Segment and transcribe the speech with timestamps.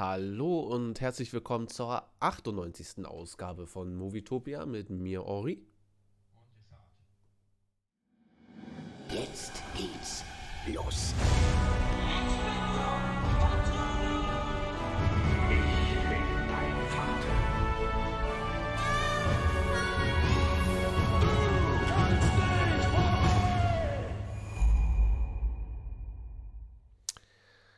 [0.00, 3.04] Hallo und herzlich willkommen zur 98.
[3.04, 5.62] Ausgabe von Movietopia mit mir, Ori.
[9.10, 10.24] Jetzt geht's
[10.66, 11.12] los.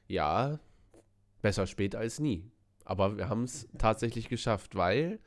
[0.07, 0.61] Ja,
[1.43, 2.51] besser spät als nie.
[2.85, 5.21] Aber wir haben es tatsächlich geschafft, weil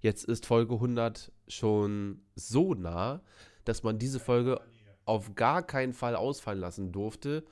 [0.00, 3.22] jetzt ist Folge 100 schon so nah,
[3.64, 4.60] dass man diese Folge
[5.04, 7.44] auf gar keinen Fall ausfallen lassen durfte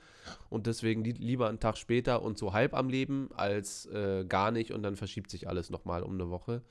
[0.49, 4.51] und deswegen li lieber einen Tag später und so halb am Leben als äh, gar
[4.51, 6.61] nicht und dann verschiebt sich alles nochmal um eine Woche.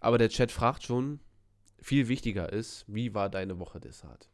[0.00, 1.20] Aber der Chat fragt schon,
[1.80, 4.28] viel wichtiger ist, wie war deine Woche, Desart?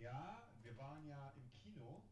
[0.00, 2.02] Ja, wir waren ja im Kino,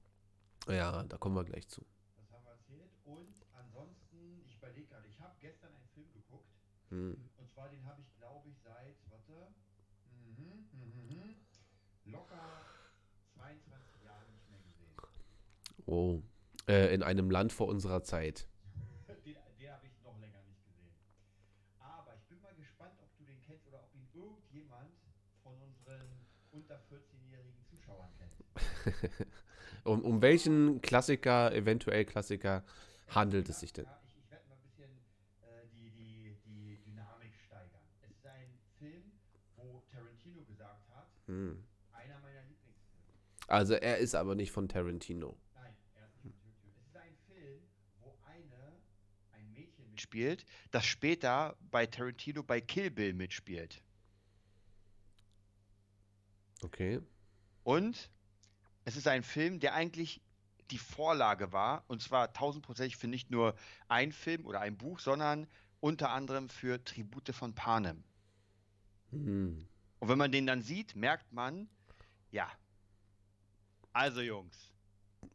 [0.69, 1.85] Ja, da kommen wir gleich zu.
[2.17, 2.93] das haben wir erzählt.
[3.05, 6.49] Und ansonsten, ich überlege gerade, ich habe gestern einen Film geguckt.
[6.91, 7.17] Hm.
[7.37, 9.49] Und zwar den habe ich, glaube ich, seit, warte,
[10.37, 12.65] mhm, mhm, mhm, locker
[13.35, 14.95] 22 Jahren nicht mehr gesehen.
[15.87, 16.23] Oh,
[16.69, 18.47] äh, in einem Land vor unserer Zeit.
[19.25, 20.95] Den, den habe ich noch länger nicht gesehen.
[21.79, 24.91] Aber ich bin mal gespannt, ob du den kennst oder ob ihn irgendjemand
[25.43, 28.35] von unseren unter 14-jährigen Zuschauern kennt.
[29.85, 32.65] Um, um welchen Klassiker, eventuell Klassiker,
[33.09, 33.85] handelt es sich denn?
[33.87, 34.91] Ja, ich, ich werde mal ein bisschen
[35.75, 37.81] die, die, die Dynamik steigern.
[38.01, 39.03] Es ist ein Film,
[39.57, 41.65] wo Tarantino gesagt hat, Hm.
[41.93, 43.13] einer meiner Lieblingsfilme.
[43.49, 45.37] Also er ist aber nicht von Tarantino.
[45.55, 46.73] Nein, er ist nicht von Tarantino.
[46.79, 47.63] Es ist ein Film,
[48.01, 48.73] wo eine,
[49.33, 53.83] ein Mädchen mitspielt, das später bei Tarantino bei Kill Bill mitspielt.
[56.63, 57.01] Okay.
[57.65, 58.11] Und
[58.85, 60.21] es ist ein Film, der eigentlich
[60.71, 63.55] die Vorlage war, und zwar tausendprozentig für nicht nur
[63.89, 65.47] ein Film oder ein Buch, sondern
[65.81, 68.05] unter anderem für Tribute von Panem.
[69.11, 69.67] Hm.
[69.99, 71.69] Und wenn man den dann sieht, merkt man,
[72.31, 72.51] ja.
[73.93, 74.73] Also Jungs,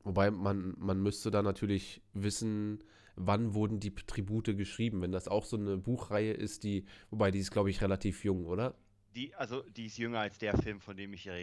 [0.03, 2.83] Wobei man, man müsste da natürlich wissen,
[3.15, 7.39] wann wurden die Tribute geschrieben, wenn das auch so eine Buchreihe ist, die, wobei die
[7.39, 8.75] ist, glaube ich, relativ jung, oder?
[9.17, 11.33] die, also die ist jünger als der Film, von dem ich hier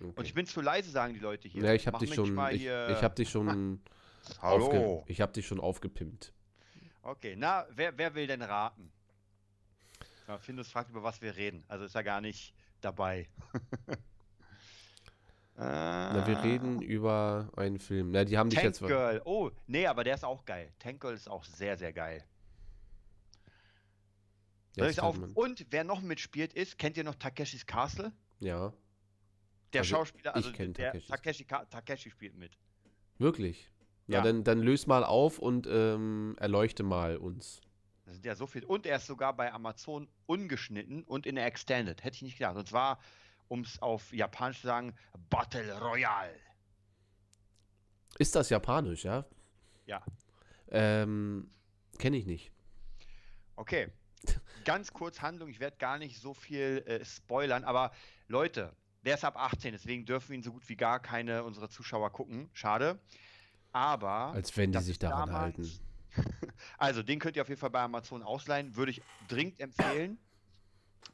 [0.00, 0.10] rede.
[0.10, 0.26] Und Okay.
[0.26, 1.62] ich bin zu leise, sagen die Leute hier.
[1.62, 3.80] Ja, ich habe dich schon, ich, ich habe dich schon,
[4.40, 5.04] Hallo.
[5.06, 6.32] ich habe dich schon aufgepimpt.
[7.02, 8.92] Okay, na, wer, wer will denn raten?
[10.28, 11.64] Ja, Findus fragt, über was wir reden.
[11.68, 13.28] Also ist er gar nicht dabei.
[15.56, 18.12] Na, wir reden über einen Film.
[18.12, 18.80] Na, die haben dich Tank jetzt.
[18.80, 19.20] Girl.
[19.26, 20.72] Oh, nee, aber der ist auch geil.
[20.78, 22.24] Tank Girl ist auch sehr, sehr geil.
[24.76, 28.12] Soll auf Und wer noch mitspielt ist, kennt ihr noch Takeshis Castle?
[28.38, 28.72] Ja,
[29.72, 31.00] Der Also, Schauspieler, also der.
[31.06, 32.56] Takeshi, Ka- Takeshi spielt mit.
[33.18, 33.70] wirklich.
[34.06, 34.22] Ja, Ja.
[34.24, 37.60] dann, dann löse mal auf und ähm, erleuchte mal uns.
[38.06, 38.64] Das sind ja so viel.
[38.64, 42.02] Und er ist sogar bei Amazon ungeschnitten und in der Extended.
[42.02, 42.56] Hätte ich nicht gedacht.
[42.56, 42.98] Und zwar,
[43.46, 44.96] um es auf Japanisch zu sagen,
[45.28, 46.34] Battle Royale.
[48.18, 49.24] Ist das japanisch, ja?
[49.86, 50.02] Ja.
[50.70, 51.50] Ähm,
[51.98, 52.50] kenne ich nicht.
[53.54, 53.88] Okay.
[54.64, 55.48] Ganz kurz Handlung.
[55.48, 57.62] Ich werde gar nicht so viel äh, spoilern.
[57.64, 57.92] Aber
[58.26, 59.72] Leute, der ist ab 18.
[59.72, 62.50] Deswegen dürfen ihn so gut wie gar keine unserer Zuschauer gucken.
[62.52, 62.98] Schade.
[63.72, 64.32] Aber.
[64.32, 65.70] Als wenn die sich daran damals- halten.
[66.76, 68.74] Also, den könnt ihr auf jeden Fall bei Amazon ausleihen.
[68.76, 70.18] Würde ich dringend empfehlen.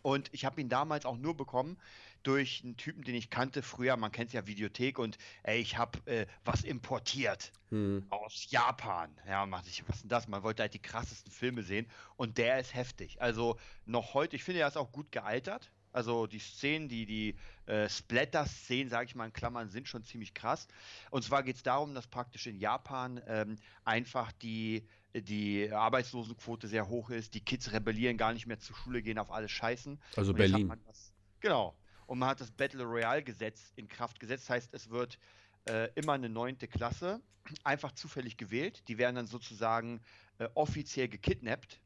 [0.03, 1.79] Und ich habe ihn damals auch nur bekommen
[2.23, 3.97] durch einen Typen, den ich kannte früher.
[3.97, 8.07] Man kennt ja Videothek und ey, ich habe äh, was importiert Hm.
[8.11, 9.17] aus Japan.
[9.29, 10.27] Ja, man dachte ich, was ist denn das?
[10.29, 11.87] Man wollte halt die krassesten Filme sehen
[12.17, 13.21] und der ist heftig.
[13.21, 15.71] Also noch heute, ich finde, er ist auch gut gealtert.
[15.97, 20.35] Also die Szenen, die, die äh, Splatter-Szenen, sage ich mal in Klammern, sind schon ziemlich
[20.35, 20.69] krass.
[21.11, 26.89] Und zwar geht es darum, dass praktisch in Japan ähm, einfach die, die Arbeitslosenquote sehr
[26.89, 27.33] hoch ist.
[27.33, 29.99] Die Kids rebellieren, gar nicht mehr zur Schule gehen, auf alles scheißen.
[30.17, 30.67] Also Und Berlin.
[30.67, 31.75] man Das, genau.
[32.07, 34.45] Und man hat das Battle Royale-Gesetz in Kraft gesetzt.
[34.45, 35.19] Das heißt, es wird
[35.65, 37.23] äh, immer eine neunte Klasse
[37.65, 38.87] einfach zufällig gewählt.
[38.89, 40.01] Die werden dann sozusagen
[40.39, 41.81] äh, offiziell gekidnappt.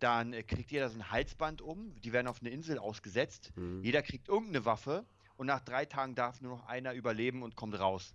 [0.00, 1.94] Dann äh, kriegt jeder so ein Halsband um.
[2.02, 3.52] Die werden auf eine Insel ausgesetzt.
[3.56, 3.82] Hm.
[3.82, 5.04] Jeder kriegt irgendeine Waffe.
[5.36, 8.14] Und nach drei Tagen darf nur noch einer überleben und kommt raus.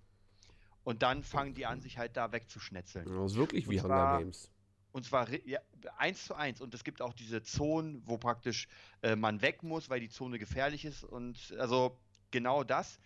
[0.83, 3.05] Und dann fangen die an, sich halt da wegzuschnetzeln.
[3.05, 4.51] Das ist wirklich Und wie Hunger zwar- Games.
[4.91, 5.59] Und zwar ja,
[5.97, 6.61] eins zu eins.
[6.61, 8.67] Und es gibt auch diese Zonen, wo praktisch
[9.03, 11.03] äh, man weg muss, weil die Zone gefährlich ist.
[11.03, 11.97] Und also
[12.31, 12.99] genau das.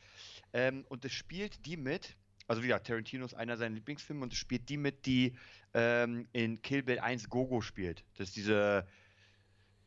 [0.54, 2.16] Ähm, und es spielt die mit,
[2.54, 5.36] also wie gesagt, Tarantino ist einer seiner Lieblingsfilme und es spielt die mit, die
[5.74, 8.04] ähm, in Kill Bill 1 Gogo spielt.
[8.18, 8.88] Das ist diese,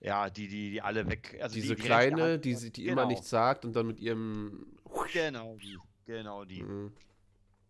[0.01, 1.39] ja, die, die, die alle weg.
[1.41, 4.01] Also Diese die, die kleine, die, sie- die genau, immer nichts sagt und dann mit
[4.01, 4.67] ihrem.
[5.13, 5.79] Genau die.
[6.07, 6.61] Genau die.
[6.61, 6.93] Hm.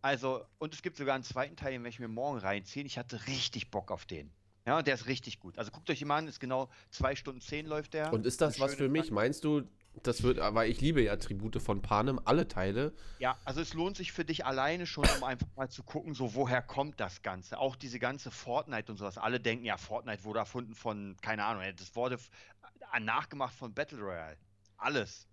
[0.02, 2.86] Also, und es gibt sogar einen zweiten Teil, den werde ich mir morgen reinziehen.
[2.86, 4.30] Ich hatte richtig Bock auf den.
[4.66, 5.58] Ja, und der ist richtig gut.
[5.58, 8.12] Also guckt euch mal an, ist genau zwei Stunden zehn läuft der.
[8.12, 9.10] Und ist das was für mich?
[9.10, 9.62] Meinst du,
[10.02, 12.92] das wird, aber ich liebe ja Tribute von Panem, alle Teile.
[13.18, 16.34] Ja, also es lohnt sich für dich alleine schon, um einfach mal zu gucken, so
[16.34, 17.58] woher kommt das Ganze.
[17.58, 19.18] Auch diese ganze Fortnite und sowas.
[19.18, 22.18] Alle denken, ja, Fortnite wurde erfunden von, keine Ahnung, das wurde
[22.94, 24.36] äh, nachgemacht von Battle Royale.
[24.76, 25.26] Alles.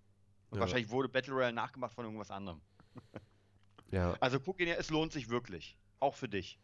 [0.50, 0.60] Und Ja.
[0.62, 2.60] wahrscheinlich wurde Battle Royale nachgemacht von irgendwas anderem.
[3.90, 4.16] Ja.
[4.20, 5.76] Also guck ihn ja, es lohnt sich wirklich.
[6.00, 6.58] Auch für dich.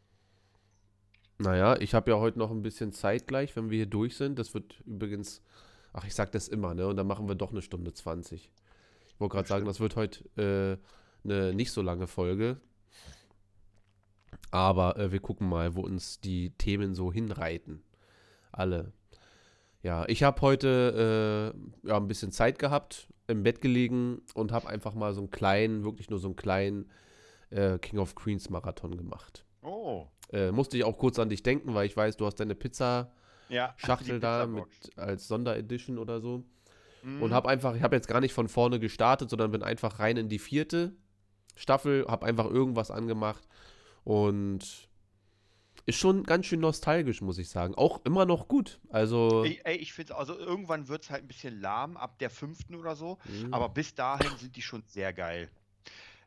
[1.39, 4.39] Naja, ich habe ja heute noch ein bisschen Zeit gleich, wenn wir hier durch sind.
[4.39, 5.43] Das wird übrigens,
[5.93, 6.87] ach, ich sag das immer, ne?
[6.87, 8.51] Und dann machen wir doch eine Stunde 20.
[9.09, 10.79] Ich wollte gerade sagen, das wird heute äh,
[11.25, 12.61] eine nicht so lange Folge.
[14.51, 17.83] Aber äh, wir gucken mal, wo uns die Themen so hinreiten.
[18.53, 18.93] Alle.
[19.83, 21.55] Ja, ich habe heute
[21.85, 25.31] äh, ja, ein bisschen Zeit gehabt, im Bett gelegen und habe einfach mal so einen
[25.31, 26.91] kleinen, wirklich nur so einen kleinen
[27.51, 29.45] äh, King of Queens Marathon gemacht.
[29.63, 30.07] Oh.
[30.33, 33.20] Äh, musste ich auch kurz an dich denken, weil ich weiß, du hast deine Pizza-Schachtel
[33.51, 33.75] Ja.
[34.05, 34.65] die da mit,
[34.97, 36.45] als Sonderedition oder so.
[37.03, 37.23] Mhm.
[37.23, 40.17] Und habe einfach, ich habe jetzt gar nicht von vorne gestartet, sondern bin einfach rein
[40.17, 40.93] in die vierte
[41.57, 43.47] Staffel, habe einfach irgendwas angemacht
[44.05, 44.89] und
[45.87, 47.75] ist schon ganz schön nostalgisch, muss ich sagen.
[47.75, 48.81] Auch immer noch gut.
[48.91, 52.31] Also, Ey, ey, ich finde, also irgendwann wird es halt ein bisschen lahm ab der
[52.31, 53.19] fünften oder so.
[53.25, 53.53] Mhm.
[53.53, 55.51] Aber bis dahin sind die schon sehr geil.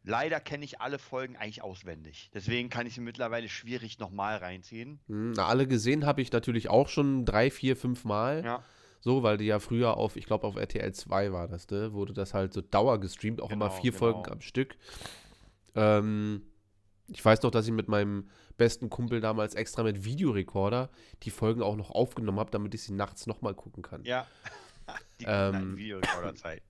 [0.03, 2.29] Leider kenne ich alle Folgen eigentlich auswendig.
[2.33, 4.99] Deswegen kann ich sie mittlerweile schwierig nochmal reinziehen.
[5.07, 8.43] mh, na, alle gesehen habe ich natürlich auch schon drei, vier, fünf Mal.
[8.43, 8.63] Ja.
[8.99, 11.91] So, weil die ja früher auf, ich glaube auf RTL 2 war das, ne?
[11.93, 13.99] Wurde das halt so Dauer gestreamt, auch immer Genau, vier genau.
[13.99, 14.77] Folgen am Stück.
[15.75, 16.43] Ähm,
[17.09, 20.89] ich weiß noch, dass ich mit meinem besten Kumpel damals extra mit Videorekorder
[21.23, 24.03] die Folgen auch noch aufgenommen habe, damit ich sie nachts nochmal gucken kann.
[24.05, 24.27] Ja.
[25.19, 26.61] Die ähm, Videorekorderzeit.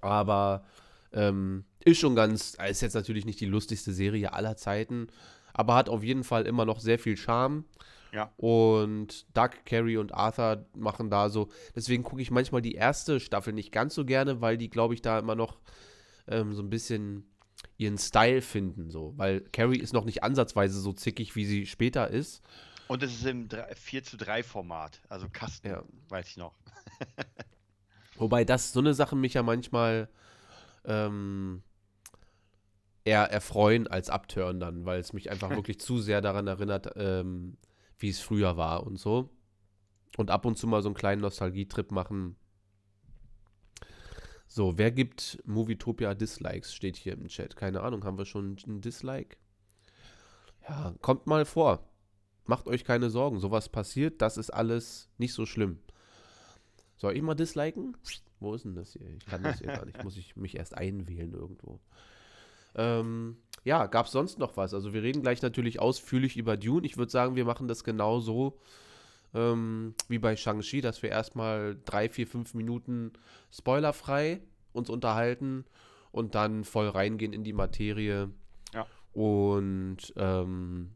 [0.00, 0.64] Aber
[1.12, 5.08] ähm, ist schon ganz, ist jetzt natürlich nicht die lustigste Serie aller Zeiten,
[5.52, 7.64] aber hat auf jeden Fall immer noch sehr viel Charme.
[8.12, 8.30] Ja.
[8.36, 11.48] Und Doug, Carrie und Arthur machen da so.
[11.74, 15.00] Deswegen gucke ich manchmal die erste Staffel nicht ganz so gerne, weil die, glaube ich,
[15.00, 15.58] da immer noch
[16.28, 17.24] ähm, so ein bisschen
[17.78, 18.90] ihren Style finden.
[18.90, 19.14] So.
[19.16, 22.42] Weil Carrie ist noch nicht ansatzweise so zickig, wie sie später ist.
[22.86, 25.00] Und es ist im 3 4 zu 3 Format.
[25.08, 25.82] Also Kasten, Ja.
[26.10, 26.52] weiß ich noch.
[28.16, 30.08] Wobei das so eine Sache mich ja manchmal
[30.84, 31.62] ähm,
[33.04, 37.56] eher erfreuen als abtören dann, weil es mich einfach wirklich zu sehr daran erinnert, ähm,
[37.98, 39.30] wie es früher war und so.
[40.16, 42.36] Und ab und zu mal so einen kleinen Nostalgietrip machen.
[44.46, 46.74] So, wer gibt Movietopia Dislikes?
[46.74, 47.56] Steht hier im Chat.
[47.56, 49.38] Keine Ahnung, haben wir schon ein Dislike?
[50.68, 51.88] Ja, kommt mal vor.
[52.44, 53.38] Macht euch keine Sorgen.
[53.38, 55.78] Sowas passiert, das ist alles nicht so schlimm.
[56.96, 57.96] Soll ich mal disliken?
[58.42, 59.08] Wo ist denn das hier?
[59.16, 60.02] Ich kann das hier gar nicht.
[60.04, 61.80] Muss ich mich erst einwählen irgendwo.
[62.74, 64.74] Ähm, ja, gab es sonst noch was?
[64.74, 66.86] Also wir reden gleich natürlich ausführlich über Dune.
[66.86, 68.58] Ich würde sagen, wir machen das genau so
[69.34, 73.12] ähm, wie bei Shang-Chi, dass wir erstmal drei, vier, fünf Minuten
[73.50, 74.40] spoilerfrei
[74.72, 75.64] uns unterhalten
[76.10, 78.30] und dann voll reingehen in die Materie.
[78.74, 78.86] Ja.
[79.12, 80.90] Und ähm,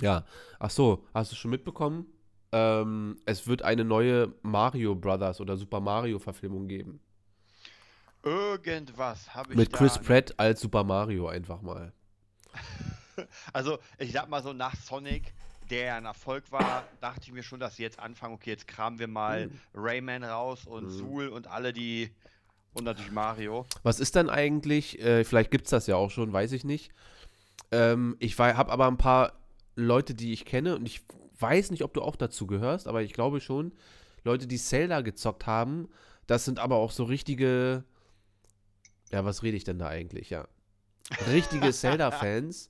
[0.00, 0.24] ja,
[0.58, 2.06] ach so, hast du schon mitbekommen?
[2.52, 7.00] Ähm, es wird eine neue Mario Brothers oder Super Mario Verfilmung geben.
[8.22, 11.92] Irgendwas habe ich Mit Chris Pratt als Super Mario einfach mal.
[13.52, 15.34] Also, ich sag mal so, nach Sonic,
[15.68, 18.98] der ein Erfolg war, dachte ich mir schon, dass sie jetzt anfangen, okay, jetzt kramen
[18.98, 19.60] wir mal Mhm.
[19.74, 20.90] Rayman raus und Mhm.
[20.90, 22.10] Zool und alle die
[22.72, 23.66] und natürlich Mario.
[23.82, 26.92] Was ist denn eigentlich, äh, vielleicht gibt es das ja auch schon, weiß ich nicht.
[27.72, 29.34] Ähm, ich habe aber ein paar
[29.76, 31.02] Leute, die ich kenne und ich
[31.40, 33.72] weiß nicht, ob du auch dazu gehörst, aber ich glaube schon,
[34.24, 35.88] Leute, die Zelda gezockt haben,
[36.26, 37.84] das sind aber auch so richtige,
[39.10, 40.46] ja, was rede ich denn da eigentlich, ja.
[41.28, 42.68] Richtige Zelda-Fans.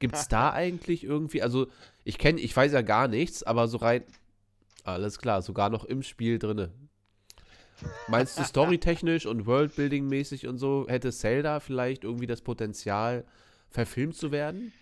[0.00, 1.68] Gibt es da eigentlich irgendwie, also
[2.04, 4.04] ich kenne, ich weiß ja gar nichts, aber so rein,
[4.84, 6.72] alles klar, sogar noch im Spiel drinne.
[8.08, 13.24] Meinst du storytechnisch und Worldbuilding-mäßig und so, hätte Zelda vielleicht irgendwie das Potenzial,
[13.70, 14.72] verfilmt zu werden?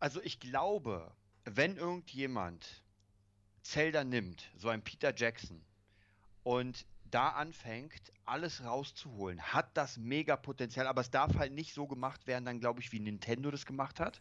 [0.00, 1.10] Also ich glaube,
[1.56, 2.82] wenn irgendjemand
[3.62, 5.62] Zelda nimmt, so ein Peter Jackson,
[6.42, 11.86] und da anfängt, alles rauszuholen, hat das mega Potenzial, aber es darf halt nicht so
[11.86, 14.20] gemacht werden, dann glaube ich, wie Nintendo das gemacht hat.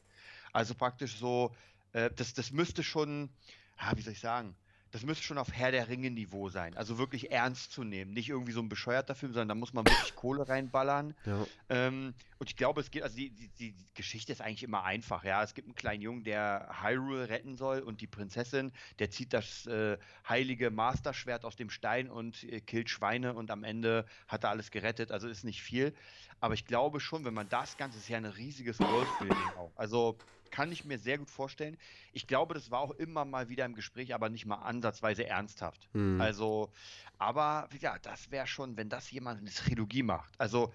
[0.54, 1.56] Also praktisch so,
[1.94, 3.30] äh, das, das müsste schon,
[3.78, 4.56] ah, wie soll ich sagen,
[4.92, 6.76] das müsste schon auf Herr der Ringe-Niveau sein.
[6.78, 8.14] Also wirklich ernst zu nehmen.
[8.14, 11.14] Nicht irgendwie so ein bescheuerter Film, sondern da muss man wirklich Kohle reinballern.
[11.26, 11.46] Ja.
[11.70, 15.24] Ähm, und ich glaube, es geht, also die, die, die Geschichte ist eigentlich immer einfach,
[15.24, 15.44] ja.
[15.44, 19.66] Es gibt einen kleinen Jungen, der Hyrule retten soll und die Prinzessin, der zieht das
[19.68, 24.52] äh, heilige Masterschwert aus dem Stein und äh, killt Schweine und am Ende hat er
[24.52, 25.12] alles gerettet.
[25.12, 25.94] Also ist nicht viel.
[26.40, 29.72] Aber ich glaube schon, wenn man das Ganze ist ja ein riesiges Worldbuilding auch.
[29.76, 31.78] Also kann ich mir sehr gut vorstellen.
[32.14, 35.90] Ich glaube, das war auch immer mal wieder im Gespräch, aber nicht mal ansatzweise ernsthaft.
[35.94, 36.20] Hm.
[36.20, 36.72] Also,
[37.18, 40.34] aber ja, das wäre schon, wenn das jemand eine Trilogie macht.
[40.40, 40.74] Also,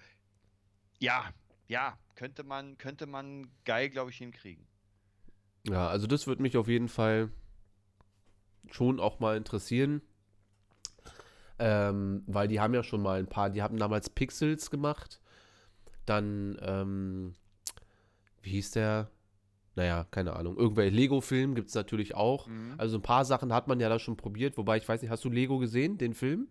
[0.99, 1.29] ja,
[1.67, 4.65] ja, könnte man, könnte man geil, glaube ich, hinkriegen.
[5.67, 7.29] Ja, also das würde mich auf jeden Fall
[8.71, 10.01] schon auch mal interessieren.
[11.59, 15.21] Ähm, weil die haben ja schon mal ein paar, die haben damals Pixels gemacht.
[16.05, 17.35] Dann, ähm,
[18.41, 19.09] wie hieß der?
[19.75, 20.57] Naja, keine Ahnung.
[20.57, 22.47] Irgendwelche Lego-Film gibt es natürlich auch.
[22.47, 22.75] Mhm.
[22.77, 24.57] Also ein paar Sachen hat man ja da schon probiert.
[24.57, 26.47] Wobei, ich weiß nicht, hast du Lego gesehen, den Film?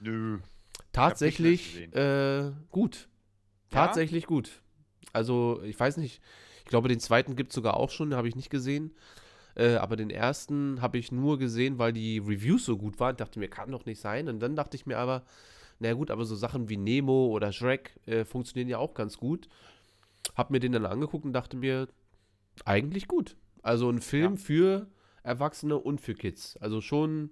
[0.00, 0.38] Nö.
[0.92, 3.08] Tatsächlich äh, gut.
[3.72, 3.86] Ja?
[3.86, 4.62] Tatsächlich gut.
[5.12, 6.20] Also, ich weiß nicht,
[6.58, 8.92] ich glaube, den zweiten gibt es sogar auch schon, den habe ich nicht gesehen.
[9.54, 13.12] Äh, aber den ersten habe ich nur gesehen, weil die Reviews so gut waren.
[13.12, 14.28] Ich dachte mir, kann doch nicht sein.
[14.28, 15.22] Und dann dachte ich mir aber,
[15.80, 19.48] na gut, aber so Sachen wie Nemo oder Shrek äh, funktionieren ja auch ganz gut.
[20.36, 21.88] Hab mir den dann angeguckt und dachte mir,
[22.66, 23.36] eigentlich gut.
[23.62, 24.40] Also ein Film Ja.
[24.40, 24.86] für
[25.22, 26.56] Erwachsene und für Kids.
[26.58, 27.30] Also schon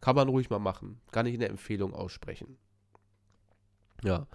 [0.00, 1.00] kann man ruhig mal machen.
[1.10, 2.58] Kann ich eine Empfehlung aussprechen.
[4.02, 4.26] Ja.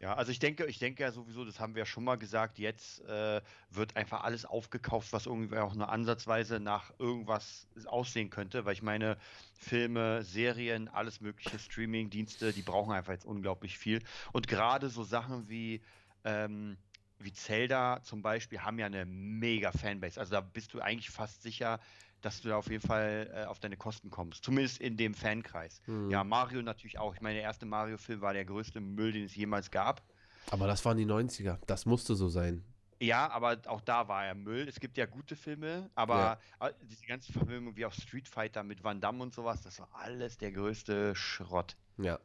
[0.00, 2.60] Ja, also ich denke, ich denke ja sowieso, das haben wir ja schon mal gesagt,
[2.60, 8.64] jetzt äh, wird einfach alles aufgekauft, was irgendwie auch nur ansatzweise nach irgendwas aussehen könnte,
[8.64, 9.16] weil ich meine,
[9.58, 14.00] Filme, Serien, alles mögliche Streaming-Dienste, die brauchen einfach jetzt unglaublich viel.
[14.32, 15.80] Und gerade so Sachen wie,
[16.22, 16.76] ähm,
[17.18, 20.20] wie Zelda zum Beispiel haben ja eine mega Fanbase.
[20.20, 21.80] Also da bist du eigentlich fast sicher,
[22.20, 24.44] dass du da auf jeden Fall äh, auf deine Kosten kommst.
[24.44, 25.80] Zumindest in dem Fankreis.
[25.84, 26.10] Hm.
[26.10, 27.14] Ja, Mario natürlich auch.
[27.14, 30.02] Ich meine, der erste Mario-Film war der größte Müll, den es jemals gab.
[30.50, 31.58] Aber das waren die 90er.
[31.66, 32.64] Das musste so sein.
[33.00, 34.66] Ja, aber auch da war er Müll.
[34.68, 38.82] Es gibt ja gute Filme, aber äh, diese ganzen Verfilmungen wie auch Street Fighter mit
[38.82, 41.76] Van Damme und sowas, das war alles der größte Schrott.
[41.98, 42.18] Ja.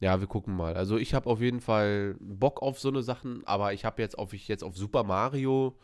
[0.00, 0.74] Ja, wir gucken mal.
[0.74, 4.18] Also ich habe auf jeden Fall Bock auf so eine Sachen, aber ich habe jetzt
[4.18, 5.78] auf ich jetzt auf Super Mario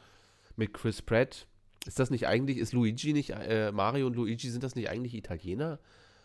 [0.57, 1.47] mit Chris Pratt.
[1.87, 5.15] Ist das nicht eigentlich, ist Luigi nicht, äh, Mario und Luigi, sind das nicht eigentlich
[5.15, 5.79] Italiener?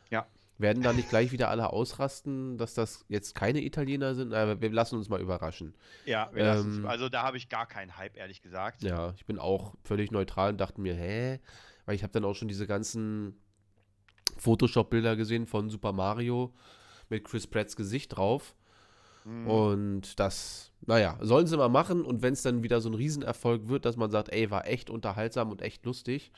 [0.09, 0.27] Ja.
[0.57, 4.33] Werden da nicht gleich wieder alle ausrasten, dass das jetzt keine Italiener sind?
[4.33, 5.73] Aber wir lassen uns mal überraschen.
[6.05, 8.81] Ja, Ähm, also da habe ich gar keinen Hype, ehrlich gesagt.
[8.81, 11.39] Ja, ich bin auch völlig neutral und dachte mir, hä?
[11.85, 13.37] Weil ich habe dann auch schon diese ganzen
[14.37, 16.53] Photoshop-Bilder gesehen von Super Mario
[17.09, 18.55] mit Chris Pratts Gesicht drauf.
[19.25, 19.47] Mhm.
[19.47, 22.03] Und das, naja, sollen sie mal machen.
[22.03, 24.89] Und wenn es dann wieder so ein Riesenerfolg wird, dass man sagt, ey, war echt
[24.89, 26.31] unterhaltsam und echt lustig.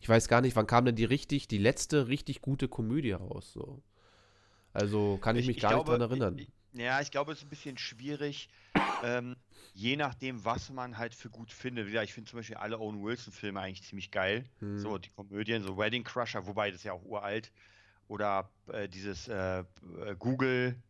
[0.00, 3.52] Ich weiß gar nicht, wann kam denn die richtig, die letzte richtig gute Komödie raus?
[3.52, 3.82] So.
[4.72, 6.38] Also kann ich, mich gar nicht dran erinnern.
[6.38, 8.48] Ich, ja, ich glaube, es ist ein bisschen schwierig,
[9.02, 9.36] ähm,
[9.74, 11.88] je nachdem, was man halt für gut findet.
[11.88, 14.44] Ich finde zum Beispiel alle Owen Wilson-Filme eigentlich ziemlich geil.
[14.60, 14.78] Hm.
[14.78, 17.50] So, die Komödien, so Wedding Crusher, wobei das ist ja auch uralt.
[18.10, 20.82] Oder äh, dieses äh, äh, Google,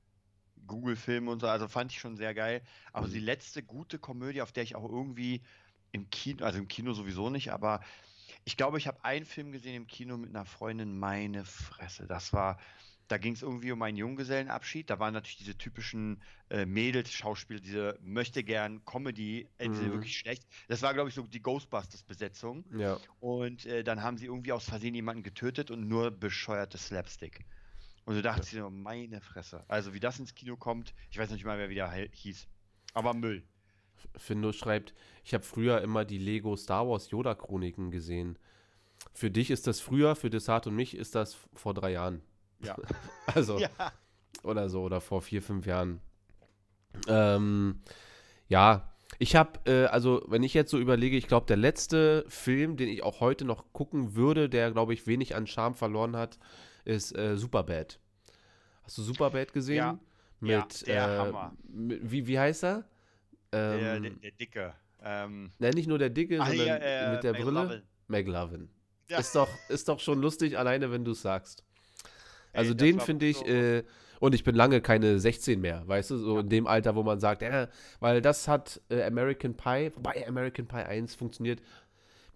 [0.67, 2.63] Google-Film und so, also fand ich schon sehr geil.
[2.93, 3.13] Aber Mhm.
[3.13, 5.45] die letzte gute Komödie, auf der ich auch irgendwie
[5.93, 7.81] im Kino, also im Kino sowieso nicht, aber
[8.45, 12.07] ich glaube, ich habe einen Film gesehen im Kino mit einer Freundin, meine Fresse.
[12.07, 12.59] Das war,
[13.11, 14.89] da ging es irgendwie um einen Junggesellenabschied.
[14.89, 19.93] Da waren natürlich diese typischen äh, Mädels-Schauspieler, diese möchte gern Comedy, sind Mhm.
[19.93, 20.47] wirklich schlecht.
[20.69, 22.65] Das war, glaube ich, so die Ghostbusters-Besetzung.
[22.79, 22.99] Ja.
[23.19, 27.45] Und äh, dann haben sie irgendwie aus Versehen jemanden getötet und nur bescheuerte Slapstick.
[28.05, 29.65] Und du dachtest dir, meine Fresse.
[29.67, 32.47] Also wie das ins Kino kommt, ich weiß nicht mal, wer wieder hieß.
[32.95, 33.43] Aber Müll.
[34.17, 38.39] Findo schreibt, ich habe früher immer die Lego Star Wars Yoda Chroniken gesehen.
[39.13, 42.23] Für dich ist das früher, für Desart und mich ist das vor drei Jahren.
[42.63, 42.77] Ja.
[43.33, 43.69] Also, ja.
[44.43, 46.01] oder so, oder vor vier, fünf Jahren.
[47.07, 47.81] Ähm,
[48.49, 52.77] ja, ich habe, äh, also wenn ich jetzt so überlege, ich glaube, der letzte Film,
[52.77, 56.39] den ich auch heute noch gucken würde, der, glaube ich, wenig an Charme verloren hat,
[56.85, 58.01] ist äh, Superbad.
[58.83, 59.77] Hast du Superbad gesehen?
[59.77, 59.99] Ja.
[60.43, 61.53] Ja, Mit, der äh, Hammer.
[61.69, 62.85] mit, wie, wie heißt er?
[63.53, 64.75] Der, Ähm, der, der Dicke.
[65.03, 67.55] Ähm, Nein, nicht nur der Dicke, sondern ja, äh, mit der McLovin.
[67.55, 67.83] Brille.
[68.09, 68.71] McLovin.
[69.09, 69.19] Ja.
[69.19, 71.65] Ist, doch, ist doch schon lustig, alleine wenn du es sagst.
[72.53, 73.85] Also Ey, den finde ich, so- äh,
[74.19, 77.21] und ich bin lange keine 16 mehr, weißt du, so in dem Alter, wo man
[77.21, 77.69] sagt, ja,
[78.01, 81.63] weil das hat äh, American Pie, wobei American Pie 1 funktioniert.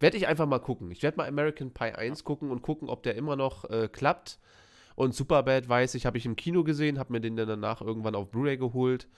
[0.00, 0.90] Werde ich einfach mal gucken.
[0.90, 4.38] Ich werde mal American Pie 1 gucken und gucken, ob der immer noch äh, klappt.
[4.96, 8.14] Und Superbad weiß ich, habe ich im Kino gesehen, habe mir den dann danach irgendwann
[8.14, 9.08] auf Blu-ray geholt.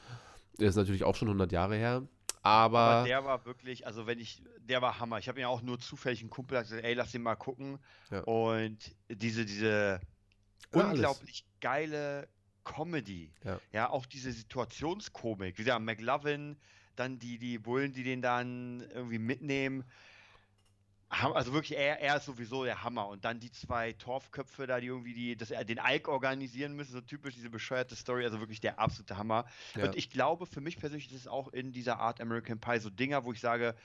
[0.59, 2.03] Der ist natürlich auch schon 100 Jahre her.
[2.43, 5.19] aber, Aber der war wirklich, also wenn ich, der war Hammer.
[5.19, 7.79] Ich habe ihn auch nur zufällig einen Kumpel gesagt, ey, lass ihn mal gucken.
[8.11, 8.21] Ja.
[8.23, 10.01] Und diese, diese
[10.75, 10.93] Ja, alles.
[10.93, 12.29] unglaublich geile
[12.65, 13.33] Comedy.
[13.45, 13.61] Ja.
[13.73, 15.57] ja, auch diese Situationskomik.
[15.57, 16.57] Wie gesagt, McLovin,
[16.97, 19.85] dann die, die Bullen, die den dann irgendwie mitnehmen.
[21.09, 23.07] Also wirklich, er, er ist sowieso der Hammer.
[23.07, 27.01] Und dann die zwei Torfköpfe da, die irgendwie die, das, den Alk organisieren müssen, so
[27.01, 29.47] typisch diese bescheuerte Story, also wirklich der absolute Hammer.
[29.77, 32.81] ja, Und ich glaube, für mich persönlich ist es auch in dieser Art American Pie
[32.81, 33.77] so Dinger, wo ich sage,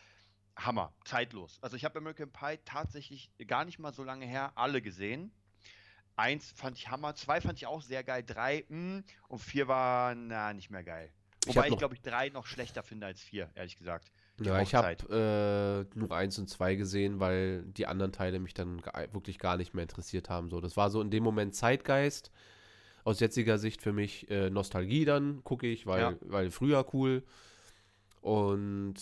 [0.55, 1.59] Hammer, zeitlos.
[1.61, 5.31] Also ich habe American Pie tatsächlich gar nicht mal so lange her alle gesehen.
[6.15, 10.13] Eins fand ich Hammer, zwei fand ich auch sehr geil, drei mh, und vier war
[10.15, 11.09] na nicht mehr geil.
[11.45, 14.11] Ich Wobei ich, noch- glaube ich drei noch schlechter finde als vier, ehrlich gesagt.
[14.39, 18.53] Die ja, ich habe äh, nur eins und zwei gesehen, weil die anderen Teile mich
[18.53, 20.49] dann wirklich gar nicht mehr interessiert haben.
[20.49, 22.31] So, das war so in dem Moment Zeitgeist.
[23.03, 26.13] Aus jetziger Sicht für mich äh, Nostalgie dann, gucke ich, weil, Ja.
[26.21, 27.23] weil früher cool.
[28.21, 28.95] Und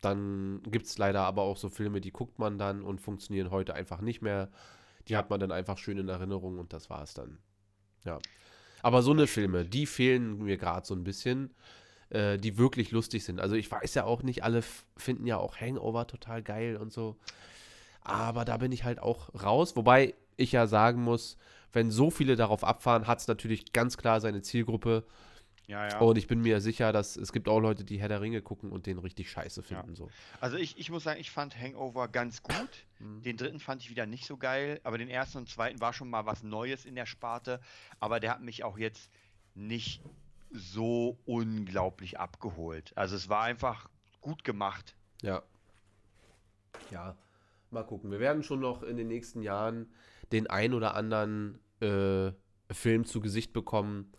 [0.00, 3.74] dann gibt es leider aber auch so Filme, die guckt man dann und funktionieren heute
[3.74, 4.50] einfach nicht mehr.
[5.08, 7.38] Die hat man dann einfach schön in Erinnerung und das war es dann.
[8.04, 8.18] Ja.
[8.82, 11.54] Aber so eine Filme, die fehlen mir gerade so ein bisschen,
[12.10, 13.40] äh, die wirklich lustig sind.
[13.40, 14.62] Also ich weiß ja auch nicht, alle
[14.96, 17.16] finden ja auch Hangover total geil und so.
[18.02, 19.76] Aber da bin ich halt auch raus.
[19.76, 21.38] Wobei ich ja sagen muss,
[21.72, 25.04] wenn so viele darauf abfahren, hat es natürlich ganz klar seine Zielgruppe.
[25.66, 25.98] Ja, ja.
[25.98, 28.70] Und ich bin mir sicher, dass es gibt auch Leute, die Herr der Ringe gucken
[28.70, 29.94] und den richtig scheiße finden.
[29.94, 30.10] So.
[30.40, 32.54] Also ich, ich muss sagen, ich fand Hangover ganz gut.
[33.00, 33.22] Mhm.
[33.22, 36.08] Den dritten fand ich wieder nicht so geil, aber den ersten und zweiten war schon
[36.08, 37.60] mal was Neues in der Sparte.
[37.98, 39.10] Aber der hat mich auch jetzt
[39.56, 40.00] nicht
[40.52, 42.92] so unglaublich abgeholt.
[42.94, 43.90] Also es war einfach
[44.20, 44.94] gut gemacht.
[45.22, 45.42] Ja.
[46.92, 47.16] Ja,
[47.72, 48.12] mal gucken.
[48.12, 49.92] Wir werden schon noch in den nächsten Jahren
[50.30, 52.32] den ein oder anderen äh,
[52.70, 54.12] Film zu Gesicht bekommen.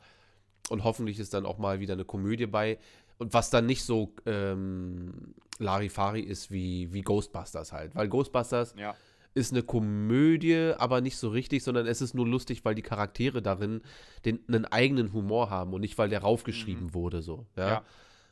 [0.69, 2.77] Und hoffentlich ist dann auch mal wieder eine Komödie bei.
[3.17, 7.95] Und was dann nicht so ähm, Larifari ist wie, wie Ghostbusters halt.
[7.95, 8.95] Weil Ghostbusters Ja.
[9.36, 13.41] ist eine Komödie, aber nicht so richtig, sondern es ist nur lustig, weil die Charaktere
[13.41, 13.81] darin
[14.25, 17.22] den, einen eigenen Humor haben und nicht, weil der raufgeschrieben wurde.
[17.22, 17.67] So, ja?
[17.69, 17.84] Ja.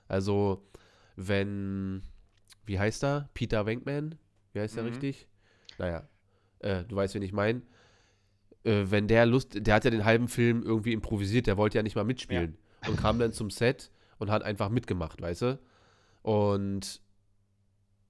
[0.07, 0.63] Also,
[1.15, 2.03] wenn,
[2.65, 3.29] wie heißt er?
[3.33, 4.15] Peter Venkman?
[4.53, 4.89] Wie heißt der Mhm.
[4.89, 5.27] richtig?
[5.77, 6.07] Naja,
[6.59, 7.61] äh, du weißt, wen ich meine.
[8.63, 11.84] Äh, wenn der Lust, der hat ja den halben Film irgendwie improvisiert, der wollte ja
[11.84, 15.60] nicht mal mitspielen und kam dann zum Set und hat einfach mitgemacht, weißt du?
[16.22, 17.01] Und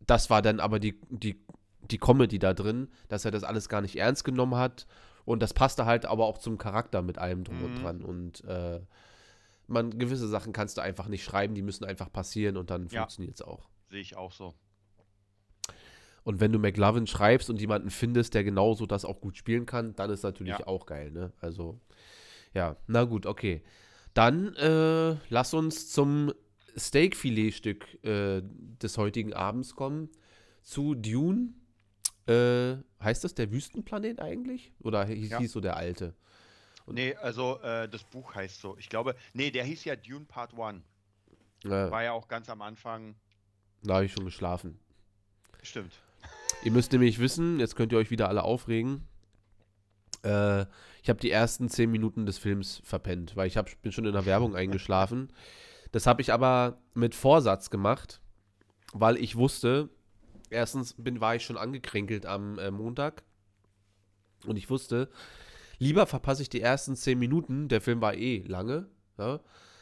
[0.06, 1.40] das war dann aber die, die,
[1.90, 4.86] die Comedy da drin, dass er das alles gar nicht ernst genommen hat.
[5.26, 7.76] Und das passte halt aber auch zum Charakter mit allem drum und Mhm.
[7.76, 8.02] dran.
[8.04, 8.82] Und äh,
[9.68, 13.02] man, gewisse Sachen kannst du einfach nicht schreiben, die müssen einfach passieren und dann Ja.
[13.02, 13.70] funktioniert es auch.
[13.90, 14.54] Sehe ich auch so.
[16.24, 19.96] Und wenn du McLovin schreibst und jemanden findest, der genauso das auch gut spielen kann,
[19.96, 20.68] dann ist natürlich Ja.
[20.68, 21.34] auch geil, ne?
[21.42, 21.80] Also,
[22.54, 23.62] ja, na gut, okay.
[24.14, 26.32] Dann äh, lass uns zum
[26.78, 30.10] Steakfiletstück äh, des heutigen Abends kommen.
[30.62, 31.50] Zu Dune.
[32.26, 34.72] Äh, heißt das der Wüstenplanet eigentlich?
[34.80, 35.40] Oder hieß, Ja.
[35.40, 36.14] hieß so der alte?
[36.86, 38.78] Und- Nee, also äh, das Buch heißt so.
[38.78, 40.82] Ich glaube, nee, der hieß ja Dune Part 1.
[41.66, 43.16] Äh, War ja auch ganz am Anfang.
[43.82, 44.80] da habe ich schon geschlafen.
[45.64, 45.94] Stimmt.
[46.64, 49.04] Ihr müsst nämlich wissen, jetzt könnt ihr euch wieder alle aufregen.
[50.24, 50.62] Äh,
[51.02, 54.14] ich habe die ersten zehn Minuten des Films verpennt, weil ich hab, bin schon in
[54.14, 55.34] der Werbung eingeschlafen.
[55.92, 58.22] Das habe ich aber mit Vorsatz gemacht,
[58.94, 59.90] weil ich wusste,
[60.50, 63.24] erstens bin, war ich schon angekränkelt am äh, Montag
[64.46, 65.10] und ich wusste,
[65.80, 69.42] lieber verpasse ich die ersten zehn Minuten, der Film war eh lange, ja,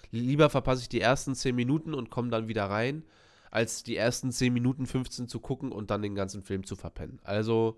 [0.09, 3.03] lieber verpasse ich die ersten zehn Minuten und komme dann wieder rein,
[3.51, 7.19] als die ersten 10 Minuten 15 zu gucken und dann den ganzen Film zu verpennen.
[7.23, 7.77] Also,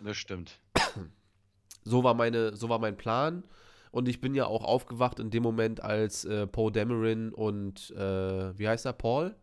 [0.00, 0.58] Das stimmt.
[1.84, 3.44] so war, meine, so war mein Plan.
[3.92, 8.58] Und ich bin ja auch aufgewacht in dem Moment, als äh, Poe Dameron und, äh,
[8.58, 9.34] wie heißt er, Paul?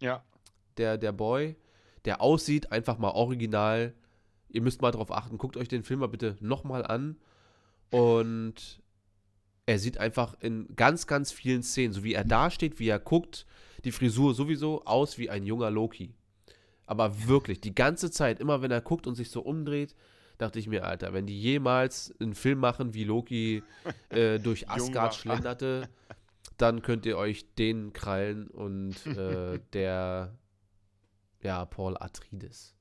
[0.00, 0.22] Ja.
[0.76, 1.56] Der, der Boy,
[2.04, 3.94] der aussieht einfach mal original.
[4.48, 5.38] Ihr müsst mal drauf achten.
[5.38, 7.16] Guckt euch den Film mal bitte nochmal an.
[7.90, 8.82] Und
[9.66, 12.98] er sieht einfach in ganz, ganz vielen Szenen, so wie er da steht, wie er
[12.98, 13.46] guckt,
[13.84, 16.14] die Frisur sowieso aus wie ein junger Loki.
[16.86, 19.94] Aber wirklich, die ganze Zeit, immer wenn er guckt und sich so umdreht,
[20.38, 23.62] dachte ich mir, Alter, wenn die jemals einen Film machen, wie Loki
[24.10, 25.88] äh, durch Asgard schlenderte,
[26.58, 30.36] dann könnt ihr euch den krallen und äh, der,
[31.42, 32.74] ja, Paul Atreides.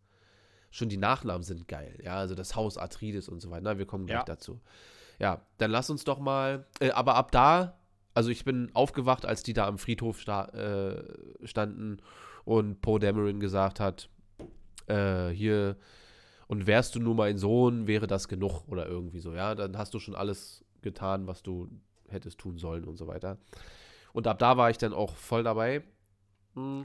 [0.71, 3.61] Schon die Nachnamen sind geil, ja, also das Haus Atreides und so weiter.
[3.63, 4.23] Na, wir kommen gleich Ja.
[4.25, 4.59] dazu.
[5.19, 7.77] Ja, dann lass uns doch mal, äh, aber ab da,
[8.13, 11.03] also ich bin aufgewacht, als die da am Friedhof sta äh,
[11.47, 11.97] standen
[12.45, 14.09] und Poe Dameron gesagt hat,
[14.87, 15.77] äh, hier,
[16.47, 19.93] und wärst du nur mein Sohn, wäre das genug oder irgendwie so, ja, dann hast
[19.93, 21.69] du schon alles getan, was du
[22.09, 23.37] hättest tun sollen und so weiter.
[24.11, 25.83] Und ab da war ich dann auch voll dabei.
[26.53, 26.83] Hm.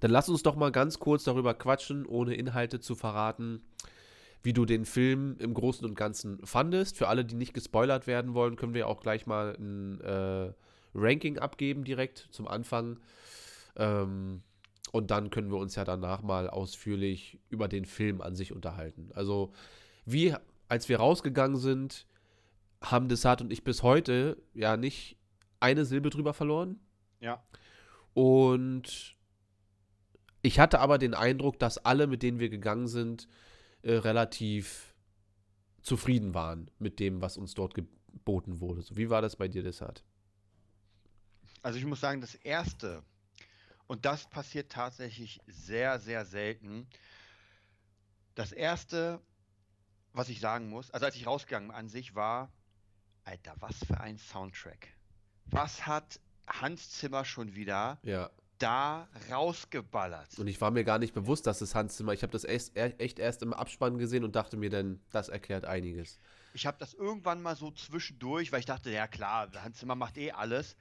[0.00, 3.62] Dann lass uns doch mal ganz kurz darüber quatschen, ohne Inhalte zu verraten,
[4.42, 6.96] wie du den Film im Großen und Ganzen fandest.
[6.96, 10.52] Für alle, die nicht gespoilert werden wollen, können wir auch gleich mal ein äh,
[10.94, 12.98] Ranking abgeben direkt zum Anfang.
[13.76, 14.42] Ähm,
[14.90, 19.10] und dann können wir uns ja danach mal ausführlich über den Film an sich unterhalten.
[19.14, 19.52] Also,
[20.04, 20.34] wie,
[20.68, 22.06] als wir rausgegangen sind,
[22.82, 25.16] haben Desart und ich bis heute ja nicht
[25.60, 26.80] eine Silbe drüber verloren.
[27.20, 27.42] Ja.
[28.12, 29.16] Und
[30.42, 33.28] ich hatte aber den Eindruck, dass alle, mit denen wir gegangen sind,
[33.82, 34.94] äh, relativ
[35.82, 38.82] zufrieden waren mit dem, was uns dort geboten wurde.
[38.82, 40.02] So, wie war das bei dir, Desart?
[41.62, 43.02] Also ich muss sagen, das erste,
[43.86, 46.86] und das passiert tatsächlich sehr, sehr selten.
[48.34, 49.20] Das erste,
[50.12, 52.50] was ich sagen muss, also als ich rausgegangen bin an sich war,
[53.24, 54.88] Alter, was für ein Soundtrack.
[55.46, 58.30] Was hat Hans Zimmer schon wieder Ja.
[58.62, 60.38] Da rausgeballert?
[60.38, 62.12] Und ich war mir gar nicht bewusst, dass es Hans Zimmer.
[62.12, 65.64] Ich habe das echt, echt erst im Abspann gesehen und dachte mir dann, das erklärt
[65.64, 66.18] einiges.
[66.54, 70.16] Ich habe das irgendwann mal so zwischendurch, weil ich dachte, ja klar, Hans Zimmer macht
[70.18, 70.76] eh alles.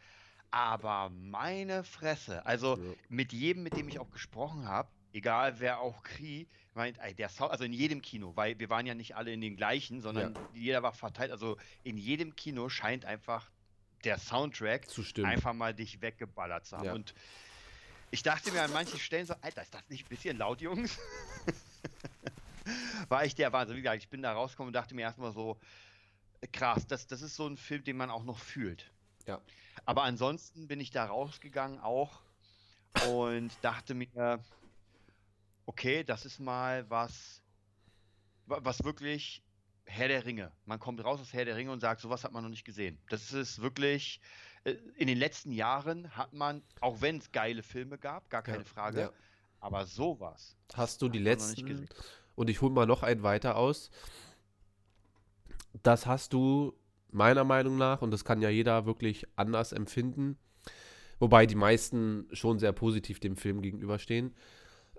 [0.51, 2.93] Aber meine Fresse, also Ja.
[3.07, 7.51] mit jedem, mit dem ich auch gesprochen habe, egal wer auch Kri, meint, der Sound,
[7.51, 10.83] also in jedem Kino, weil wir waren ja nicht alle in den gleichen, sondern jeder
[10.83, 11.31] war verteilt.
[11.31, 13.49] Also in jedem Kino scheint einfach
[14.03, 14.87] der Soundtrack
[15.23, 16.85] einfach mal dich weggeballert zu haben.
[16.85, 16.93] Ja.
[16.93, 17.13] Und
[18.11, 20.97] ich dachte mir an manchen Stellen so, Alter, ist das nicht ein bisschen laut, Jungs?
[23.09, 23.77] War echt der Wahnsinn.
[23.77, 25.59] Wie gesagt, ich bin da rausgekommen und dachte mir erstmal so,
[26.51, 28.91] krass, das, das ist so ein Film, den man auch noch fühlt.
[29.27, 29.41] Ja.
[29.85, 32.21] Aber ansonsten bin ich da rausgegangen auch
[33.07, 34.43] und dachte mir,
[35.65, 37.41] okay, das ist mal was,
[38.45, 39.41] wa- was wirklich
[39.85, 40.51] Herr der Ringe.
[40.65, 42.97] Man kommt raus aus Herr der Ringe und sagt, sowas hat man noch nicht gesehen.
[43.09, 44.21] Das ist wirklich,
[44.63, 48.63] in den letzten Jahren hat man, auch wenn es geile Filme gab, gar keine Ja,
[48.63, 49.11] Frage, ja.
[49.59, 50.55] aber sowas.
[50.73, 51.87] Hast du die letzten,
[52.35, 53.89] und ich hole mal noch einen weiter aus.
[55.83, 56.73] Das hast du
[57.11, 60.37] meiner Meinung nach, und das kann ja jeder wirklich anders empfinden,
[61.19, 64.35] wobei die meisten schon sehr positiv dem Film gegenüberstehen.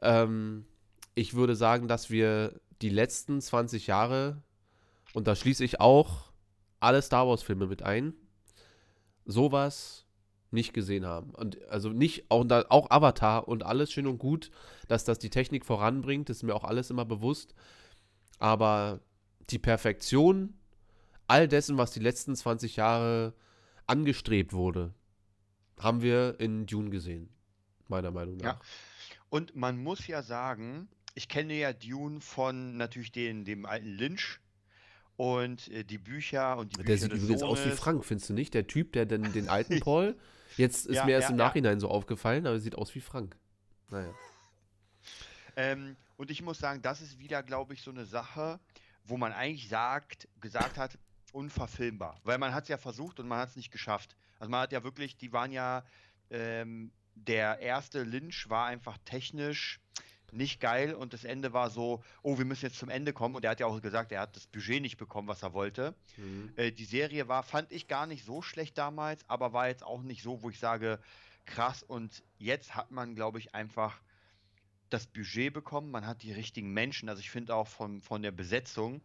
[0.02, 0.66] Ähm,
[1.14, 4.42] ich würde sagen, dass wir die letzten 20 Jahre,
[5.14, 6.32] und da schließe ich auch
[6.80, 8.14] alle Star Wars-Filme mit ein,
[9.24, 10.06] sowas
[10.50, 11.30] nicht gesehen haben.
[11.34, 14.50] Und also nicht, auch, auch Avatar und alles schön und gut,
[14.88, 17.54] dass das die Technik voranbringt, ist mir auch alles immer bewusst.
[18.38, 19.00] Aber
[19.50, 20.54] die Perfektion
[21.26, 23.32] all dessen, was die letzten 20 Jahre
[23.86, 24.92] angestrebt wurde,
[25.78, 27.30] haben wir in Dune gesehen.
[27.88, 28.54] Meiner Meinung Ja.
[28.54, 28.60] nach.
[29.30, 34.40] Und man muss ja sagen, ich kenne ja Dune von natürlich den, dem alten Lynch
[35.16, 37.80] und äh, die Bücher und die Der Bücher sieht des übrigens aus wie Sohnes.
[37.80, 38.54] Frank, findest du nicht?
[38.54, 40.16] Der Typ, der den, den alten Paul,
[40.56, 41.46] jetzt ist Ja, mir erst ja, im ja.
[41.46, 43.36] Nachhinein so aufgefallen, aber er sieht aus wie Frank.
[43.90, 44.12] Naja.
[45.54, 48.58] Ähm, und ich muss sagen, das ist wieder, glaube ich, so eine Sache,
[49.04, 50.96] wo man eigentlich sagt, gesagt hat,
[51.34, 52.18] unverfilmbar.
[52.24, 54.16] Weil man hat es ja versucht und man hat es nicht geschafft.
[54.38, 55.84] Also man hat ja wirklich, die waren ja,
[56.30, 59.78] ähm, der erste Lynch war einfach technisch
[60.32, 63.34] nicht geil und das Ende war so, oh, wir müssen jetzt zum Ende kommen.
[63.34, 65.94] Und er hat ja auch gesagt, er hat das Budget nicht bekommen, was er wollte.
[66.16, 66.52] Mhm.
[66.56, 70.02] Äh, die Serie war, fand ich gar nicht so schlecht damals, aber war jetzt auch
[70.02, 70.98] nicht so, wo ich sage,
[71.44, 71.82] krass.
[71.82, 74.00] Und jetzt hat man, glaube ich, einfach
[74.88, 75.90] das Budget bekommen.
[75.90, 77.08] Man hat die richtigen Menschen.
[77.08, 79.02] Also ich finde auch von, von der Besetzung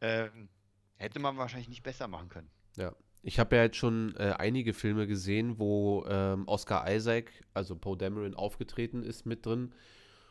[0.00, 0.48] ähm,
[0.96, 2.50] hätte man wahrscheinlich nicht besser machen können.
[2.76, 2.94] Ja.
[3.20, 7.96] Ich habe ja jetzt schon äh, einige Filme gesehen, wo ähm, Oscar Isaac, also Poe
[7.96, 9.74] Dameron, aufgetreten ist mit drin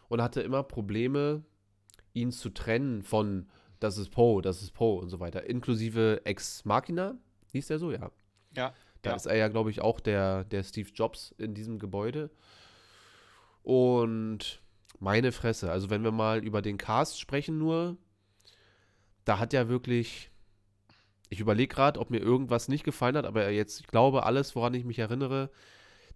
[0.10, 1.44] und hatte immer Probleme,
[2.14, 3.48] ihn zu trennen von
[3.80, 5.48] das ist Poe, das ist Poe und so weiter.
[5.48, 7.16] Inklusive Ex Machina,
[7.52, 8.12] hieß der so, ja.
[8.56, 8.74] Ja.
[9.04, 9.16] Da Ja.
[9.16, 12.32] ist er ja, glaube ich, auch der, der Steve Jobs in diesem Gebäude.
[13.64, 14.62] Und
[15.00, 17.98] meine Fresse, also wenn wir mal über den Cast sprechen nur,
[19.26, 20.32] da hat ja wirklich,
[21.30, 24.74] ich überlege gerade, ob mir irgendwas nicht gefallen hat, aber jetzt, ich glaube, alles, woran
[24.74, 25.52] ich mich erinnere,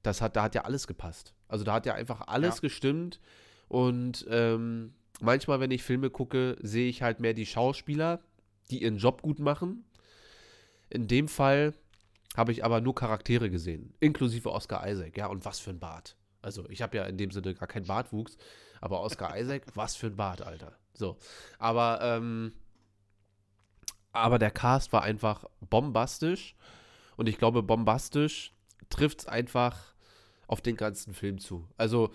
[0.01, 1.36] das hat, da hat ja alles gepasst.
[1.47, 2.62] Also da hat ja einfach alles Ja.
[2.62, 3.19] gestimmt.
[3.71, 8.19] Und ähm, manchmal, wenn ich Filme gucke, sehe ich halt mehr die Schauspieler,
[8.69, 9.86] die ihren Job gut machen.
[10.89, 11.73] In dem Fall
[12.36, 15.15] habe ich aber nur Charaktere gesehen, inklusive Oscar Isaac.
[15.15, 16.17] Ja, und was für ein Bart.
[16.41, 18.36] Also, ich habe ja in dem Sinne gar keinen Bartwuchs,
[18.81, 20.73] aber Oscar Isaac, was für ein Bart, Alter.
[20.93, 21.17] So,
[21.57, 22.51] aber ähm,
[24.12, 26.57] aber der Cast war einfach bombastisch
[27.15, 28.53] und ich glaube, bombastisch
[28.89, 29.93] trifft es einfach
[30.47, 31.69] auf den ganzen Film zu.
[31.77, 32.12] Also,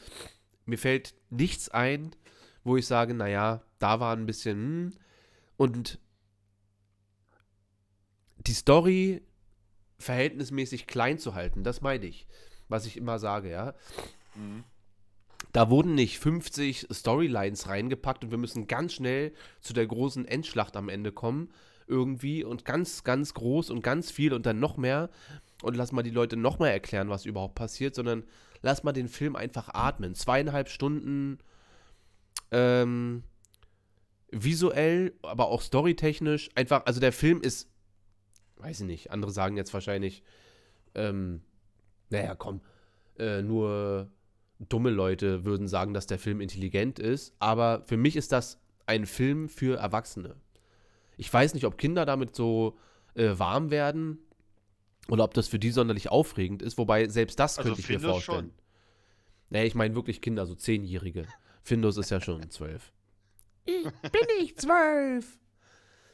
[0.66, 2.14] mir fällt nichts ein,
[2.64, 4.92] wo ich sage, naja, da war ein bisschen hm,
[5.56, 5.98] und
[8.46, 9.22] die Story
[9.98, 12.26] verhältnismäßig klein zu halten, das meine ich.
[12.68, 13.74] was ich immer sage, ja.
[14.34, 14.64] Mhm.
[15.52, 20.76] Da wurden nicht 50 Storylines reingepackt und wir müssen ganz schnell zu der großen Endschlacht
[20.76, 21.50] am Ende kommen.
[21.86, 25.10] Irgendwie und ganz, ganz groß und ganz viel und dann noch mehr.
[25.62, 28.24] Und lass mal die Leute noch mal erklären, was überhaupt passiert, sondern
[28.66, 30.16] lass mal den Film einfach atmen.
[30.16, 31.38] Zweieinhalb Stunden
[32.50, 33.22] ähm,
[34.32, 36.50] visuell, aber auch storytechnisch.
[36.56, 37.70] Einfach, also der Film ist,
[38.56, 40.24] weiß ich nicht, andere sagen jetzt wahrscheinlich,
[40.96, 41.42] ähm,
[42.10, 42.60] naja, komm,
[43.18, 44.10] äh, nur
[44.58, 49.06] dumme Leute würden sagen, dass der Film intelligent ist, aber für mich ist das ein
[49.06, 50.34] Film für Erwachsene.
[51.16, 52.76] Ich weiß nicht, ob Kinder damit so
[53.14, 54.25] äh, warm werden
[55.10, 58.00] oder ob das für die sonderlich aufregend ist, wobei selbst das Also könnte ich mir
[58.00, 58.52] Findus vorstellen.
[59.50, 61.26] Nee, ich meine wirklich Kinder, so Zehnjährige.
[61.62, 62.92] Findus ist ja schon zwölf.
[63.64, 65.38] Ich bin nicht zwölf.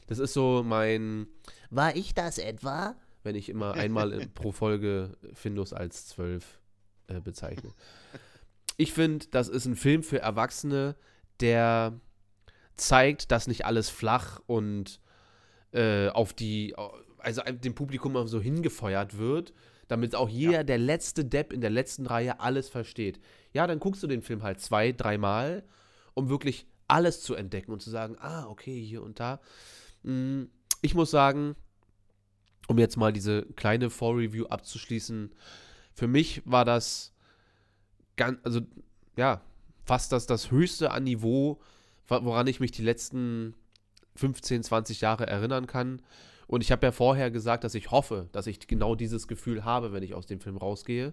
[0.07, 1.27] Das ist so mein,
[1.69, 2.95] War ich das etwa?
[3.25, 6.59] wenn ich immer einmal in- pro Folge Findus als zwölf
[7.07, 7.73] äh, bezeichne.
[8.75, 10.95] Ich finde, das ist ein Film für Erwachsene,
[11.41, 11.99] der
[12.75, 14.99] zeigt, dass nicht alles flach und
[15.73, 16.73] äh, auf die,
[17.23, 19.53] also dem Publikum so hingefeuert wird,
[19.87, 23.19] damit auch jeder, der letzte Depp in der letzten Reihe alles versteht.
[23.51, 25.63] Ja, dann guckst du den Film halt zwei, dreimal,
[26.13, 29.39] um wirklich alles zu entdecken und zu sagen, ah, okay, hier und da.
[30.03, 30.43] Mm,
[30.81, 31.55] Ich muss sagen,
[32.67, 35.33] um jetzt mal diese kleine Vorreview abzuschließen,
[35.93, 37.13] für mich war das
[38.15, 38.61] ganz, also
[39.15, 39.41] ja,
[39.85, 41.59] fast das, das höchste an Niveau,
[42.07, 43.53] woran ich mich die letzten
[44.15, 46.01] 15, 20 Jahre erinnern kann.
[46.53, 49.91] Und ich habe ja vorher gesagt, dass ich hoffe, dass ich genau dieses Gefühl habe,
[49.91, 51.11] wenn ich aus dem Film rausgehe.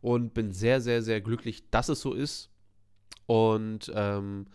[0.00, 2.50] Und bin sehr, sehr, sehr glücklich, dass es so ist.
[3.26, 4.48] Und ähm,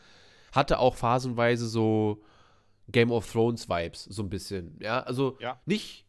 [0.52, 2.22] hatte auch phasenweise so
[2.92, 4.78] Game of Thrones Vibes, so ein bisschen.
[4.82, 5.62] Ja, also Ja.
[5.66, 6.06] nicht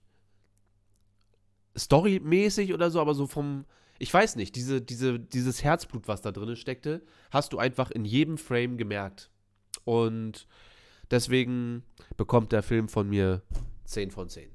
[1.76, 3.64] storymäßig oder so, aber so vom,
[4.00, 8.04] ich weiß nicht, diese, diese, dieses Herzblut, was da drin steckte, hast du einfach in
[8.04, 9.30] jedem Frame gemerkt.
[9.84, 10.48] Und
[11.12, 11.84] deswegen
[12.16, 13.42] bekommt der Film von mir
[13.84, 14.50] 10 von 10.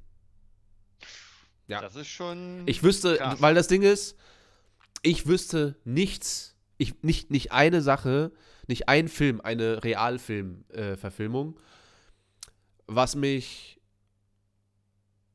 [1.68, 1.82] Ja.
[1.82, 2.64] Das ist schon.
[2.66, 3.42] Ich wüsste, krass.
[3.42, 4.18] weil das Ding ist,
[5.02, 8.32] ich wüsste nichts, ich, nicht, nicht eine Sache,
[8.68, 11.60] nicht ein Film, eine Realfilm-Verfilmung,
[12.88, 13.80] was mich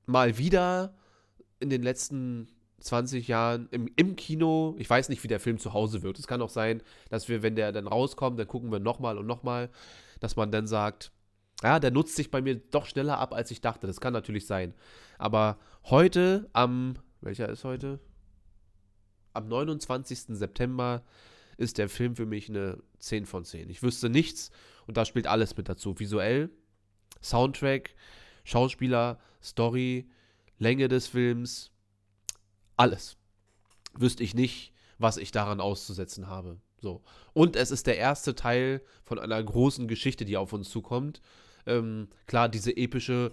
[0.06, 0.94] mal wieder
[1.60, 2.48] in den letzten
[2.80, 6.18] 20 Jahren im, im Kino, ich weiß nicht, wie der Film zu Hause wird.
[6.18, 9.26] Es kann auch sein, dass wir, wenn der dann rauskommt, dann gucken wir nochmal und
[9.26, 9.70] nochmal,
[10.20, 11.10] dass man dann sagt,
[11.64, 13.86] ja, der nutzt sich bei mir doch schneller ab, als ich dachte.
[13.86, 14.74] Das kann natürlich sein.
[15.16, 18.00] Aber heute, am, welcher ist heute?
[19.32, 20.36] Am 29.
[20.36, 21.02] September
[21.56, 23.70] ist der Film für mich eine 10 von 10.
[23.70, 24.50] Ich wüsste nichts
[24.86, 25.98] und da spielt alles mit dazu.
[25.98, 26.50] Visuell,
[27.22, 27.94] Soundtrack,
[28.44, 30.10] Schauspieler, Story,
[30.58, 31.70] Länge des Films,
[32.76, 33.16] alles.
[33.94, 36.58] Wüsste ich nicht, was ich daran auszusetzen habe.
[36.78, 37.02] So.
[37.32, 41.22] Und es ist der erste Teil von einer großen Geschichte, die auf uns zukommt.
[41.66, 43.32] Ähm, klar, diese epische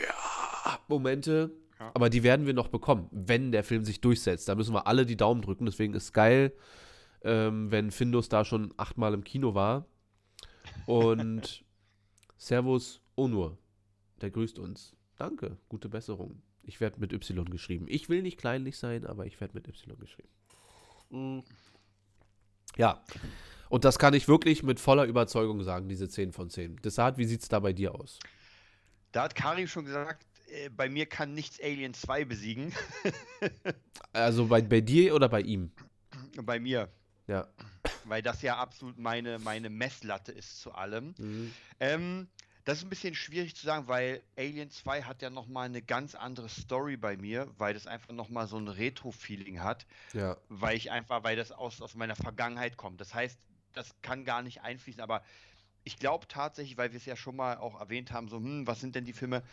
[0.00, 1.90] ja, Momente, Ja.
[1.94, 4.48] aber die werden wir noch bekommen, wenn der Film sich durchsetzt.
[4.48, 5.66] Da müssen wir alle die Daumen drücken.
[5.66, 6.52] Deswegen ist geil,
[7.22, 9.86] ähm, wenn Findus da schon achtmal im Kino war.
[10.86, 11.64] Und
[12.36, 13.58] Servus Onur,
[14.20, 14.94] der grüßt uns.
[15.16, 16.42] Danke, gute Besserung.
[16.62, 17.86] Ich werde mit Y geschrieben.
[17.88, 20.28] Ich will nicht kleinlich sein, aber ich werde mit Y geschrieben.
[21.10, 21.40] Mm.
[22.76, 23.02] Ja,
[23.68, 26.76] und das kann ich wirklich mit voller Überzeugung sagen, diese 10 von 10.
[26.76, 28.18] Desart, wie sieht es da bei dir aus?
[29.12, 32.72] Da hat Karim schon gesagt, äh, bei mir kann nichts Alien 2 besiegen.
[34.12, 35.70] Also bei, bei dir oder bei ihm?
[36.42, 36.88] bei mir.
[37.26, 37.46] Ja.
[38.04, 41.14] Weil das ja absolut meine, meine Messlatte ist zu allem.
[41.18, 41.52] Mhm.
[41.80, 42.28] Ähm,
[42.64, 46.14] das ist ein bisschen schwierig zu sagen, weil Alien 2 hat ja nochmal eine ganz
[46.14, 50.36] andere Story bei mir, weil das einfach nochmal so ein Retro-Feeling hat, Ja.
[50.48, 53.00] weil ich einfach, weil das aus, aus meiner Vergangenheit kommt.
[53.00, 53.38] Das heißt,
[53.76, 55.22] das kann gar nicht einfließen, aber
[55.84, 58.80] ich glaube tatsächlich, weil wir es ja schon mal auch erwähnt haben, so, hm, was
[58.80, 59.44] sind denn die Filme?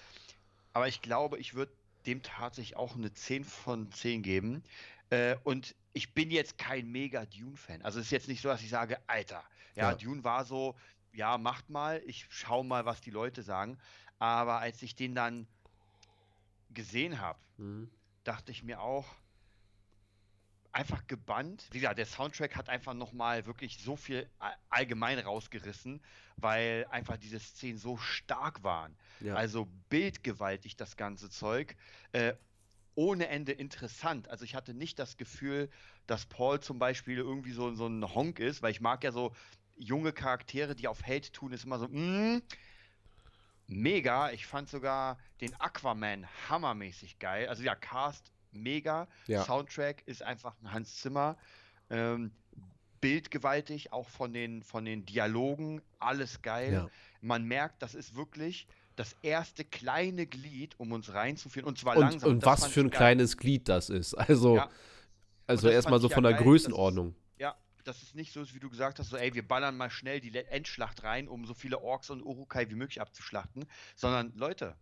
[0.73, 4.63] Aber ich glaube, ich würde dem tatsächlich auch eine 10 von 10 geben.
[5.09, 7.81] Äh, und ich bin jetzt kein mega Dune-Fan.
[7.83, 9.43] Also es ist jetzt nicht so, dass ich sage, Alter,
[9.75, 9.95] ja, Ja.
[9.95, 10.75] Dune war so,
[11.13, 13.77] ja, macht mal, ich schau mal, was die Leute sagen.
[14.19, 15.47] Aber als ich den dann
[16.69, 17.89] gesehen habe, Mhm.
[18.23, 19.22] dachte ich mir auch,
[20.73, 21.67] einfach gebannt.
[21.71, 24.27] Wie gesagt, der Soundtrack hat einfach nochmal wirklich so viel
[24.69, 26.01] allgemein rausgerissen,
[26.38, 28.97] weil einfach diese Szenen so stark waren.
[29.21, 29.36] Ja.
[29.36, 31.77] Also bildgewaltig das ganze Zeug.
[32.12, 32.33] Äh,
[32.95, 34.27] ohne Ende interessant.
[34.29, 35.69] Also ich hatte nicht das Gefühl,
[36.07, 39.33] dass Paul zum Beispiel irgendwie so, so ein Honk ist, weil ich mag ja so
[39.75, 42.41] junge Charaktere, die auf Held tun, ist immer so, mm,
[43.67, 44.31] mega.
[44.31, 47.47] Ich fand sogar den Aquaman hammermäßig geil.
[47.47, 49.08] Also ja, Cast mega.
[49.28, 49.44] Ja.
[49.44, 51.38] Soundtrack ist einfach ein Hans Zimmer.
[51.89, 52.32] Ähm,
[53.02, 56.72] bildgewaltig, auch von den, von den Dialogen, alles geil.
[56.74, 56.89] Ja.
[57.22, 61.68] Man merkt, das ist wirklich das erste kleine Glied, um uns reinzuführen.
[61.68, 62.30] Und zwar Und, langsam.
[62.30, 62.98] und Das was für ein geil.
[62.98, 64.13] kleines Glied das ist.
[64.13, 64.70] Also, Ja.
[65.48, 67.13] also das erstmal so von der geil, Größenordnung.
[67.39, 69.89] Ja, dass es nicht so ist, wie du gesagt hast, so, ey, wir ballern mal
[69.89, 73.66] schnell die Endschlacht rein, um so viele Orks und Urukai wie möglich abzuschlachten,
[73.98, 74.78] sondern Leute,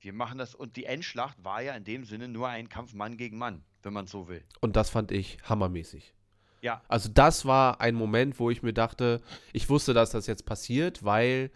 [0.00, 3.16] wir machen das und die Endschlacht war ja in dem Sinne nur ein Kampf Mann
[3.16, 4.42] gegen Mann, wenn man so will.
[4.60, 6.14] Und das fand ich hammermäßig.
[6.60, 9.20] Ja, Also das war ein Moment, wo ich mir dachte,
[9.52, 11.52] ich wusste, dass das jetzt passiert, weil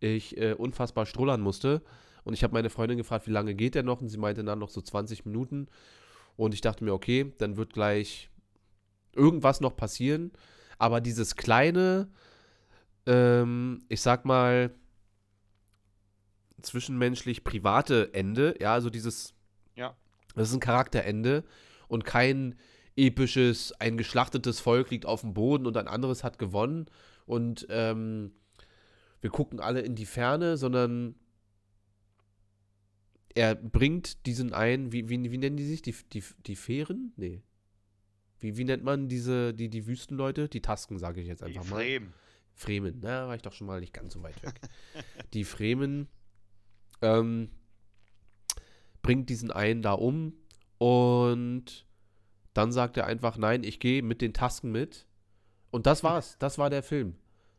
[0.00, 1.82] ich äh, unfassbar strullern musste.
[2.24, 4.00] Und ich habe meine Freundin gefragt, wie lange geht der noch?
[4.00, 5.68] Und sie meinte dann noch so 20 Minuten.
[6.36, 8.30] Und ich dachte mir, okay, dann wird gleich
[9.12, 10.32] irgendwas noch passieren.
[10.78, 12.08] Aber dieses kleine,
[13.06, 14.74] ähm, ich sag mal,
[16.66, 19.34] zwischenmenschlich private Ende, ja, also dieses,
[19.74, 19.96] Ja.
[20.34, 21.44] das ist ein Charakterende
[21.88, 22.56] und kein
[22.96, 26.86] episches, ein geschlachtetes Volk liegt auf dem Boden und ein anderes hat gewonnen
[27.26, 28.32] und ähm,
[29.20, 31.14] wir gucken alle in die Ferne, sondern
[33.34, 35.82] er bringt diesen ein, wie, wie, wie nennen die sich?
[35.82, 37.12] Die, die, die Fähren?
[37.16, 37.42] Nee.
[38.38, 40.48] Wie, wie nennt man diese, die, die Wüstenleute?
[40.48, 41.76] Die Tasken, sage ich jetzt die einfach mal.
[41.82, 42.14] Fremen.
[42.54, 44.60] Fremen, na, war ich doch schon mal nicht ganz so weit weg.
[45.34, 46.08] die Fremen
[47.02, 47.50] ähm,
[49.02, 50.34] bringt diesen einen da um
[50.78, 51.86] und
[52.54, 55.06] dann sagt er einfach, nein, ich gehe mit den Tasken mit.
[55.70, 56.36] Und das war's.
[56.38, 57.16] Das war der Film.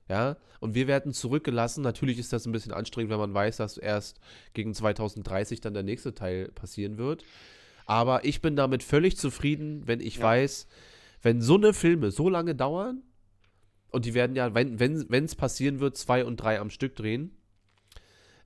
[0.10, 1.82] Ja, und wir werden zurückgelassen.
[1.84, 4.20] Natürlich ist das ein bisschen anstrengend, wenn man weiß, dass erst
[4.54, 7.24] gegen 2030 dann der nächste Teil passieren wird.
[7.86, 10.24] Aber ich bin damit völlig zufrieden, wenn ich Ja.
[10.24, 10.68] weiß,
[11.22, 13.04] wenn so eine Filme so lange dauern,
[13.90, 16.96] und die werden ja, wenn es wenn, es passieren wird, zwei und drei am Stück
[16.96, 17.38] drehen,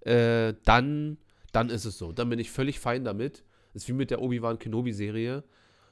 [0.02, 1.18] äh, dann,
[1.52, 2.12] dann ist es so.
[2.12, 3.44] Dann bin ich völlig fein damit.
[3.74, 5.44] ist wie mit der Obi-Wan Kenobi-Serie.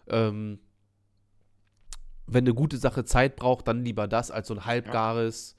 [0.08, 0.60] Ähm,
[2.28, 5.56] wenn eine gute Sache Zeit braucht, dann lieber das als so ein halbgares,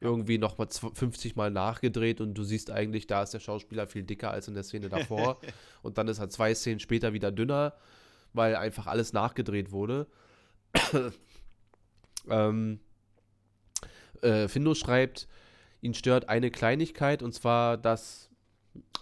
[0.00, 4.30] irgendwie nochmal 50 Mal nachgedreht und du siehst eigentlich, da ist der Schauspieler viel dicker
[4.30, 5.40] als in der Szene davor.
[5.82, 7.74] und dann ist er zwei Szenen später wieder dünner,
[8.32, 10.06] weil einfach alles nachgedreht wurde.
[12.28, 12.80] ähm,
[14.22, 15.28] äh, Findus schreibt,
[15.86, 18.30] ihn stört eine Kleinigkeit und zwar, dass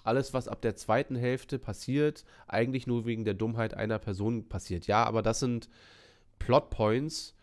[0.05, 4.87] alles, was ab der zweiten Hälfte passiert, eigentlich nur wegen der Dummheit einer Person passiert.
[4.87, 5.69] Ja, aber das sind
[6.39, 7.35] Plotpoints,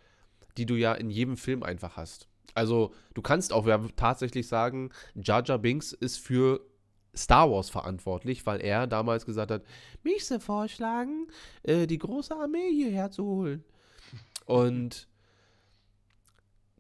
[0.58, 2.28] die du ja in jedem Film einfach hast.
[2.54, 6.62] Also, du kannst auch tatsächlich sagen, Jar Jar Binks ist für
[7.16, 9.64] Star Wars verantwortlich, weil er damals gesagt hat,
[10.04, 11.28] mich sie vorschlagen,
[11.64, 13.64] äh, die große Armee hierher zu holen.
[14.46, 15.08] Und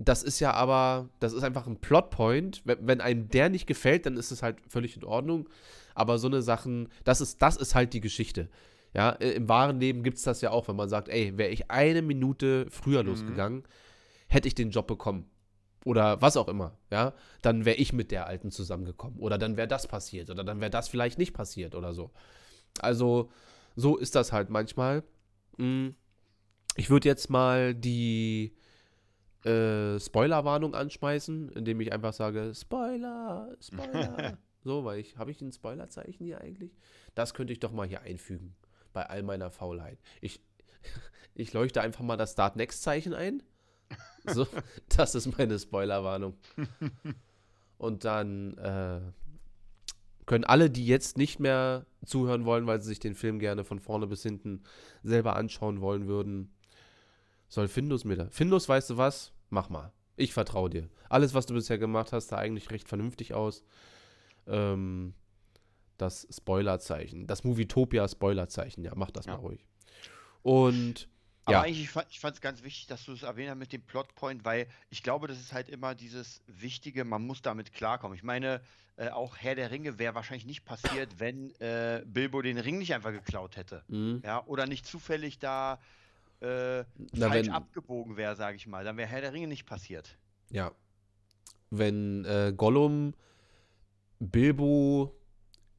[0.08, 2.62] das ist ja aber, das ist einfach ein Plotpoint.
[2.66, 5.50] Wenn, wenn einem der nicht gefällt, dann ist es halt völlig in Ordnung.
[5.96, 8.50] Aber so eine Sachen, das ist, das ist halt die Geschichte.
[8.94, 11.72] Ja, im wahren Leben gibt es das ja auch, wenn man sagt, ey, wäre ich
[11.72, 13.64] eine Minute früher losgegangen,
[14.28, 15.30] hätte ich den Job bekommen.
[15.86, 19.20] Oder was auch immer, ja, dann wäre ich mit der Alten zusammengekommen.
[19.20, 20.30] Oder dann wäre das passiert.
[20.30, 22.12] Oder dann wäre das vielleicht nicht passiert oder so.
[22.80, 23.30] Also,
[23.76, 25.04] so ist das halt manchmal.
[25.58, 25.90] Mm.
[26.76, 28.56] Ich würde jetzt mal die
[29.46, 34.38] äh, Spoilerwarnung anschmeißen, indem ich einfach sage, Spoiler, Spoiler.
[34.64, 36.76] so, weil ich, habe ich ein Spoilerzeichen hier eigentlich?
[37.16, 38.56] Das könnte ich doch mal hier einfügen,
[38.94, 40.00] bei all meiner Faulheit.
[40.22, 40.42] Ich,
[41.34, 43.44] ich leuchte einfach mal das Start Next Zeichen ein.
[44.24, 44.46] So,
[44.96, 46.38] das ist meine Spoilerwarnung.
[47.80, 49.02] Und dann äh,
[50.28, 53.80] können alle, die jetzt nicht mehr zuhören wollen, weil sie sich den Film gerne von
[53.80, 54.64] vorne bis hinten
[55.04, 56.54] selber anschauen wollen würden,
[57.52, 58.28] soll Findus mir da.
[58.32, 59.34] Findus, weißt du was?
[59.50, 59.92] Mach mal.
[60.16, 60.90] Ich vertraue dir.
[61.10, 63.64] Alles, was du bisher gemacht hast, sah eigentlich recht vernünftig aus.
[64.48, 65.14] Ähm,
[65.98, 69.34] das Spoilerzeichen, das Movietopia Spoilerzeichen, ja, mach das Ja.
[69.34, 69.66] mal ruhig.
[70.42, 71.10] Und
[71.46, 73.82] Aber ja, eigentlich, ich fand, es ganz wichtig, dass du es erwähnt hast mit dem
[73.82, 78.16] Plotpoint, weil ich glaube, das ist halt immer dieses Wichtige, man muss damit klarkommen.
[78.16, 78.62] Ich meine,
[78.96, 82.94] äh, auch Herr der Ringe wäre wahrscheinlich nicht passiert, wenn äh, Bilbo den Ring nicht
[82.94, 83.84] einfach geklaut hätte.
[83.88, 85.80] mh, Ja, oder nicht zufällig da
[86.42, 88.84] äh, Na, falsch wenn- abgebogen wäre, sage ich mal.
[88.84, 90.18] Dann wäre Herr der Ringe nicht passiert.
[90.50, 90.72] ja.
[91.74, 93.14] Wenn äh, Gollum
[94.20, 95.16] Bilbo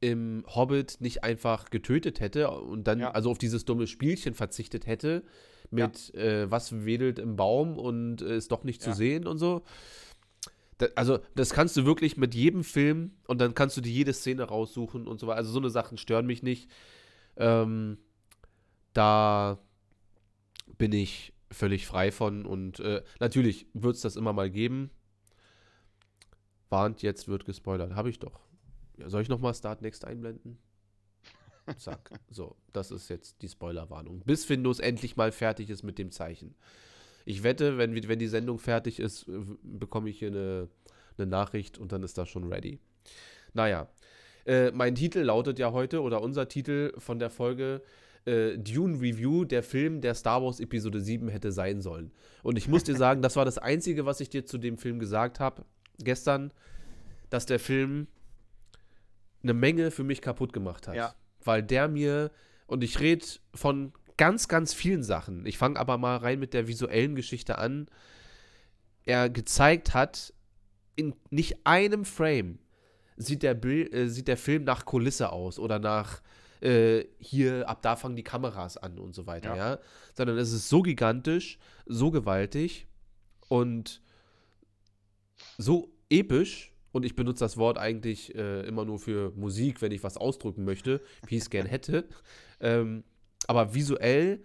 [0.01, 3.11] im Hobbit nicht einfach getötet hätte und dann Ja.
[3.11, 5.23] also auf dieses dumme Spielchen verzichtet hätte
[5.71, 8.95] mit äh, was wedelt im Baum und äh, ist doch nicht zu Ja.
[8.95, 9.63] sehen und so.
[10.79, 14.13] Da, also das kannst du wirklich mit jedem Film und dann kannst du dir jede
[14.13, 15.37] Szene raussuchen und so weiter.
[15.37, 16.69] Also so eine Sachen stören mich nicht.
[17.37, 17.97] Ähm,
[18.93, 19.57] da
[20.83, 24.91] bin ich völlig frei von und äh, natürlich wird es das immer mal geben.
[26.67, 27.95] Warnt, jetzt wird gespoilert.
[27.95, 28.41] Habe ich doch.
[28.97, 30.57] Ja, soll ich nochmal Start Next einblenden?
[31.77, 32.11] Zack.
[32.29, 34.23] So, das ist jetzt die Spoilerwarnung.
[34.25, 36.53] Bis Findus endlich mal fertig ist mit dem Zeichen.
[37.23, 40.67] Ich wette, wenn, wenn die Sendung fertig ist, äh, bekomme ich hier eine,
[41.17, 42.81] eine Nachricht und dann ist das schon ready.
[43.53, 43.87] Naja,
[44.45, 47.81] äh, mein Titel lautet ja heute, oder unser Titel von der Folge,
[48.25, 52.11] äh, Dune Review, der Film, der Star Wars Episode 7 hätte sein sollen.
[52.41, 54.99] Und ich muss dir sagen, das war das Einzige, was ich dir zu dem Film
[54.99, 55.65] gesagt habe
[55.99, 56.51] gestern,
[57.29, 58.07] dass der Film
[59.41, 60.95] eine Menge für mich kaputt gemacht hat.
[60.95, 61.13] Ja.
[61.43, 62.31] Weil der mir,
[62.67, 65.45] und ich rede von ganz, ganz vielen Sachen.
[65.45, 67.87] Ich fange aber mal rein mit der visuellen Geschichte an.
[69.05, 70.33] Er gezeigt hat,
[70.95, 72.59] in nicht einem Frame
[73.17, 76.21] sieht der, Bild, äh, sieht der Film nach Kulisse aus oder nach
[76.63, 79.71] äh, hier, ab da fangen die Kameras an und so weiter, ja.
[79.73, 79.79] Ja.
[80.13, 82.87] Sondern es ist so gigantisch, so gewaltig
[83.49, 84.01] und
[85.57, 86.71] so episch.
[86.91, 90.63] Und ich benutze das Wort eigentlich äh, immer nur für Musik, wenn ich was ausdrücken
[90.63, 92.07] möchte, wie ich es gern hätte.
[92.59, 93.03] Ähm,
[93.47, 94.41] aber visuell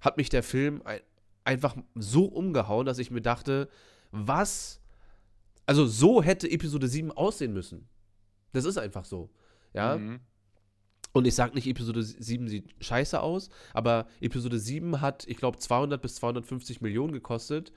[0.00, 0.98] hat mich der Film ein,
[1.44, 3.68] einfach so umgehauen, dass ich mir dachte,
[4.10, 4.80] was
[5.66, 7.86] also so hätte Episode 7 aussehen müssen.
[8.52, 9.30] Das ist einfach so.
[9.72, 9.98] Ja.
[9.98, 10.18] Mhm.
[11.18, 15.58] Und ich sage nicht, Episode 7 sieht scheiße aus, aber Episode 7 hat, ich glaube,
[15.58, 17.72] 200 bis 250 Millionen gekostet.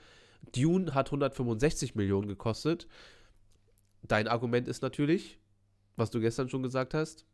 [0.55, 2.87] Dune hat 165 Millionen gekostet.
[4.03, 5.39] Dein Argument ist natürlich,
[5.95, 7.25] was du gestern schon gesagt hast,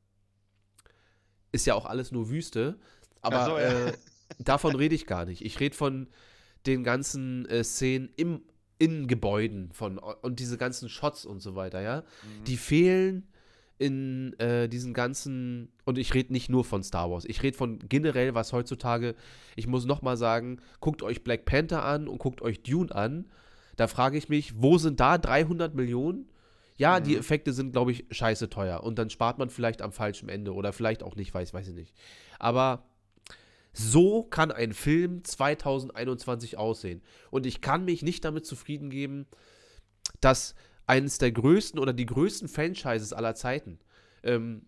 [1.52, 2.80] ist ja auch alles nur Wüste.
[3.20, 3.88] Aber so, ja.
[3.88, 3.94] äh,
[4.40, 5.44] davon rede ich gar nicht.
[5.44, 6.08] Ich rede von
[6.66, 8.44] den ganzen äh, Szenen im,
[8.80, 12.06] in Gebäuden von, und diese ganzen Shots und so weiter, ja.
[12.46, 13.28] Die fehlen
[13.80, 17.80] in äh, diesen ganzen, und ich rede nicht nur von Star Wars, ich rede von
[17.88, 19.16] generell, was heutzutage,
[19.56, 23.26] ich muss nochmal sagen, guckt euch Black Panther an und guckt euch Dune an.
[23.76, 26.30] Da frage ich mich, wo sind da 300 Millionen?
[26.78, 28.84] Ja, die Effekte sind, glaube ich, scheiße teuer.
[28.84, 31.76] Und dann spart man vielleicht am falschen Ende oder vielleicht auch nicht, weiß, weiß ich
[31.76, 31.94] nicht.
[32.40, 32.86] Aber
[33.74, 37.02] so kann ein Film 2021 aussehen.
[37.30, 39.28] Und ich kann mich nicht damit zufrieden geben,
[40.20, 40.56] dass
[40.88, 43.78] eines der größten oder die größten Franchises aller Zeiten,
[44.24, 44.66] ähm,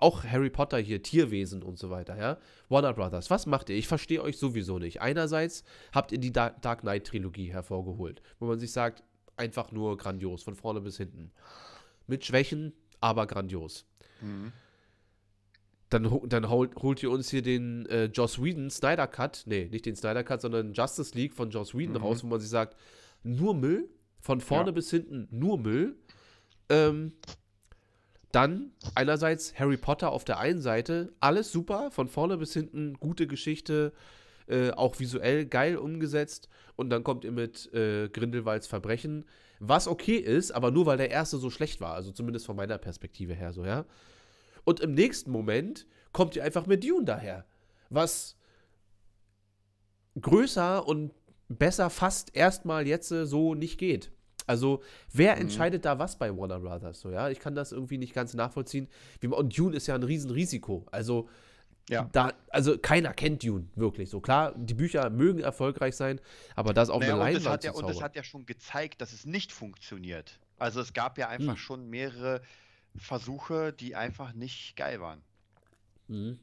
[0.00, 2.38] auch Harry Potter hier, Tierwesen und so weiter, ja,
[2.68, 3.76] Warner Brothers, was macht ihr?
[3.76, 5.00] Ich verstehe euch sowieso nicht.
[5.00, 9.02] Einerseits habt ihr die Da- Dark Knight Trilogie hervorgeholt, wo man sich sagt,
[9.36, 11.30] einfach nur grandios, von vorne bis hinten.
[12.06, 13.84] Mit Schwächen, aber grandios.
[15.90, 19.68] Dann, ho- dann holt, holt ihr uns hier den äh, Joss Whedon Snyder Cut, nee,
[19.70, 22.76] nicht den Snyder Cut, sondern Justice League von Joss Whedon raus, wo man sich sagt,
[23.22, 23.88] nur Müll,
[24.26, 24.72] von vorne Ja.
[24.72, 25.96] bis hinten nur Müll.
[26.68, 27.12] Ähm,
[28.32, 33.28] dann einerseits Harry Potter auf der einen Seite, alles super, von vorne bis hinten gute
[33.28, 33.92] Geschichte,
[34.48, 36.48] äh, auch visuell geil umgesetzt.
[36.74, 39.24] Und dann kommt ihr mit äh, Grindelwalds Verbrechen,
[39.60, 42.78] was okay ist, aber nur weil der erste so schlecht war, also zumindest von meiner
[42.78, 43.86] Perspektive her so, ja.
[44.64, 47.46] Und im nächsten Moment kommt ihr einfach mit Dune daher,
[47.90, 48.36] was
[50.20, 51.12] größer und
[51.48, 54.10] besser fast erstmal jetzt äh, so nicht geht.
[54.46, 54.82] Also,
[55.12, 57.00] wer entscheidet da was bei Warner Brothers?
[57.00, 58.88] So, ja, ich kann das irgendwie nicht ganz nachvollziehen.
[59.28, 60.86] Und Dune ist ja ein Riesenrisiko.
[60.90, 61.28] Also,
[61.88, 62.08] Ja.
[62.12, 64.20] da, also keiner kennt Dune wirklich so.
[64.20, 66.20] Klar, die Bücher mögen erfolgreich sein,
[66.54, 68.04] aber das auf Naja, eine und, es Leinwand hat ja, und es zaubern.
[68.04, 70.38] hat ja schon gezeigt, dass es nicht funktioniert.
[70.58, 71.56] Also es gab ja einfach Hm.
[71.58, 72.40] schon mehrere
[72.96, 75.20] Versuche, die einfach nicht geil waren.
[76.08, 76.38] Mhm.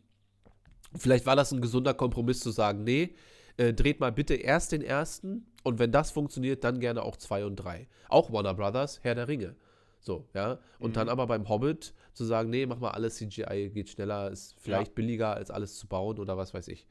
[0.96, 3.16] Vielleicht war das ein gesunder Kompromiss zu sagen, nee,
[3.58, 7.46] äh, dreht mal bitte erst den ersten und wenn das funktioniert, dann gerne auch zwei
[7.46, 7.88] und drei.
[8.10, 9.56] Auch Warner Brothers, Herr der Ringe.
[10.00, 10.60] So, ja.
[10.80, 14.56] Und dann aber beim Hobbit zu sagen, nee, mach mal alles CGI, geht schneller, ist
[14.60, 16.86] vielleicht billiger, als alles zu bauen oder was weiß ich.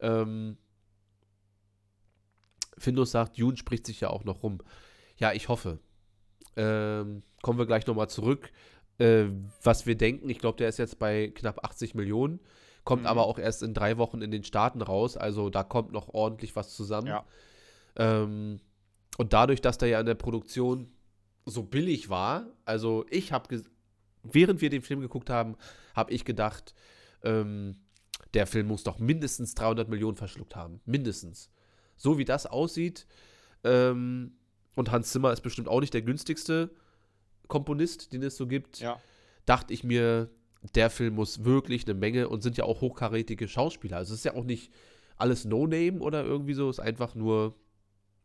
[0.00, 0.58] Ähm,
[2.76, 4.58] Findus sagt, Dune spricht sich ja auch noch rum.
[5.16, 5.78] Ja, ich hoffe.
[6.56, 8.50] Ähm, kommen wir gleich nochmal zurück.
[8.98, 9.26] Äh,
[9.62, 12.40] was wir denken, ich glaube, der ist jetzt bei knapp 80 Millionen,
[12.84, 13.08] kommt Mhm.
[13.08, 16.54] aber auch erst in drei Wochen in den Staaten raus, also da kommt noch ordentlich
[16.56, 17.06] was zusammen.
[17.06, 17.24] Ja.
[17.96, 18.60] Ähm,
[19.18, 20.88] und dadurch, dass der ja in der Produktion
[21.44, 23.62] so billig war, also ich habe,
[24.22, 25.56] während wir den Film geguckt haben,
[25.94, 26.74] habe ich gedacht,
[27.22, 27.76] ähm,
[28.34, 30.80] der Film muss doch mindestens 300 Millionen verschluckt haben.
[30.86, 31.50] Mindestens.
[31.96, 33.06] So wie das aussieht,
[33.64, 34.32] ähm,
[34.74, 36.70] und Hans Zimmer ist bestimmt auch nicht der günstigste
[37.48, 38.98] Komponist, den es so gibt, Ja.
[39.44, 40.30] dachte ich mir,
[40.74, 43.98] der Film muss wirklich eine Menge und sind ja auch hochkarätige Schauspieler.
[43.98, 44.72] Also es ist ja auch nicht
[45.18, 47.54] alles No-Name oder irgendwie so, ist einfach nur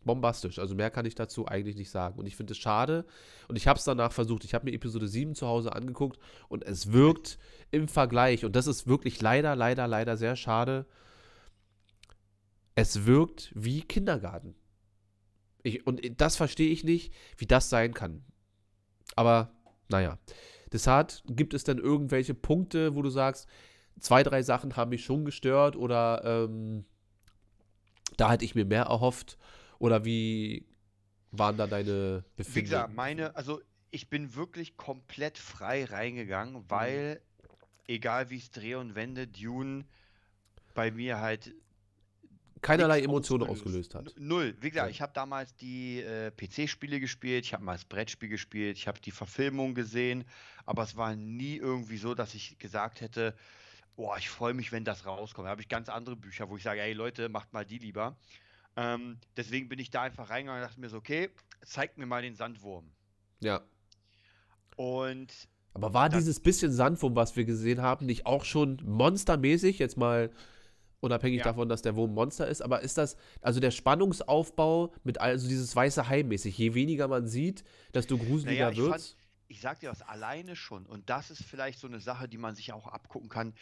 [0.07, 0.57] bombastisch.
[0.57, 2.17] Also mehr kann ich dazu eigentlich nicht sagen.
[2.17, 3.05] Und ich finde es schade.
[3.47, 4.43] Und ich habe es danach versucht.
[4.43, 7.37] Ich habe mir Episode 7 zu Hause angeguckt und es wirkt
[7.69, 10.87] im Vergleich, und das ist wirklich leider, leider, leider sehr schade,
[12.73, 14.55] es wirkt wie Kindergarten.
[15.61, 18.23] Ich, und das verstehe ich nicht, wie das sein kann.
[19.15, 19.51] Aber
[19.89, 20.17] naja,
[20.71, 23.47] Deshalb gibt es dann irgendwelche Punkte, wo du sagst,
[23.99, 26.85] zwei, drei Sachen haben mich schon gestört oder ähm,
[28.17, 29.37] da hätte ich mir mehr erhofft
[29.79, 30.65] oder wie
[31.31, 32.65] waren da deine Wie Befindungen?
[32.65, 33.61] gesagt, meine, also
[33.91, 37.21] ich bin wirklich komplett frei reingegangen, weil
[37.87, 39.85] egal wie ich es drehe und wende, Dune
[40.73, 41.53] bei mir halt
[42.61, 44.13] Keinerlei Emotionen ausgelöst hat.
[44.17, 44.55] Null.
[44.59, 44.91] Wie gesagt, Ja.
[44.91, 48.99] ich habe damals die äh, PC-Spiele gespielt, ich habe mal das Brettspiel gespielt, ich habe
[48.99, 50.25] die Verfilmung gesehen,
[50.65, 53.35] aber es war nie irgendwie so, dass ich gesagt hätte,
[53.95, 55.45] boah, ich freue mich, wenn das rauskommt.
[55.45, 58.17] Da habe ich ganz andere Bücher, wo ich sage, ey Leute, macht mal die lieber.
[58.77, 61.29] Ähm, deswegen bin ich da einfach reingegangen und dachte mir so, okay,
[61.65, 62.91] zeigt mir mal den Sandwurm.
[63.41, 63.61] Ja.
[64.75, 65.33] Und
[65.73, 69.79] Aber war Das- dieses bisschen Sandwurm, was wir gesehen haben, nicht auch schon monstermäßig?
[69.79, 70.31] Jetzt mal
[70.99, 71.43] unabhängig Ja.
[71.45, 75.75] davon, dass der Wurm Monster ist, aber ist das, also der Spannungsaufbau mit also dieses
[75.75, 77.63] weiße Hai mäßig, je weniger man sieht,
[77.93, 79.15] desto gruseliger Naja, ich fand-
[79.49, 82.55] ich sag dir was, alleine schon, und das ist vielleicht so eine Sache, die man
[82.55, 83.53] sich auch abgucken kann.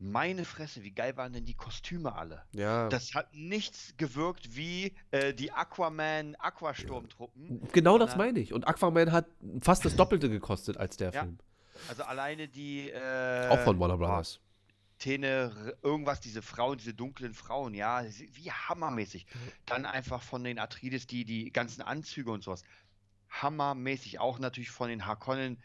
[0.00, 2.44] Meine Fresse, wie geil waren denn die Kostüme alle?
[2.52, 2.88] ja.
[2.88, 7.68] Das hat nichts gewirkt wie äh, die Aquaman Aquasturmtruppen.
[7.72, 8.52] genau das meine ich.
[8.52, 9.26] Und Aquaman hat
[9.60, 11.22] fast das Doppelte gekostet als der Ja.
[11.22, 11.38] Film.
[11.88, 14.40] Also alleine die äh, Auch von Warner Brothers.
[14.98, 19.26] Tene, irgendwas, diese Frauen, diese dunklen Frauen, ja, wie hammermäßig.
[19.66, 22.64] Dann einfach von den Atreides, die, die ganzen Anzüge und sowas.
[23.30, 24.18] Hammermäßig.
[24.18, 25.62] Auch natürlich von den Harkonnen.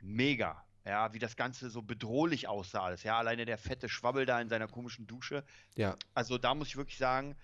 [0.00, 0.64] Mega.
[0.88, 3.02] Ja, wie das Ganze so bedrohlich aussah alles.
[3.02, 5.44] Ja, alleine der fette Schwabbel da in seiner komischen Dusche.
[5.76, 5.96] Ja.
[6.14, 7.36] Also da muss ich wirklich sagen,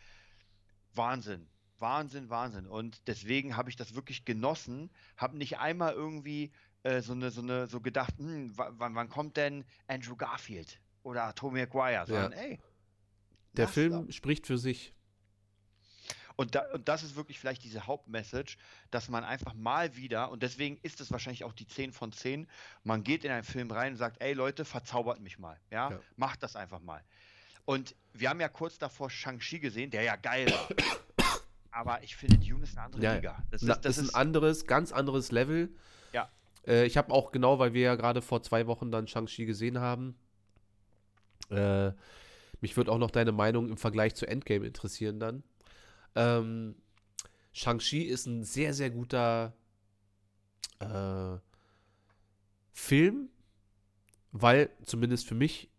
[0.94, 1.46] Wahnsinn.
[1.78, 2.66] Wahnsinn, Wahnsinn.
[2.66, 6.52] Und deswegen habe ich das wirklich genossen, habe nicht einmal irgendwie
[6.84, 10.80] äh, so eine, so eine, so gedacht, hm, wa- wann, wann kommt denn Andrew Garfield
[11.02, 12.58] oder Tobey Maguire, sondern ey.
[13.52, 14.94] Der Film spricht für sich.
[16.36, 18.56] Und, da, und das ist wirklich vielleicht diese Hauptmessage,
[18.90, 22.48] dass man einfach mal wieder, und deswegen ist es wahrscheinlich auch die 10 von 10,
[22.82, 25.58] man geht in einen Film rein und sagt, ey Leute, verzaubert mich mal.
[25.70, 26.00] Ja, Ja.
[26.16, 27.02] macht das einfach mal.
[27.64, 30.68] Und wir haben ja kurz davor Shang-Chi gesehen, der ja geil war.
[31.70, 33.42] Aber ich finde, Dune ist eine andere Ja, Liga.
[33.50, 35.74] Das Na, ist, das ist ein anderes, ganz anderes Level.
[36.12, 36.30] Ja.
[36.66, 39.78] Äh, ich habe auch genau, weil wir ja gerade vor zwei Wochen dann Shang-Chi gesehen
[39.78, 40.16] haben.
[41.50, 41.92] Äh,
[42.60, 45.42] mich würde auch noch deine Meinung im Vergleich zu Endgame interessieren dann.
[46.14, 46.76] Ähm,
[47.52, 49.54] Shang-Chi ist ein sehr, sehr guter
[50.80, 51.38] äh,
[52.72, 53.28] Film,
[54.32, 55.70] weil zumindest für mich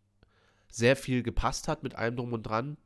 [0.70, 2.78] sehr viel gepasst hat mit allem drum und dran.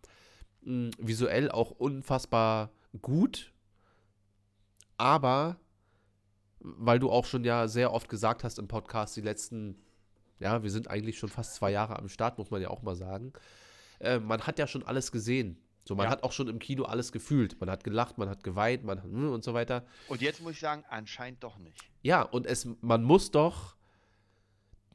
[0.61, 2.71] Mm, visuell auch unfassbar
[3.01, 3.53] gut,
[4.97, 5.57] aber
[6.59, 9.81] weil du auch schon ja sehr oft gesagt hast im Podcast, die letzten,
[10.39, 12.95] ja, wir sind eigentlich schon fast zwei Jahre am Start, muss man ja auch mal
[12.95, 13.33] sagen.
[13.99, 15.57] Äh, man hat ja schon alles gesehen.
[15.85, 16.11] So, man Ja.
[16.11, 17.59] hat auch schon im Kino alles gefühlt.
[17.59, 19.85] Man hat gelacht, man hat geweint, man hat, hm, und so weiter.
[20.07, 21.89] und jetzt muss ich sagen, anscheinend doch nicht.
[22.03, 23.75] Ja, und es, man muss doch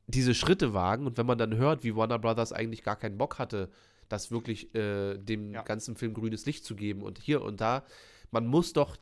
[0.06, 1.06] diese Schritte wagen.
[1.06, 3.70] Und wenn man dann hört, wie Warner Brothers eigentlich gar keinen Bock hatte,
[4.08, 5.62] das wirklich äh, dem Ja.
[5.62, 7.84] ganzen Film grünes Licht zu geben und hier und da,
[8.30, 8.96] man muss doch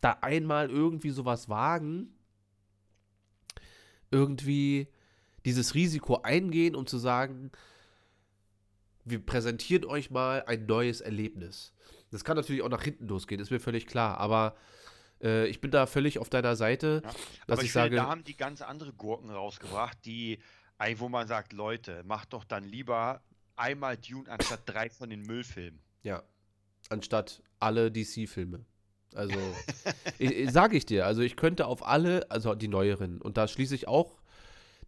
[0.00, 2.14] da einmal irgendwie sowas wagen,
[4.10, 4.88] irgendwie
[5.44, 7.50] dieses Risiko eingehen, um zu sagen,
[9.06, 11.72] wir präsentieren euch mal ein neues Erlebnis.
[12.10, 14.54] Das kann natürlich auch nach hinten losgehen, ist mir völlig klar, aber
[15.22, 17.10] äh, ich bin da völlig auf deiner Seite, Ja.
[17.10, 20.38] dass Aber ich, ich, sage, finde, da haben die ganz andere Gurken rausgebracht, die,
[20.96, 23.22] wo man sagt, Leute, macht doch dann lieber
[23.54, 25.80] einmal Dune anstatt drei von den Müllfilmen.
[26.02, 26.22] ja,
[26.90, 28.64] anstatt alle DC-Filme.
[29.14, 29.34] Also,
[30.50, 33.88] sage ich dir, also ich könnte auf alle, also die neueren, und da schließe ich
[33.88, 34.20] auch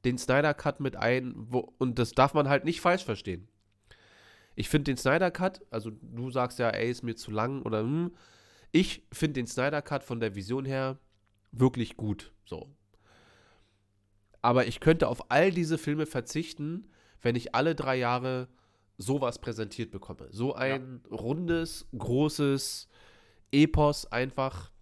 [0.04, 3.48] den Snyder Cut mit ein, wo, und das darf man halt nicht falsch verstehen.
[4.58, 7.78] Ich finde den Snyder Cut, also du sagst ja, ey, ist mir zu lang oder
[7.78, 8.10] hm,
[8.72, 10.98] ich finde den Snyder Cut von der Vision her
[11.52, 12.68] wirklich gut, so.
[14.42, 16.90] Aber ich könnte auf all diese Filme verzichten,
[17.22, 18.48] wenn ich alle drei Jahre
[18.96, 20.26] sowas präsentiert bekomme.
[20.32, 22.88] So ein rundes, großes
[23.52, 24.72] Epos einfach,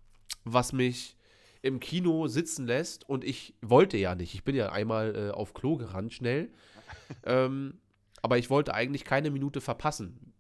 [0.44, 1.18] was mich
[1.60, 4.32] im Kino sitzen lässt und ich wollte ja nicht.
[4.32, 6.50] Ich bin ja einmal äh, auf Klo gerannt, schnell.
[7.24, 7.78] ähm,
[8.26, 10.32] aber ich wollte eigentlich keine Minute verpassen,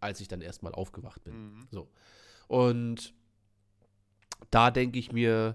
[0.00, 1.34] als ich dann erstmal aufgewacht bin.
[1.34, 1.66] Mhm.
[1.70, 1.90] So.
[2.48, 3.12] Und
[4.48, 5.54] da denke ich mir,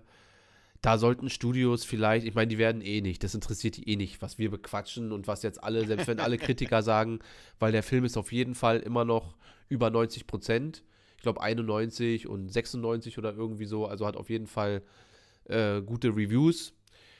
[0.83, 4.21] da sollten Studios vielleicht, ich meine, die werden eh nicht, das interessiert die eh nicht,
[4.21, 7.21] was wir bequatschen und was jetzt alle, selbst wenn alle Kritiker sagen,
[7.57, 9.35] weil der Film ist auf jeden Fall immer noch
[9.67, 10.83] über 90 Prozent.
[11.17, 14.83] Ich glaube 91 und 96 oder irgendwie so, also hat auf jeden Fall
[15.45, 16.71] äh, gute Reviews.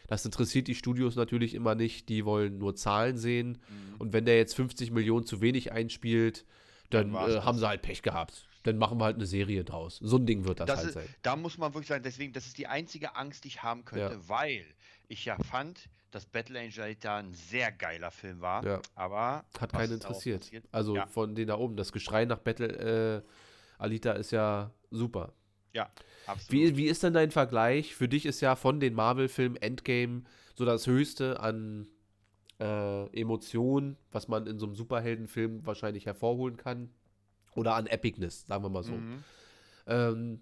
[0.10, 3.60] Das interessiert die Studios natürlich immer nicht, die wollen nur Zahlen sehen.
[3.70, 3.95] Mhm.
[3.99, 6.45] Und wenn der jetzt 50 Millionen zu wenig einspielt,
[6.89, 8.47] dann Dann äh, haben sie halt Pech gehabt.
[8.64, 9.99] dann machen wir halt eine Serie draus.
[10.01, 11.07] So ein Ding wird das, Das halt ist, sein.
[11.22, 14.16] da muss man wirklich sagen, deswegen, das ist die einzige Angst, die ich haben könnte,
[14.16, 14.28] Ja.
[14.30, 14.66] weil
[15.07, 18.82] ich ja fand, dass Battle Angel Alita ein sehr geiler Film war, Ja.
[18.95, 20.49] aber Hat keinen interessiert.
[20.72, 21.05] Also Ja.
[21.05, 21.76] von denen da oben.
[21.78, 22.68] Das Geschrei nach Battle
[23.20, 23.22] äh,
[23.78, 25.32] Alita ist ja super.
[25.74, 25.89] Ja,
[26.26, 26.51] absolut.
[26.51, 27.95] Wie, wie ist denn dein Vergleich?
[27.95, 30.24] Für dich ist ja von den Marvel-Filmen Endgame
[30.55, 31.88] so das Höchste an
[32.59, 36.89] äh, Emotionen, was man in so einem Superheldenfilm wahrscheinlich hervorholen kann.
[37.55, 38.93] Oder an Epicness, sagen wir mal so.
[38.93, 39.24] Mhm.
[39.88, 40.41] Ähm,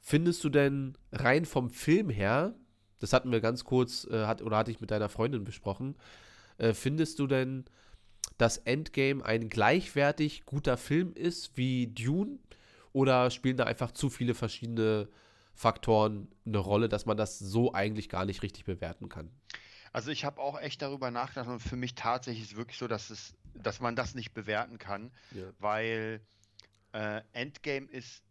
[0.00, 2.54] findest du denn rein vom Film her,
[3.00, 5.96] das hatten wir ganz kurz, äh, hat, oder hatte ich mit deiner Freundin besprochen,
[6.58, 7.64] äh, findest du denn,
[8.38, 12.38] dass Endgame ein gleichwertig guter Film ist wie Dune?
[12.94, 15.08] Oder spielen da einfach zu viele verschiedene
[15.52, 19.30] Faktoren eine Rolle, dass man das so eigentlich gar nicht richtig bewerten kann?
[19.92, 22.88] Also ich habe auch echt darüber nachgedacht und für mich tatsächlich ist es wirklich so,
[22.88, 25.44] dass es, dass man das nicht bewerten kann, Ja.
[25.58, 26.20] weil
[26.92, 28.22] äh, Endgame ist,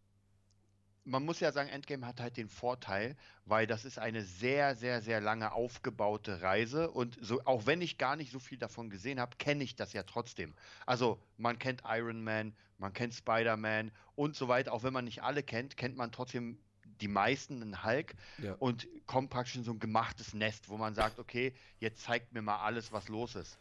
[1.04, 5.02] man muss ja sagen, Endgame hat halt den Vorteil, weil das ist eine sehr, sehr,
[5.02, 9.20] sehr lange aufgebaute Reise und so, auch wenn ich gar nicht so viel davon gesehen
[9.20, 10.54] habe, kenne ich das ja trotzdem.
[10.86, 15.22] Also man kennt Iron Man, man kennt Spider-Man und so weiter, auch wenn man nicht
[15.22, 16.58] alle kennt, kennt man trotzdem
[17.00, 18.54] die meisten in Hulk Ja.
[18.54, 22.40] und kommt praktisch in so ein gemachtes Nest, wo man sagt, okay, jetzt zeigt mir
[22.40, 23.58] mal alles, was los ist.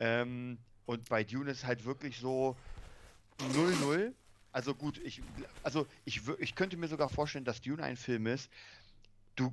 [0.00, 2.56] Ähm, und bei Dune ist halt wirklich so
[3.40, 4.12] 0-0.
[4.54, 5.20] Also gut, ich,
[5.64, 8.52] also ich, ich könnte mir sogar vorstellen, dass Dune ein Film ist,
[9.34, 9.52] du,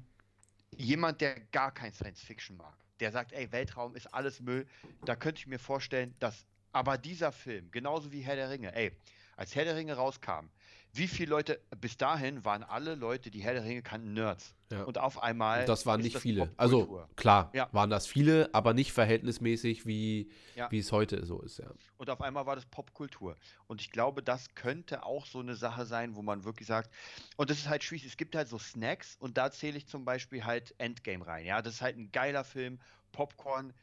[0.78, 4.68] jemand, der gar kein Science Fiction mag, der sagt, ey, Weltraum ist alles Müll,
[5.04, 8.96] da könnte ich mir vorstellen, dass, aber dieser Film, genauso wie Herr der Ringe, ey,
[9.42, 10.50] als Herr der Ringe rauskam,
[10.94, 14.54] wie viele Leute, bis dahin waren alle Leute, die Herr der Ringe kannten, Nerds.
[14.70, 14.84] Ja.
[14.84, 15.62] Und auf einmal.
[15.62, 16.52] Und das waren nicht das viele.
[16.58, 17.68] Also klar, Ja.
[17.72, 20.70] waren das viele, aber nicht verhältnismäßig, wie, Ja.
[20.70, 21.72] wie es heute so ist, ja.
[21.98, 23.36] Und auf einmal war das Popkultur.
[23.66, 26.92] Und ich glaube, das könnte auch so eine Sache sein, wo man wirklich sagt,
[27.36, 30.06] und das ist halt schwierig, es gibt halt so Snacks und da zähle ich zum
[30.06, 31.46] Beispiel halt Endgame rein.
[31.48, 32.80] Ja, das ist halt ein geiler Film,
[33.12, 33.74] Popcorn,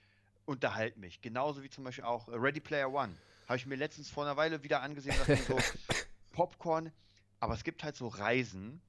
[0.46, 1.20] unterhalt mich.
[1.20, 3.14] Genauso wie zum Beispiel auch Ready Player One.
[3.48, 5.58] Habe ich mir letztens vor einer Weile wieder angesehen, dass so
[6.32, 6.92] Popcorn,
[7.40, 8.80] aber es gibt halt so Reisen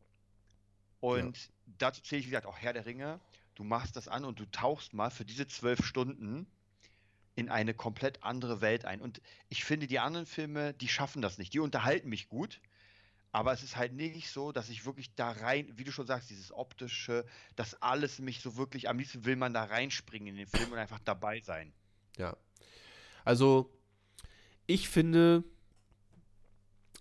[1.00, 3.22] und dazu zähle ich, wie gesagt, auch Herr der Ringe.
[3.56, 6.46] Du machst das an und du tauchst mal für diese zwölf Stunden
[7.36, 9.02] in eine komplett andere Welt ein.
[9.02, 11.54] Und ich finde, die anderen Filme, die schaffen das nicht.
[11.54, 12.60] Die unterhalten mich gut,
[13.32, 16.30] aber es ist halt nicht so, dass ich wirklich da rein, wie du schon sagst,
[16.30, 20.48] dieses optische, dass alles mich so wirklich, am liebsten will man da reinspringen in den
[20.48, 21.72] Film und einfach dabei sein.
[22.18, 22.36] Ja.
[23.24, 23.72] Also,
[24.70, 25.44] ich finde,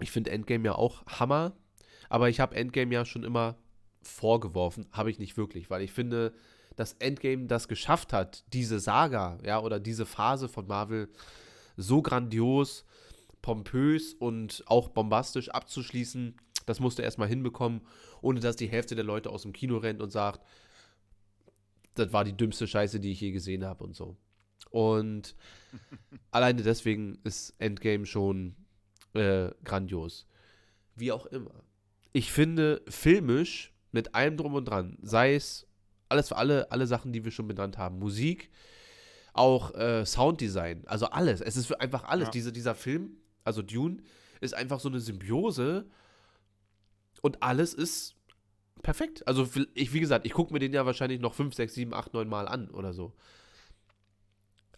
[0.00, 1.52] ich finde Endgame ja auch Hammer,
[2.08, 3.58] aber ich habe Endgame ja schon immer
[4.00, 6.32] vorgeworfen, habe ich nicht wirklich, weil ich finde,
[6.76, 11.10] dass Endgame das geschafft hat, diese Saga, ja, oder diese Phase von Marvel
[11.76, 12.86] so grandios,
[13.42, 17.82] pompös und auch bombastisch abzuschließen, das musste er erstmal hinbekommen,
[18.22, 20.40] ohne dass die Hälfte der Leute aus dem Kino rennt und sagt,
[21.94, 24.16] das war die dümmste Scheiße, die ich je gesehen habe und so.
[24.70, 25.34] Und
[26.30, 28.54] alleine deswegen ist Endgame schon
[29.14, 30.26] äh, grandios.
[30.96, 31.62] Wie auch immer.
[32.12, 35.66] Ich finde, filmisch, mit allem drum und dran, sei es
[36.08, 38.50] alles für alle, alle Sachen, die wir schon benannt haben, Musik,
[39.32, 41.40] auch äh, Sounddesign, also alles.
[41.40, 42.28] Es ist für einfach alles.
[42.28, 42.32] Ja.
[42.32, 44.02] Diese, dieser Film, also Dune,
[44.40, 45.86] ist einfach so eine Symbiose
[47.22, 48.16] und alles ist
[48.82, 49.26] perfekt.
[49.26, 52.14] Also, ich, wie gesagt, ich gucke mir den ja wahrscheinlich noch 5, 6, 7, 8,
[52.14, 53.12] 9 Mal an oder so.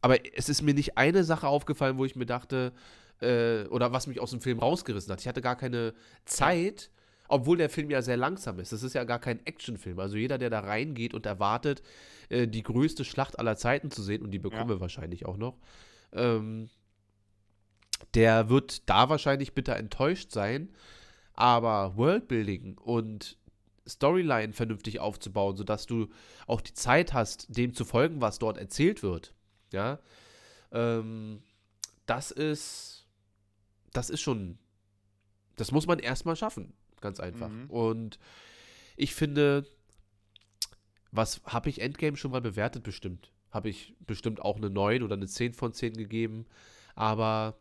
[0.02, 2.72] Aber es ist mir nicht eine Sache aufgefallen, wo ich mir dachte,
[3.20, 5.20] äh, oder was mich aus dem Film rausgerissen hat.
[5.20, 5.92] Ich hatte gar keine
[6.24, 6.90] Zeit,
[7.28, 8.72] obwohl der Film ja sehr langsam ist.
[8.72, 9.98] Das ist ja gar kein Actionfilm.
[10.00, 11.82] Also jeder, der da reingeht und erwartet,
[12.28, 14.76] äh, die größte Schlacht aller Zeiten zu sehen, und die bekommen Ja.
[14.76, 15.58] wir wahrscheinlich auch noch,
[16.12, 16.70] ähm,
[18.14, 20.70] der wird da wahrscheinlich bitter enttäuscht sein.
[21.34, 23.36] Aber Worldbuilding und
[23.86, 26.08] Storyline vernünftig aufzubauen, sodass du
[26.46, 29.34] auch die Zeit hast, dem zu folgen, was dort erzählt wird.
[29.72, 29.98] Ja,
[30.72, 31.42] ähm,
[32.06, 33.06] das ist,
[33.92, 34.58] das ist schon,
[35.56, 37.48] das muss man erstmal schaffen, ganz einfach.
[37.48, 37.70] Mhm.
[37.70, 38.18] Und
[38.96, 39.66] ich finde,
[41.12, 42.82] was habe ich Endgame schon mal bewertet?
[42.82, 43.32] Bestimmt.
[43.50, 46.46] Habe ich bestimmt auch eine 9 oder eine 10 von 10 gegeben.
[46.94, 47.56] Aber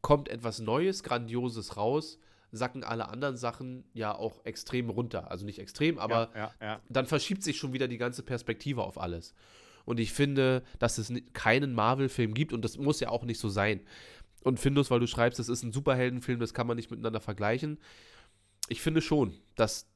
[0.00, 2.18] kommt etwas Neues, Grandioses raus,
[2.52, 5.30] sacken alle anderen Sachen ja auch extrem runter.
[5.30, 6.80] Also nicht extrem, aber ja, ja, ja.
[6.88, 9.34] dann verschiebt sich schon wieder die ganze Perspektive auf alles.
[9.84, 13.48] Und ich finde, dass es keinen Marvel-Film gibt und das muss ja auch nicht so
[13.48, 13.80] sein.
[14.42, 17.78] Und Findus, weil du schreibst, das ist ein Superheldenfilm, das kann man nicht miteinander vergleichen.
[18.68, 19.86] Ich finde schon, dass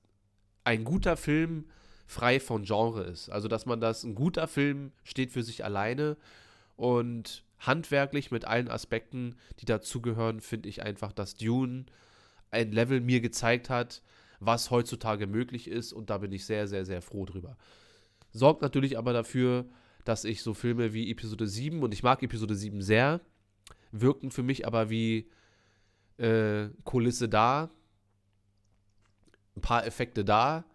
[0.64, 1.66] ein guter Film
[2.06, 3.28] frei von Genre ist.
[3.28, 6.16] Also, dass man das, ein guter Film steht für sich alleine
[6.76, 11.86] Und handwerklich mit allen Aspekten, die dazugehören, finde ich einfach, dass Dune
[12.50, 14.02] ein Level mir gezeigt hat,
[14.40, 15.92] was heutzutage möglich ist.
[15.92, 17.56] Und da bin ich sehr, sehr, sehr froh drüber.
[18.36, 19.64] Sorgt natürlich aber dafür,
[20.04, 23.22] dass ich so Filme wie Episode 7, und ich mag Episode 7 sehr,
[23.92, 25.30] wirken für mich aber wie
[26.18, 27.70] äh, Kulisse da,
[29.56, 30.66] ein paar Effekte da,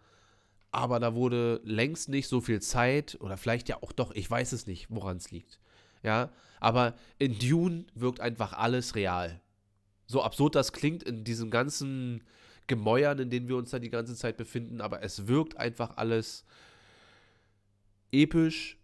[0.72, 4.50] aber da wurde längst nicht so viel Zeit oder vielleicht ja auch doch, ich weiß
[4.50, 5.60] es nicht, woran es liegt.
[6.02, 9.40] Ja, aber in Dune wirkt einfach alles real.
[10.06, 12.24] So absurd das klingt in diesem ganzen
[12.66, 16.44] Gemäuern, in denen wir uns da die ganze Zeit befinden, aber es wirkt einfach alles
[18.12, 18.78] episch,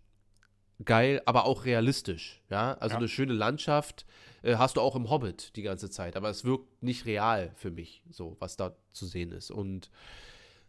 [0.84, 2.42] geil, aber auch realistisch.
[2.50, 2.98] Ja, also Ja.
[2.98, 4.06] eine schöne Landschaft
[4.42, 7.70] äh, hast du auch im Hobbit die ganze Zeit, aber es wirkt nicht real für
[7.70, 9.50] mich, so was da zu sehen ist.
[9.50, 9.90] Und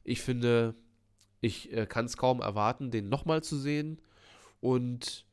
[0.03, 0.75] ich finde,
[1.41, 4.01] ich äh, kann es kaum erwarten, den nochmal zu sehen
[4.59, 5.25] und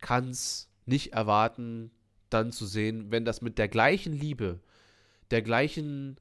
[0.00, 1.90] kann es nicht erwarten,
[2.30, 4.60] dann zu sehen, wenn das mit der gleichen Liebe,
[5.30, 6.20] der gleichen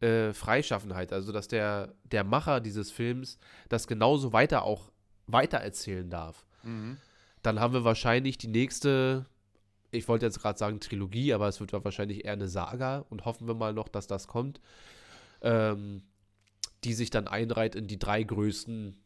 [0.00, 3.38] äh, Freischaffenheit, also dass der, der Macher dieses Films
[3.68, 4.90] das genauso weiter auch
[5.26, 6.46] weitererzählen darf,
[7.42, 9.26] dann haben wir wahrscheinlich die nächste,
[9.90, 13.46] ich wollte jetzt gerade sagen Trilogie, aber es wird wahrscheinlich eher eine Saga und hoffen
[13.46, 14.60] wir mal noch, dass das kommt,
[15.42, 16.02] ähm,
[16.84, 18.96] die sich dann einreiht in die drei größten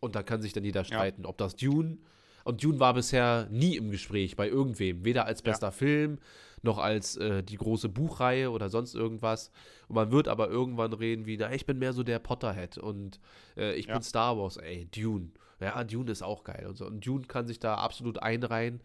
[0.00, 1.98] und da kann sich dann jeder streiten, ob das Dune
[2.44, 6.18] und Dune war bisher nie im Gespräch bei irgendwem, weder als bester Film
[6.62, 9.50] noch als äh, die große Buchreihe oder sonst irgendwas.
[9.88, 13.20] Und man wird aber irgendwann reden wie, na, ich bin mehr so der Potterhead und
[13.56, 13.94] äh, ich Ja.
[13.94, 15.30] bin Star Wars, ey, Dune.
[15.60, 16.86] Ja, Dune ist auch geil und so.
[16.86, 18.80] Und Dune kann sich da absolut einreihen.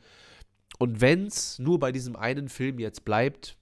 [0.80, 3.57] Und wenn es nur bei diesem einen Film jetzt bleibt,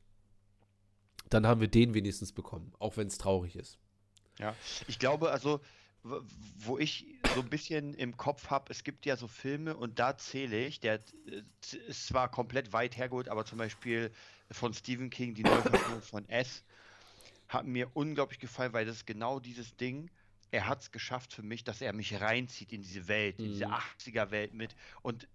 [1.29, 3.77] dann haben wir den wenigstens bekommen, auch wenn es traurig ist.
[4.39, 4.53] Ja,
[4.87, 5.61] ich glaube, also,
[6.05, 10.17] wo ich so ein bisschen im Kopf habe, es gibt ja so Filme und da
[10.17, 11.41] zähle ich, der äh,
[11.87, 14.11] ist zwar komplett weit hergeholt, aber zum Beispiel
[14.51, 16.63] von Stephen King, die Neuverfilmung von S,
[17.47, 20.11] hat mir unglaublich gefallen, weil das ist genau dieses Ding.
[20.51, 23.65] Er hat es geschafft für mich, dass er mich reinzieht in diese Welt, in diese
[23.65, 23.71] Mhm.
[23.71, 24.75] 80er-Welt mit.
[25.01, 25.27] Und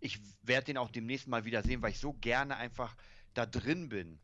[0.00, 2.96] ich werde den auch demnächst mal wieder sehen, weil ich so gerne einfach
[3.34, 4.20] da drin bin.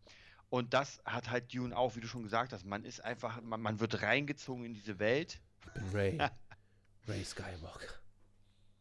[0.48, 2.64] Und das hat halt Dune auch, wie du schon gesagt hast.
[2.64, 5.42] Man ist einfach, man, man wird reingezogen in diese Welt.
[5.66, 6.18] Ich bin Ray.
[7.08, 7.94] Ray Skywalker.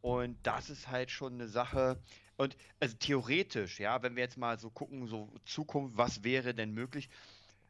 [0.02, 2.00] Und das ist halt schon eine Sache.
[2.38, 6.74] Und also theoretisch, ja, wenn wir jetzt mal so gucken, so Zukunft, was wäre denn
[6.74, 7.10] möglich?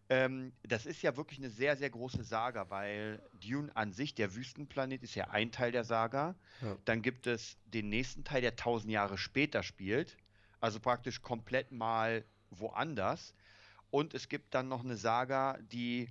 [0.10, 4.36] Ähm, das ist ja wirklich eine sehr, sehr große Saga, weil Dune an sich, der
[4.36, 6.36] Wüstenplanet, ist ja ein Teil der Saga.
[6.62, 6.78] Ja.
[6.86, 10.18] Dann gibt es den nächsten Teil, der tausend Jahre später spielt.
[10.60, 13.34] Also praktisch komplett mal woanders.
[13.90, 16.10] Und es gibt dann noch eine Saga, die,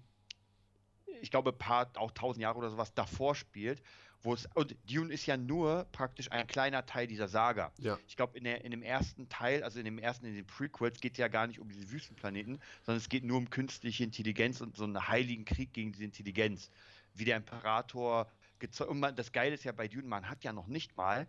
[1.25, 3.83] ich glaube, paar, auch tausend Jahre oder sowas davor spielt.
[4.22, 7.72] Wo es, und Dune ist ja nur praktisch ein kleiner Teil dieser Saga.
[7.79, 7.99] Ja.
[8.09, 10.99] Ich glaube, in, der- in dem ersten Teil, also in dem ersten, in den Prequels,
[11.01, 14.62] geht es ja gar nicht um diese Wüstenplaneten, sondern es geht nur um künstliche Intelligenz
[14.62, 16.70] und so einen heiligen Krieg gegen diese Intelligenz.
[17.14, 18.27] Wie der Imperator
[18.61, 18.91] gezeugt.
[18.91, 21.27] Und man, das Geile ist ja bei Dune, man hat ja noch nicht mal,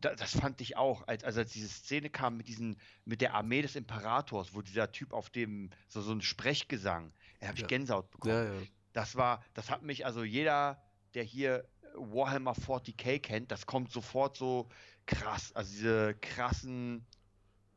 [0.00, 3.34] da, das fand ich auch, als, also als diese Szene kam mit diesen, mit der
[3.34, 7.62] Armee des Imperators, wo dieser Typ auf dem, so, so ein Sprechgesang, da habe ich
[7.62, 7.66] Ja.
[7.66, 8.34] Gänsehaut bekommen.
[8.34, 8.60] Ja, ja.
[8.96, 10.82] Das war, das hat mich, also jeder,
[11.12, 14.70] der hier Warhammer 40k kennt, das kommt sofort so
[15.04, 15.52] krass.
[15.54, 17.04] Also diese krassen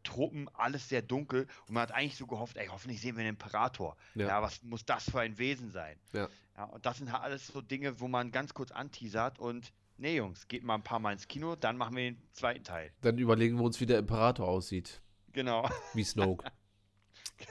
[0.03, 1.45] Truppen, alles sehr dunkel.
[1.67, 3.97] Und man hat eigentlich so gehofft, ey, hoffentlich sehen wir einen Imperator.
[4.15, 4.27] Ja.
[4.27, 5.99] Ja, was muss das für ein Wesen sein?
[6.13, 6.29] Ja.
[6.55, 10.15] ja und das sind halt alles so Dinge, wo man ganz kurz anteasert und nee,
[10.15, 12.93] Jungs, geht mal ein paar Mal ins Kino, dann machen wir den zweiten Teil.
[13.01, 15.01] Dann überlegen wir uns, wie der Imperator aussieht.
[15.33, 15.69] Genau.
[15.93, 16.49] Wie Snoke.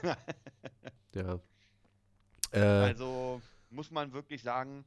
[1.13, 1.39] ja.
[2.51, 4.85] Äh, Also muss man wirklich sagen,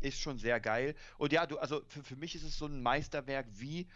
[0.00, 0.94] ist schon sehr geil.
[1.18, 3.86] Und ja, du, also für, für mich ist es so ein Meisterwerk wie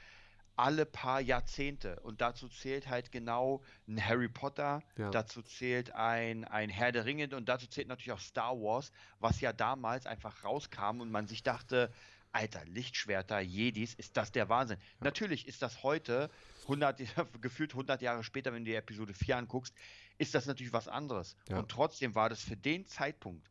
[0.57, 1.99] alle paar Jahrzehnte.
[2.01, 5.11] Und dazu zählt halt genau ein Harry Potter, Ja.
[5.11, 9.41] dazu zählt ein, ein Herr der Ringe und dazu zählt natürlich auch Star Wars, was
[9.41, 11.93] ja damals einfach rauskam und man sich dachte,
[12.31, 14.79] Alter, Lichtschwerter, Jedis, ist das der Wahnsinn.
[15.01, 16.31] Natürlich ist das heute,
[16.63, 17.01] 100,
[17.41, 19.75] gefühlt 100 Jahre später, wenn du dir Episode 4 anguckst,
[20.19, 21.37] ist das natürlich was anderes.
[21.49, 21.59] Ja.
[21.59, 23.49] Und trotzdem war das für den Zeitpunkt.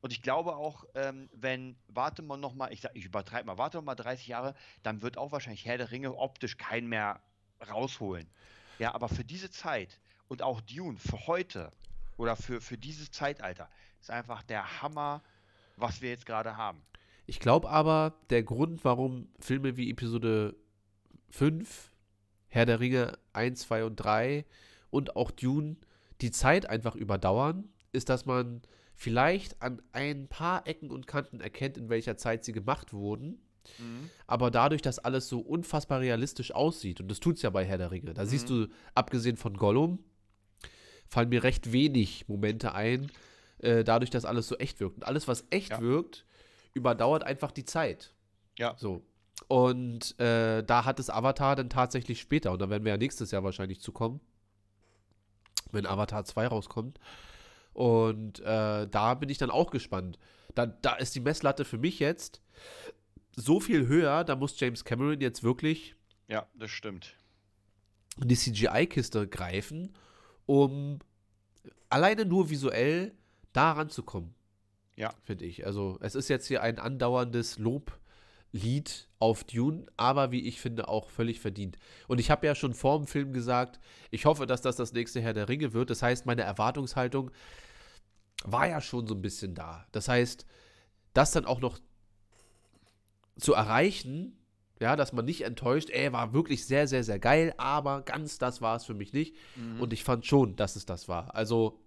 [0.00, 3.94] Und ich glaube auch, ähm, wenn, warte mal nochmal, ich, ich übertreibe mal, warte mal
[3.94, 7.20] 30 Jahre, dann wird auch wahrscheinlich Herr der Ringe optisch keinen mehr
[7.70, 8.26] rausholen.
[8.78, 11.70] Ja, aber für diese Zeit und auch Dune für heute
[12.16, 13.68] oder für, für dieses Zeitalter
[14.00, 15.22] ist einfach der Hammer,
[15.76, 16.82] was wir jetzt gerade haben.
[17.26, 20.56] Ich glaube aber, der Grund, warum Filme wie Episode
[21.30, 21.92] 5,
[22.48, 24.44] Herr der Ringe 1, 2 und 3
[24.90, 25.76] und auch Dune
[26.20, 28.62] die Zeit einfach überdauern, ist, dass man
[29.00, 33.40] vielleicht an ein paar Ecken und Kanten erkennt, in welcher Zeit sie gemacht wurden.
[33.78, 34.10] Mhm.
[34.26, 37.78] Aber dadurch, dass alles so unfassbar realistisch aussieht, und das tut es ja bei Herr
[37.78, 40.00] der Ringe, da siehst du, abgesehen von Gollum,
[41.08, 43.10] fallen mir recht wenig Momente ein,
[43.60, 44.96] äh, dadurch, dass alles so echt wirkt.
[44.98, 45.80] Und alles, was echt Ja.
[45.80, 46.26] wirkt,
[46.74, 48.12] überdauert einfach die Zeit.
[48.58, 48.74] Ja.
[48.76, 49.02] So.
[49.48, 53.30] Und äh, da hat es Avatar dann tatsächlich später, und da werden wir ja nächstes
[53.30, 54.20] Jahr wahrscheinlich zu kommen,
[55.72, 57.00] wenn Avatar 2 rauskommt.
[57.72, 60.18] Und äh, da bin ich dann auch gespannt.
[60.54, 62.42] Da, da ist die Messlatte für mich jetzt
[63.36, 65.94] so viel höher, da muss James Cameron jetzt wirklich
[66.28, 67.14] Ja, das stimmt.
[68.20, 69.94] in die CGI-Kiste greifen,
[70.46, 70.98] um
[71.88, 73.12] alleine nur visuell
[73.52, 74.34] da ranzukommen.
[74.96, 75.14] Ja.
[75.24, 75.64] Finde ich.
[75.64, 77.58] Also, es ist jetzt hier ein andauerndes
[78.52, 81.78] Loblied auf Dune, aber wie ich finde, auch völlig verdient.
[82.08, 83.80] Und ich habe ja schon vor dem Film gesagt,
[84.10, 85.90] ich hoffe, dass das das nächste Herr der Ringe wird.
[85.90, 87.30] Das heißt, meine Erwartungshaltung
[88.44, 89.86] war ja schon so ein bisschen da.
[89.92, 90.46] Das heißt,
[91.12, 91.78] das dann auch noch
[93.38, 94.36] zu erreichen,
[94.80, 98.62] ja, dass man nicht enttäuscht, ey, war wirklich sehr, sehr, sehr geil, aber ganz das
[98.62, 99.36] war es für mich nicht.
[99.80, 101.34] Und ich fand schon, dass es das war.
[101.34, 101.78] Also,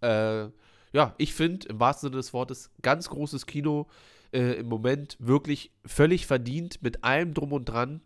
[0.00, 0.48] äh,
[0.92, 3.88] ja, ich finde im wahrsten Sinne des Wortes ganz großes Kino
[4.32, 8.00] äh, im Moment wirklich völlig verdient mit allem drum und dran.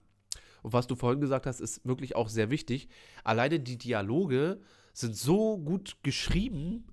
[0.63, 2.89] Und was du vorhin gesagt hast, ist wirklich auch sehr wichtig.
[3.25, 4.61] Alleine die Dialoge
[4.93, 6.85] sind so gut geschrieben.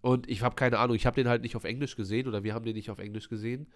[0.00, 2.54] Und ich habe keine Ahnung, ich habe den halt nicht auf Englisch gesehen oder wir
[2.54, 3.66] haben den nicht auf Englisch gesehen.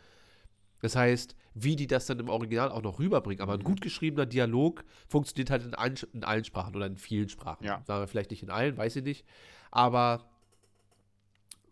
[0.80, 3.40] Das heißt, wie die das dann im Original auch noch rüberbringen.
[3.40, 7.28] Aber ein gut geschriebener Dialog funktioniert halt in allen, in allen Sprachen oder in vielen
[7.28, 7.64] Sprachen.
[7.64, 7.82] Ja.
[7.84, 9.24] Sagen wir vielleicht nicht in allen, weiß ich nicht.
[9.70, 10.28] Aber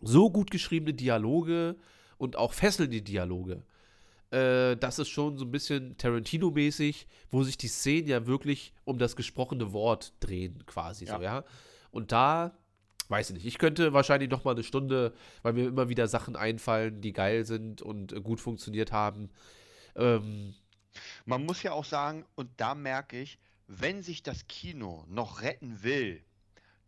[0.00, 1.76] so gut geschriebene Dialoge
[2.20, 3.62] und auch fesselnde Dialoge,
[4.30, 8.98] äh, das ist schon so ein bisschen Tarantino-mäßig, wo sich die Szenen ja wirklich um
[8.98, 11.16] das gesprochene Wort drehen, quasi Ja.
[11.16, 11.44] so, ja.
[11.90, 12.52] Und da,
[13.08, 15.12] weiß ich nicht, ich könnte wahrscheinlich noch mal eine Stunde,
[15.42, 19.30] weil mir immer wieder Sachen einfallen, die geil sind und gut funktioniert haben.
[19.96, 20.54] Ähm,
[21.24, 25.82] Man muss ja auch sagen, und da merke ich, wenn sich das Kino noch retten
[25.82, 26.22] will,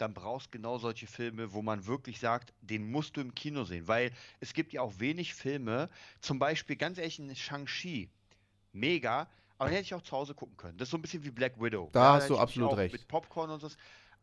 [0.02, 3.86] dann brauchst genau solche Filme, wo man wirklich sagt, den musst du im Kino sehen.
[3.86, 5.88] Weil es gibt ja auch wenig Filme,
[6.20, 8.10] zum Beispiel ganz ehrlich in Shang-Chi,
[8.72, 9.28] mega,
[9.58, 10.76] aber den hätte ich auch zu Hause gucken können.
[10.76, 11.88] Das ist so ein bisschen wie Black Widow.
[11.92, 12.92] Da hast hätte du absolut recht.
[12.92, 13.68] Mit Popcorn und so.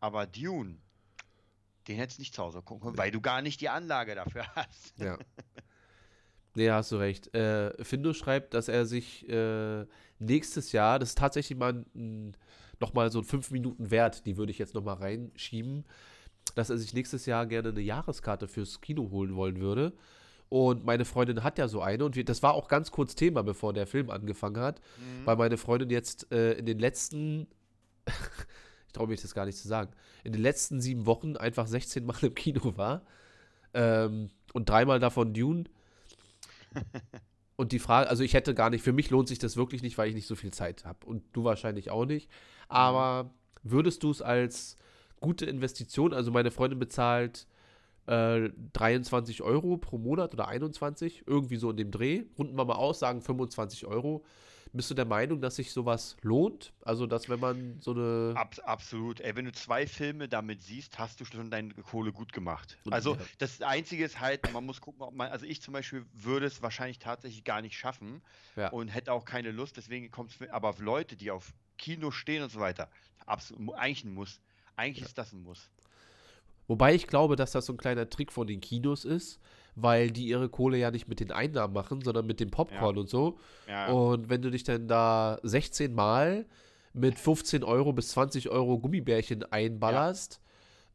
[0.01, 0.77] Aber Dune,
[1.87, 4.45] den hättest du nicht zu Hause gucken können, weil du gar nicht die Anlage dafür
[4.55, 4.99] hast.
[4.99, 5.17] Ja.
[6.55, 7.33] Nee, hast du recht.
[7.33, 9.85] Äh, Findo schreibt, dass er sich äh,
[10.17, 12.37] nächstes Jahr, das ist tatsächlich mal ein, ein,
[12.79, 15.85] noch mal so 5 Minuten Wert, die würde ich jetzt noch mal reinschieben,
[16.55, 19.93] dass er sich nächstes Jahr gerne eine Jahreskarte fürs Kino holen wollen würde.
[20.49, 23.43] Und meine Freundin hat ja so eine und wir, das war auch ganz kurz Thema,
[23.43, 24.81] bevor der Film angefangen hat,
[25.23, 27.47] weil meine Freundin jetzt äh, in den letzten,
[28.87, 29.91] ich traue mich das gar nicht zu sagen,
[30.23, 33.03] in den letzten sieben Wochen einfach 16 Mal im Kino war
[33.75, 35.65] ähm, und dreimal davon Dune.
[37.59, 39.97] Und die Frage, also ich hätte gar nicht, für mich lohnt sich das wirklich nicht,
[39.97, 41.05] weil ich nicht so viel Zeit habe.
[41.05, 42.29] Und du wahrscheinlich auch nicht.
[42.69, 43.31] Aber
[43.63, 44.77] würdest du es als
[45.19, 47.47] gute Investition, also meine Freundin bezahlt
[48.05, 52.75] äh, 23 Euro pro Monat oder 21, irgendwie so in dem Dreh, runden wir mal
[52.75, 54.23] aus, sagen 25 Euro.
[54.71, 56.73] Bist du der Meinung, dass sich sowas lohnt?
[56.83, 58.33] Also, dass wenn man so eine.
[58.35, 59.19] Abs absolut.
[59.19, 62.77] Ey, wenn du zwei Filme damit siehst, hast du schon deine Kohle gut gemacht.
[62.85, 63.21] Und- also ja.
[63.39, 66.61] das Einzige ist halt, man muss gucken, ob man, also ich zum Beispiel würde es
[66.61, 68.21] wahrscheinlich tatsächlich gar nicht schaffen
[68.55, 68.69] Ja.
[68.69, 72.43] und hätte auch keine Lust, deswegen kommt es, aber auf Leute, die auf Kino stehen
[72.43, 72.89] und so weiter,
[73.25, 74.39] absolut, eigentlich ein Muss.
[74.75, 75.69] Eigentlich ist das ein Muss.
[76.67, 79.39] Wobei ich glaube, dass das so ein kleiner Trick von den Kinos ist,
[79.81, 83.09] weil die ihre Kohle ja nicht mit den Einnahmen machen, sondern mit dem Popcorn und
[83.09, 83.37] so.
[83.67, 86.45] Ja, Und wenn du dich dann da 16 Mal
[86.93, 90.41] mit 15 Euro bis 20 Euro Gummibärchen einballerst,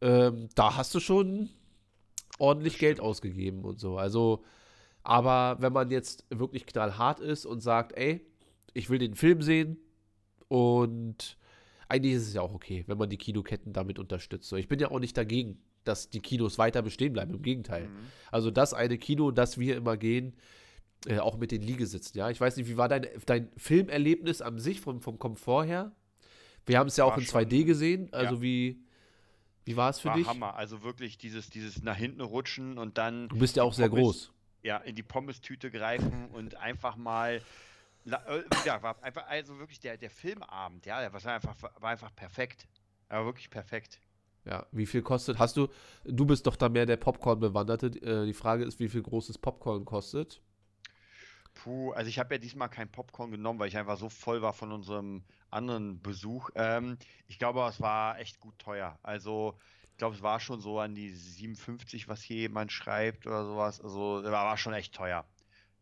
[0.00, 1.50] ähm, da hast du schon
[2.38, 3.96] ordentlich Geld ausgegeben und so.
[3.96, 4.44] Also,
[5.02, 8.26] aber wenn man jetzt wirklich knallhart ist und sagt, ey,
[8.72, 9.78] ich will den Film sehen
[10.48, 11.36] und
[11.88, 14.48] eigentlich ist es ja auch okay, wenn man die Kinoketten damit unterstützt.
[14.48, 17.34] So, ich bin ja auch nicht dagegen, dass die Kinos weiter bestehen bleiben.
[17.34, 17.88] Im Gegenteil.
[17.88, 17.96] Mhm.
[18.30, 20.34] Also das eine Kino, das wir immer gehen,
[21.06, 22.30] äh, auch mit den Liegesitzen, ja.
[22.30, 25.92] Ich weiß nicht, wie war dein, dein Filmerlebnis an sich vom, vom Komfort her?
[26.66, 28.08] Wir haben es ja auch in schon- 2D gesehen.
[28.12, 28.40] Also Ja.
[28.42, 28.80] wie,
[29.66, 30.26] wie war es für War dich?
[30.26, 30.54] Hammer.
[30.56, 34.02] Also wirklich dieses, dieses nach hinten rutschen und dann Du bist ja auch sehr Pommes-
[34.02, 34.32] groß.
[34.62, 37.42] ja, in die Pommes-Tüte greifen und einfach mal.
[38.06, 42.14] äh, Ja, war einfach, also wirklich der, der Filmabend, ja, der war einfach, war einfach
[42.16, 42.66] perfekt.
[43.10, 44.00] Aber wirklich perfekt.
[44.44, 45.38] Ja, wie viel kostet?
[45.38, 45.68] Hast du,
[46.04, 47.86] du bist doch da mehr der Popcorn-Bewanderte.
[47.86, 50.42] Äh, die Frage ist, wie viel großes Popcorn kostet?
[51.54, 54.52] Puh, also ich habe ja diesmal kein Popcorn genommen, weil ich einfach so voll war
[54.52, 56.50] von unserem anderen Besuch.
[56.56, 58.98] Ähm, ich glaube, es war echt gut teuer.
[59.02, 59.56] Also,
[59.92, 63.80] ich glaube, es war schon so an die 57, was hier jemand schreibt oder sowas.
[63.80, 65.24] Also, war, war schon echt teuer.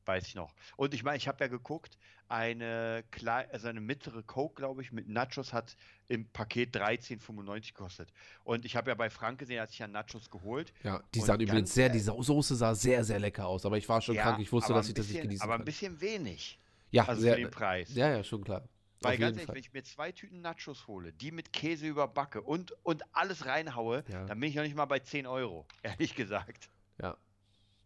[0.06, 0.54] Weiß ich noch.
[0.76, 1.98] Und ich meine, ich habe ja geguckt,
[2.28, 5.76] eine, klei also eine mittlere Coke, glaube ich, mit Nachos hat
[6.08, 8.12] im Paket 13,95 gekostet.
[8.44, 10.72] Und ich habe ja bei Frank gesehen, als ich ja Nachos geholt.
[10.82, 13.66] Ja, die sahen übrigens sehr, die ehrlich- Sau- Soße sah sehr, sehr lecker aus.
[13.66, 15.44] Aber ich war schon Ja, krank, ich wusste, aber dass ich das nicht bisschen- genießen
[15.44, 16.58] Aber ein bisschen wenig.
[16.90, 17.94] Ja, Also sehr, für den Preis.
[17.94, 18.62] ja, ja, schon klar.
[19.00, 19.54] Weil Auf ganz ehrlich, Fall.
[19.56, 24.04] wenn ich mir zwei Tüten Nachos hole, die mit Käse überbacke und, und alles reinhaue,
[24.08, 24.24] Ja.
[24.26, 26.70] dann bin ich noch nicht mal bei 10 Euro, ehrlich gesagt.
[27.00, 27.16] Ja.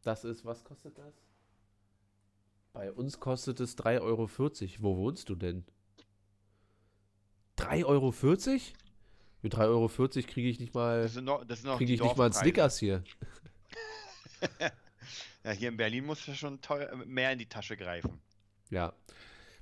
[0.03, 1.15] Das ist, was kostet das?
[2.77, 4.29] Bei uns kostet es 3,40 Euro.
[4.81, 5.65] Wo wohnst du denn?
[7.57, 8.15] 3,40 Euro?
[9.41, 11.09] Mit 3,40 Euro kriege ich nicht mal,
[11.79, 12.35] kriege ich nicht mal einen.
[12.35, 13.03] Snickers hier.
[15.45, 18.21] Ja, hier in Berlin muss ja schon teuer, mehr in die Tasche greifen.
[18.69, 18.93] Ja.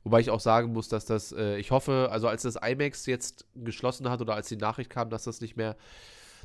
[0.03, 3.45] Wobei ich auch sagen muss, dass das, äh, ich hoffe, also als das IMAX jetzt
[3.55, 5.77] geschlossen hat oder als die Nachricht kam, dass das nicht mehr,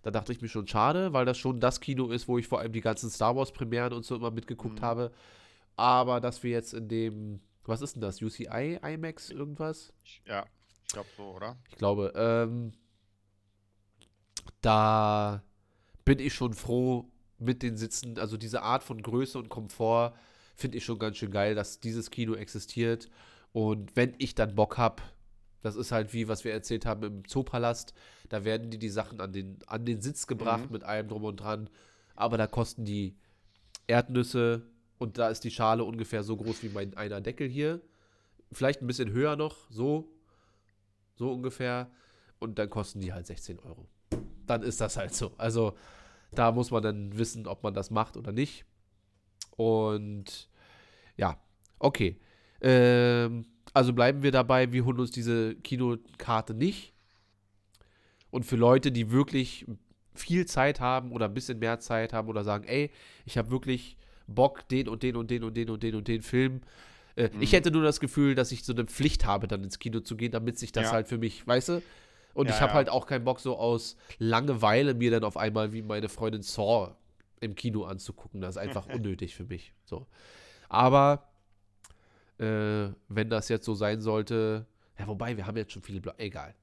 [0.03, 2.59] da dachte ich mir schon schade, weil das schon das Kino ist, wo ich vor
[2.59, 4.85] allem die ganzen Star Wars Premieren und so immer mitgeguckt Mhm.
[4.85, 5.11] habe.
[5.79, 9.93] Aber dass wir jetzt in dem, was ist denn das, UCI IMAX irgendwas?
[10.25, 10.45] Ja,
[10.85, 11.55] ich glaube so, oder?
[11.69, 12.73] Ich glaube, ähm,
[14.61, 15.41] da
[16.03, 18.19] bin ich schon froh mit den Sitzen.
[18.19, 20.13] Also diese Art von Größe und Komfort
[20.57, 23.09] finde ich schon ganz schön geil, dass dieses Kino existiert.
[23.53, 25.01] Und wenn ich dann Bock habe,
[25.61, 27.93] das ist halt wie, was wir erzählt haben im Zoopalast,
[28.27, 30.73] da werden die die Sachen an den, an den Sitz gebracht Mhm.
[30.73, 31.69] mit allem drum und dran.
[32.15, 33.15] Aber da kosten die
[33.87, 34.65] Erdnüsse
[34.99, 37.81] und da ist die Schale ungefähr so groß wie mein einer Deckel hier.
[38.51, 40.11] Vielleicht ein bisschen höher noch, so.
[41.15, 41.89] So ungefähr.
[42.37, 43.87] Und dann kosten die halt 16 Euro.
[44.45, 45.31] Dann ist das halt so.
[45.37, 45.73] Also
[46.31, 48.65] da muss man dann wissen, ob man das macht oder nicht.
[49.55, 50.49] Und
[51.15, 51.39] ja,
[51.79, 52.19] okay.
[52.61, 56.93] Ähm, also bleiben wir dabei, wir holen uns diese Kinokarte nicht.
[58.31, 59.65] Und für Leute, die wirklich
[60.13, 62.91] viel Zeit haben oder ein bisschen mehr Zeit haben oder sagen, ey,
[63.25, 63.97] ich habe wirklich
[64.35, 66.61] Bock, den und den und den und den und den und den Film.
[67.15, 67.55] Äh, Ich Mhm.
[67.55, 70.31] hätte nur das Gefühl, dass ich so eine Pflicht habe, dann ins Kino zu gehen,
[70.31, 70.91] damit sich das Ja.
[70.93, 71.81] halt für mich, weißt du?
[72.33, 72.75] Und Ja, ich habe ja.
[72.75, 76.95] halt auch keinen Bock, so aus Langeweile mir dann auf einmal wie meine Freundin Saw
[77.41, 78.39] im Kino anzugucken.
[78.41, 79.73] Das ist einfach unnötig für mich.
[79.85, 80.05] So.
[80.69, 81.27] Aber
[82.37, 84.65] äh, wenn das jetzt so sein sollte,
[84.97, 86.53] ja, wobei, wir haben jetzt schon viele, Bla egal.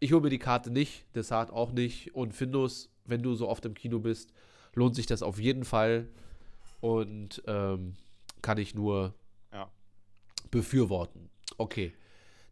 [0.00, 2.14] Ich hole mir die Karte nicht, Desart auch nicht.
[2.14, 4.32] Und Findus, wenn du so oft im Kino bist,
[4.74, 6.08] lohnt sich das auf jeden Fall.
[6.80, 7.94] Und ähm,
[8.42, 9.14] kann ich nur
[9.52, 9.70] Ja.
[10.50, 11.30] befürworten.
[11.56, 11.92] Okay.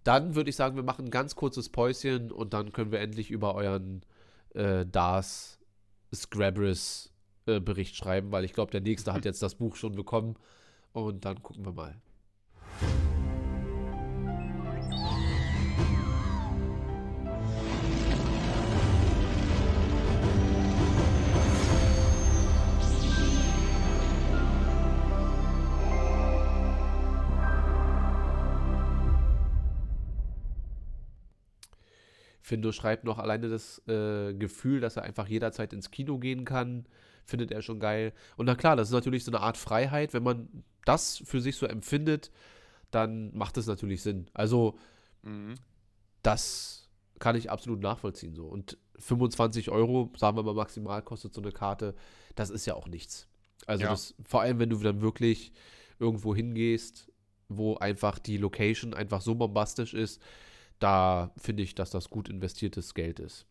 [0.04, 3.30] Dann würde ich sagen, wir machen ein ganz kurzes Päuschen und dann können wir endlich
[3.30, 4.02] über euren
[4.54, 5.58] äh, DAS
[6.14, 7.12] Scrabris
[7.46, 10.36] äh, Bericht schreiben, weil ich glaube, der nächste hat jetzt das Buch schon bekommen.
[10.92, 12.00] Und dann gucken wir mal.
[32.46, 36.86] Findo schreibt noch alleine das äh, Gefühl, dass er einfach jederzeit ins Kino gehen kann,
[37.24, 38.12] findet er schon geil.
[38.36, 40.12] Und na klar, das ist natürlich so eine Art Freiheit.
[40.14, 40.48] Wenn man
[40.84, 42.30] das für sich so empfindet,
[42.92, 44.30] dann macht es natürlich Sinn.
[44.32, 44.78] Also,
[45.24, 45.54] Mhm.
[46.22, 46.88] das
[47.18, 48.46] kann ich absolut nachvollziehen so.
[48.46, 51.96] Und 25 Euro, sagen wir mal maximal, kostet so eine Karte.
[52.36, 53.26] Das ist ja auch nichts.
[53.66, 53.90] Also, Ja.
[53.90, 55.52] das, vor allem, wenn du dann wirklich
[55.98, 57.10] irgendwo hingehst,
[57.48, 60.22] wo einfach die Location einfach so bombastisch ist,
[60.78, 63.46] da finde ich, dass das gut investiertes Geld ist.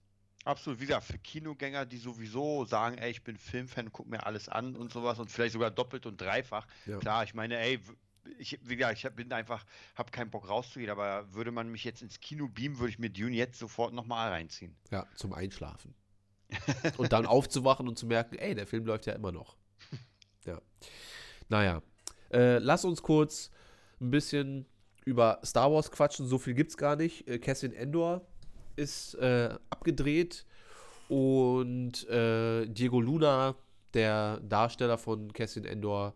[0.46, 4.48] Absolut, wie gesagt, für Kinogänger, die sowieso sagen, ey, ich bin Filmfan, guck mir alles
[4.48, 6.68] an und sowas und vielleicht sogar doppelt und dreifach.
[6.86, 7.00] Ja.
[7.00, 7.80] Klar, ich meine, ey,
[8.38, 9.66] ich, wie gesagt, ich bin einfach,
[9.96, 13.10] habe keinen Bock rauszugehen, aber würde man mich jetzt ins Kino beamen, würde ich mir
[13.10, 14.76] Dune jetzt sofort nochmal reinziehen.
[14.92, 15.96] Ja, zum Einschlafen.
[16.98, 19.58] und dann aufzuwachen und zu merken, ey, der Film läuft ja immer noch.
[20.46, 20.62] Ja.
[21.50, 21.82] Naja.
[22.32, 23.50] Äh, lass uns kurz
[24.00, 24.68] ein bisschen
[25.06, 26.28] über Star Wars quatschen.
[26.28, 27.28] So viel gibt's gar nicht.
[27.28, 28.22] Äh, Cassian Endor
[28.76, 30.46] ist äh, abgedreht
[31.08, 33.56] und äh, Diego Luna,
[33.94, 36.14] der Darsteller von Cassian Endor,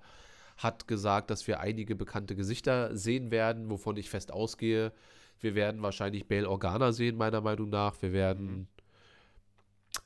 [0.58, 4.92] hat gesagt, dass wir einige bekannte Gesichter sehen werden, wovon ich fest ausgehe.
[5.40, 8.02] Wir werden wahrscheinlich Bail Organa sehen, meiner Meinung nach.
[8.02, 8.68] Wir werden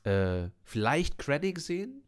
[0.04, 2.02] äh, vielleicht Krennic sehen.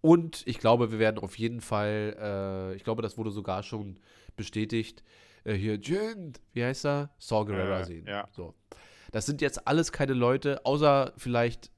[0.00, 3.98] Und ich glaube, wir werden auf jeden Fall, äh, ich glaube, das wurde sogar schon
[4.38, 5.02] bestätigt,
[5.44, 7.10] äh, hier Jin, wie heißt er?
[7.18, 8.06] Saw Gerrera Äh, sehen.
[8.06, 8.26] ja.
[8.32, 8.54] So.
[9.12, 11.70] Das sind jetzt alles keine Leute, außer vielleicht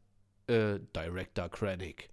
[0.47, 2.09] äh, Director Krennic.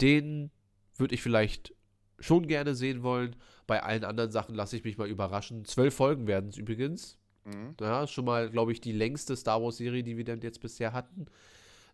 [0.00, 0.50] Den
[0.96, 1.74] würde ich vielleicht
[2.18, 3.36] schon gerne sehen wollen.
[3.66, 5.64] Bei allen anderen Sachen lasse ich mich mal überraschen.
[5.64, 7.18] Zwölf Folgen werden es übrigens.
[7.44, 7.74] Mhm.
[7.80, 11.26] Ja, schon mal, glaube ich, die längste Star Wars-Serie, die wir dann jetzt bisher hatten.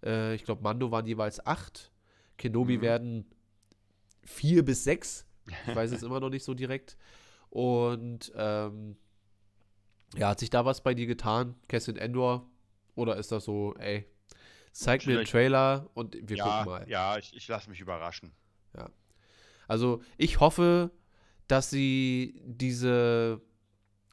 [0.05, 1.91] Äh, ich glaube, Mando waren jeweils acht.
[2.39, 2.83] Kenobi Mhm.
[2.83, 3.27] werden
[4.25, 5.27] vier bis sechs.
[5.69, 6.97] Ich weiß es immer noch nicht so direkt.
[7.55, 8.97] Und ähm,
[10.17, 12.51] ja, hat sich da was bei dir getan, Cassian Endor?
[12.97, 14.07] Oder ist das so, ey,
[14.73, 16.89] zeig mir den Trailer und wir ja, gucken mal.
[16.89, 18.33] ja, ich, ich lasse mich überraschen.
[19.69, 20.91] Also ich hoffe,
[21.49, 23.41] dass sie diese,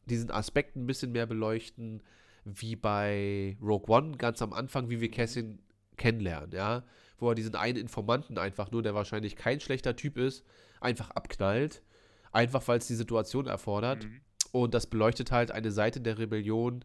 [0.05, 2.01] diesen Aspekt ein bisschen mehr beleuchten,
[2.43, 5.59] wie bei Rogue One, ganz am Anfang, wie wir Cassian
[5.97, 6.83] kennenlernen, ja.
[7.17, 10.43] Wo er diesen einen Informanten einfach nur, der wahrscheinlich kein schlechter Typ ist,
[10.79, 11.83] einfach abknallt.
[12.31, 14.05] Einfach weil es die Situation erfordert.
[14.05, 14.21] Mhm.
[14.51, 16.83] Und das beleuchtet halt eine Seite der Rebellion,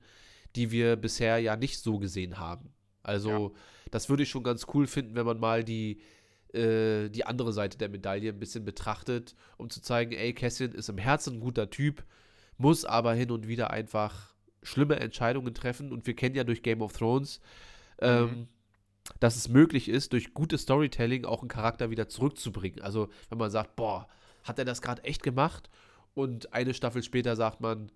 [0.54, 2.72] die wir bisher ja nicht so gesehen haben.
[3.02, 3.54] Also,
[3.90, 6.00] das würde ich schon ganz cool finden, wenn man mal die,
[6.52, 10.88] äh, die andere Seite der Medaille ein bisschen betrachtet, um zu zeigen, ey, Cassian ist
[10.88, 12.04] im Herzen ein guter Typ,
[12.58, 15.92] muss aber hin und wieder einfach schlimme Entscheidungen treffen.
[15.92, 17.40] Und wir kennen ja durch Game of Thrones,
[18.00, 18.48] ähm,
[19.20, 22.82] dass es möglich ist, durch gutes Storytelling auch einen Charakter wieder zurückzubringen.
[22.82, 24.08] Also, wenn man sagt, boah,
[24.46, 25.68] hat er das gerade echt gemacht?
[26.14, 27.90] Und eine Staffel später sagt man,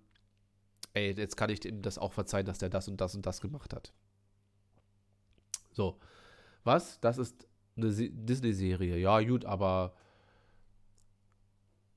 [0.93, 3.41] ey, jetzt kann ich ihm das auch verzeihen, dass der das und das und das
[3.41, 3.93] gemacht hat.
[5.71, 5.99] So.
[6.63, 6.99] Was?
[6.99, 8.97] Das ist eine Se- Disney-Serie.
[8.97, 9.95] Ja, gut, aber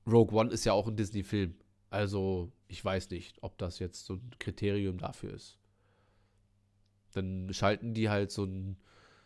[0.07, 1.55] Rogue One ist ja auch ein Disney-Film.
[1.89, 5.59] Also, ich weiß nicht, ob das jetzt so ein Kriterium dafür ist.
[7.13, 8.77] Dann schalten die halt so ein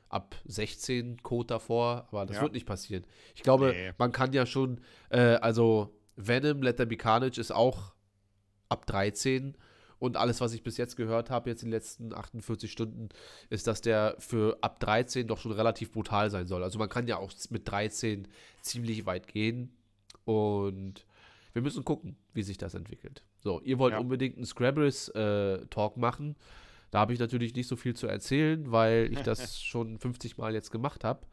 [0.09, 2.41] ab 16 Code davor, aber das Ja.
[2.43, 3.05] wird nicht passieren.
[3.35, 3.93] Ich glaube, Nee.
[3.97, 7.93] man kann ja schon, äh, also Venom, Let There Be Carnage ist auch
[8.69, 9.55] ab 13
[9.99, 13.09] und alles, was ich bis jetzt gehört habe, jetzt in den letzten 48 Stunden,
[13.49, 16.63] ist, dass der für ab 13 doch schon relativ brutal sein soll.
[16.63, 18.27] Also man kann ja auch mit 13
[18.61, 19.75] ziemlich weit gehen
[20.25, 21.05] und
[21.53, 23.23] wir müssen gucken, wie sich das entwickelt.
[23.41, 23.99] So, ihr wollt Ja.
[23.99, 26.35] unbedingt einen Scrabbles-Talk machen.
[26.91, 30.53] Da habe ich natürlich nicht so viel zu erzählen, weil ich das schon 50 Mal
[30.53, 31.25] jetzt gemacht habe.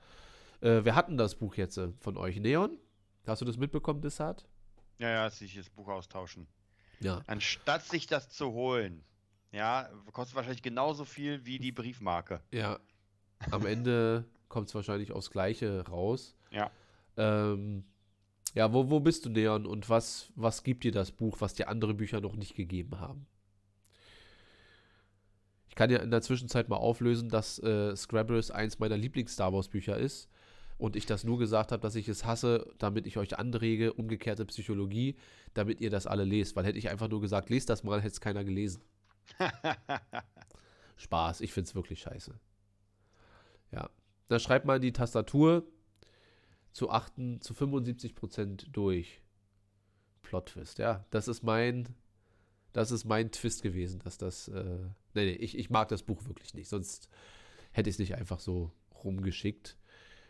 [0.61, 2.39] Äh, wir hatten das Buch jetzt äh, von euch.
[2.41, 2.79] Neon?
[3.27, 4.47] Hast du das mitbekommen, Dessart?
[4.99, 6.47] Ja, ja, sich das Buch austauschen.
[7.01, 7.23] Ja.
[7.27, 9.05] Anstatt sich das zu holen,
[9.53, 12.41] ja, kostet wahrscheinlich genauso viel wie die Briefmarke.
[12.53, 12.79] Ja.
[13.51, 16.37] Am Ende kommt es wahrscheinlich aufs Gleiche raus.
[16.51, 16.71] Ja.
[17.17, 17.85] Ähm,
[18.55, 19.67] ja, wo, wo bist du, Neon?
[19.67, 23.27] Und was, was gibt dir das Buch, was dir andere Bücher noch nicht gegeben haben?
[25.77, 29.99] Ich kann ja in der Zwischenzeit mal auflösen, dass äh, Scrabbles eins meiner Lieblings-Star Wars-Bücher
[29.99, 30.31] ist.
[30.79, 34.47] Und ich das nur gesagt habe, dass ich es hasse, damit ich euch anrege, umgekehrte
[34.47, 35.17] Psychologie,
[35.53, 36.57] damit ihr das alle lest.
[36.57, 38.81] Weil hätte ich einfach nur gesagt, lest das mal, hätte es keiner gelesen.
[40.97, 42.41] Spaß, ich finde es wirklich scheiße.
[43.71, 43.91] Ja.
[44.29, 45.63] Dann schreibt mal die Tastatur
[46.73, 49.21] zu, achten, zu 75% durch.
[50.23, 51.05] Plot Twist, ja.
[51.11, 51.91] Das ist mein,
[52.73, 54.79] das ist mein Twist gewesen, dass das, äh,
[55.17, 57.09] nee, nee, ich, ich mag das Buch wirklich nicht, sonst
[57.73, 58.71] hätte ich es nicht einfach so
[59.03, 59.77] rumgeschickt.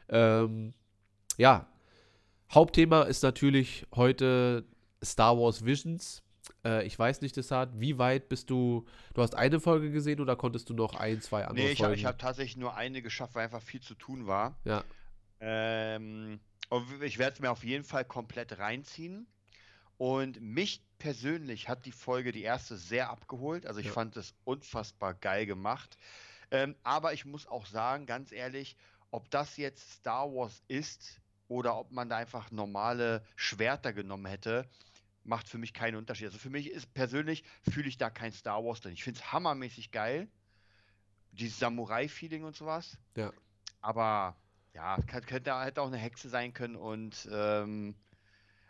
[0.09, 0.73] Ähm,
[1.37, 1.69] ja,
[2.51, 4.65] Hauptthema ist natürlich heute
[5.05, 6.23] Star Wars Visions.
[6.65, 10.37] Äh, ich weiß nicht, Desart, wie weit bist du, du hast eine Folge gesehen oder
[10.37, 12.01] konntest du noch ein, zwei andere Nee, ich habe Folgen?
[12.01, 14.57] ich hab tatsächlich nur eine geschafft, weil einfach viel zu tun war.
[14.65, 14.85] ja,
[15.41, 19.27] Ähm, und ich werde es mir auf jeden Fall komplett reinziehen.
[19.99, 23.67] Und mich persönlich hat die Folge, die erste, sehr abgeholt.
[23.67, 23.93] Also ich Ja.
[23.93, 25.97] fand es unfassbar geil gemacht.
[26.51, 28.77] Ähm, aber ich muss auch sagen, ganz ehrlich,
[29.11, 34.69] ob das jetzt Star Wars ist oder ob man da einfach normale Schwerter genommen hätte,
[35.25, 36.27] macht für mich keinen Unterschied.
[36.27, 38.93] Also für mich ist persönlich fühle ich da kein Star Wars drin.
[38.93, 40.29] Ich finde es hammermäßig geil.
[41.33, 42.99] Dieses Samurai-Feeling und sowas.
[43.17, 43.33] Ja.
[43.81, 44.37] Aber
[44.73, 47.97] ja, könnte, hätte auch eine Hexe sein können und ähm,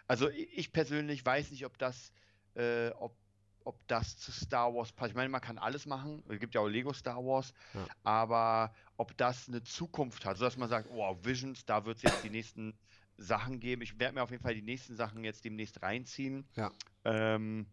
[0.06, 2.12] also ich persönlich weiß nicht, ob das,
[2.54, 3.16] äh, ob,
[3.64, 5.10] ob das zu Star Wars passt.
[5.10, 6.22] Ich meine, man kann alles machen.
[6.28, 7.86] Es gibt ja auch Lego Star Wars, Ja.
[8.04, 12.22] aber ob das eine Zukunft hat, sodass man sagt, oh, Visions, da wird es jetzt
[12.24, 12.78] die nächsten
[13.18, 13.82] Sachen geben.
[13.82, 16.46] Ich werde mir auf jeden Fall die nächsten Sachen jetzt demnächst reinziehen.
[16.54, 16.70] Ja.
[17.04, 17.66] Ähm,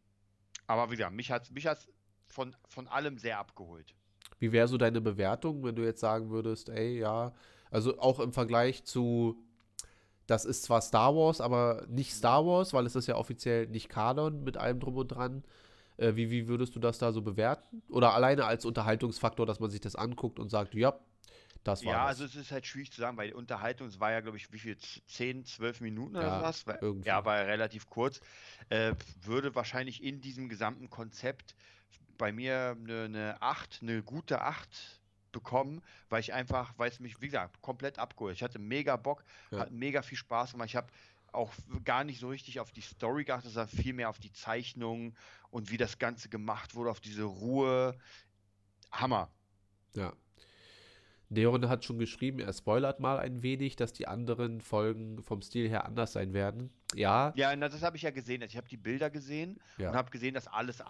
[0.67, 1.87] aber wie gesagt, mich hat mich hat's
[2.25, 3.93] von, von allem sehr abgeholt.
[4.39, 7.33] Wie wäre so deine Bewertung, wenn du jetzt sagen würdest, ey, ja,
[7.69, 9.37] also auch im Vergleich zu,
[10.27, 13.89] das ist zwar Star Wars, aber nicht Star Wars, weil es ist ja offiziell nicht
[13.89, 15.43] Kanon mit allem drum und dran.
[15.97, 17.81] Äh, wie, wie würdest du das da so bewerten?
[17.89, 20.97] Oder alleine als Unterhaltungsfaktor, dass man sich das anguckt und sagt, ja,
[21.63, 22.07] das war Ja, das.
[22.07, 24.51] also es ist halt schwierig zu sagen, weil die Unterhaltung, es war ja, glaube ich,
[24.51, 26.67] wie viel, z- 10, 12 Minuten oder Ja, sowas?
[26.67, 27.07] War- irgendwie.
[27.07, 28.21] Ja, war ja relativ kurz.
[28.69, 31.55] Äh, würde wahrscheinlich in diesem gesamten Konzept
[32.17, 35.01] bei mir eine, eine 8, eine gute 8
[35.33, 38.35] bekommen, weil ich einfach, weil es mich, wie gesagt, komplett abgeholt.
[38.37, 39.59] Ich hatte mega Bock, Ja.
[39.59, 40.69] hat mega viel Spaß gemacht.
[40.69, 40.87] Ich habe
[41.33, 41.51] auch
[41.83, 45.17] gar nicht so richtig auf die Story geachtet, sondern viel mehr auf die Zeichnungen
[45.49, 47.97] und wie das Ganze gemacht wurde, auf diese Ruhe.
[48.91, 49.29] Hammer.
[49.95, 50.13] Ja.
[51.29, 55.67] Neon hat schon geschrieben, er spoilert mal ein wenig, dass die anderen Folgen vom Stil
[55.67, 56.71] her anders sein werden.
[56.93, 58.43] Ja, Ja, na, das habe ich ja gesehen.
[58.43, 59.89] Also ich habe die Bilder gesehen Ja.
[59.89, 60.83] und habe gesehen, dass alles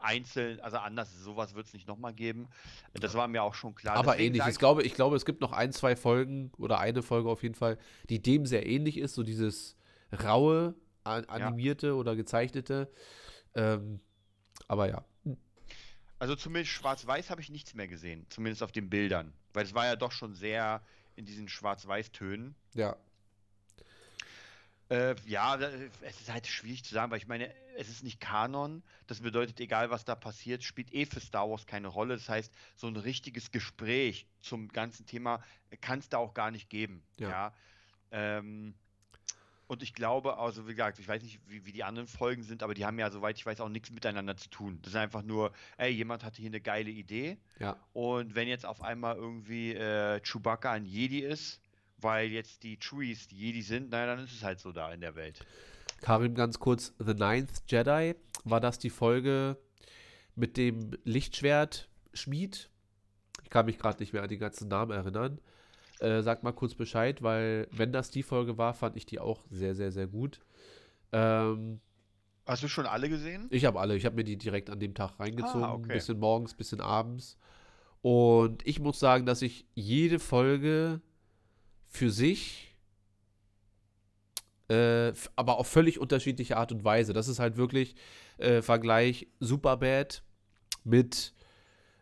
[0.00, 1.12] einzeln, also anders.
[1.22, 2.48] Sowas wird es nicht nochmal geben.
[2.94, 3.96] Das war mir auch schon klar.
[3.96, 4.52] aber Deswegen ähnlich.
[4.52, 7.54] Ich glaube, ich glaube, es gibt noch ein, zwei Folgen oder eine Folge auf jeden
[7.54, 7.78] Fall,
[8.08, 9.76] die dem sehr ähnlich ist, so dieses
[10.12, 10.74] raue,
[11.04, 12.90] animierte oder gezeichnete.
[13.54, 14.00] Ähm,
[14.68, 15.04] aber ja.
[16.18, 18.26] Also zumindest schwarz-weiß habe ich nichts mehr gesehen.
[18.28, 19.32] Zumindest auf den Bildern.
[19.54, 20.82] Weil es war ja doch schon sehr
[21.16, 22.54] in diesen schwarz-weiß-Tönen.
[22.74, 22.96] Ja.
[24.90, 28.82] Äh, ja, es ist halt schwierig zu sagen, weil ich meine, es ist nicht Kanon.
[29.06, 32.14] Das bedeutet, egal was da passiert, spielt eh für Star Wars keine Rolle.
[32.14, 35.42] Das heißt, so ein richtiges Gespräch zum ganzen Thema
[35.80, 37.02] kann es da auch gar nicht geben.
[37.18, 37.30] Ja.
[37.30, 37.52] Ja.
[38.10, 38.74] Ähm,
[39.68, 42.64] und ich glaube, also wie gesagt, ich weiß nicht, wie, wie die anderen Folgen sind,
[42.64, 44.80] aber die haben ja, soweit ich weiß, auch nichts miteinander zu tun.
[44.82, 47.38] Das ist einfach nur, ey, jemand hatte hier eine geile Idee.
[47.60, 47.76] Ja.
[47.92, 51.60] Und wenn jetzt auf einmal irgendwie äh, Chewbacca ein Jedi ist,
[52.02, 55.00] weil jetzt die Chewies die Jedi sind, naja, dann ist es halt so da in
[55.00, 55.44] der Welt.
[56.00, 58.14] Karim, ganz kurz, The Ninth Jedi,
[58.44, 59.56] war das die Folge
[60.34, 62.70] mit dem Lichtschwert-Schmied?
[63.44, 65.40] Ich kann mich gerade nicht mehr an den ganzen Namen erinnern.
[65.98, 69.44] Äh, sag mal kurz Bescheid, weil wenn das die Folge war, fand ich die auch
[69.50, 70.40] sehr, sehr, sehr gut.
[71.12, 71.80] Ähm,
[72.46, 73.46] Hast du schon alle gesehen?
[73.50, 75.92] ich habe alle, ich habe mir die direkt an dem Tag reingezogen, Ah, okay.
[75.92, 77.36] bisschen morgens, bisschen abends.
[78.02, 81.02] Und ich muss sagen, dass ich jede Folge
[81.90, 82.74] für sich,
[84.68, 87.12] äh, aber auf völlig unterschiedliche Art und Weise.
[87.12, 87.96] Das ist halt wirklich
[88.38, 90.22] äh, Vergleich Superbad
[90.84, 91.34] mit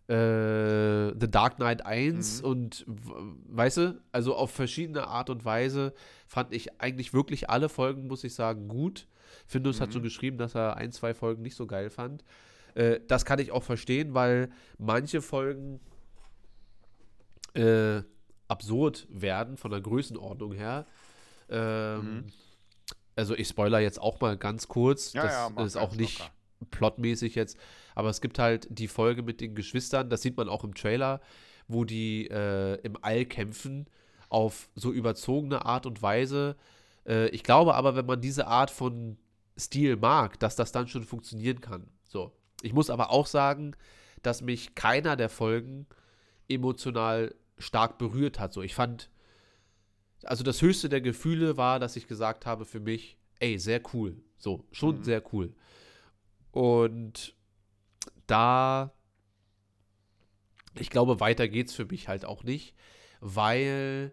[0.09, 2.49] äh, The Dark Knight 1 Mhm.
[2.49, 5.95] und weißt du, also auf verschiedene Art und Weise
[6.27, 9.07] fand ich eigentlich wirklich alle Folgen, muss ich sagen, gut.
[9.47, 9.93] Findus hat Mhm.
[9.95, 12.25] so geschrieben, dass er ein, zwei Folgen nicht so geil fand.
[12.75, 15.81] Äh, das kann ich auch verstehen, weil manche Folgen
[17.55, 18.03] äh,
[18.49, 20.87] absurd werden von der Größenordnung her.
[21.49, 22.33] Ähm, Mhm.
[23.17, 25.13] Also ich spoiler jetzt auch mal ganz kurz.
[25.13, 26.31] Ja, das ja, ist auch nicht locker.
[26.71, 27.59] plotmäßig jetzt,
[27.97, 31.21] aber es gibt halt die Folge mit den Geschwistern, das sieht man auch im Trailer,
[31.67, 33.89] wo die äh, im All kämpfen
[34.29, 36.55] auf so überzogene Art und Weise.
[37.07, 39.19] Äh, ich glaube aber, wenn man diese Art von
[39.59, 41.89] Stil mag, dass das dann schon funktionieren kann.
[42.07, 42.31] So.
[42.63, 43.75] Ich muss aber auch sagen,
[44.23, 45.87] dass mich keiner der Folgen
[46.49, 48.53] emotional stark berührt hat.
[48.53, 49.11] So, ich fand,
[50.25, 54.17] also das höchste der Gefühle war, dass ich gesagt habe für mich, ey, sehr cool.
[54.39, 55.05] So, schon Mhm.
[55.05, 55.55] sehr cool.
[56.53, 57.35] Und
[58.27, 58.93] da,
[60.79, 62.75] ich glaube, weiter geht's für mich halt auch nicht,
[63.21, 64.13] weil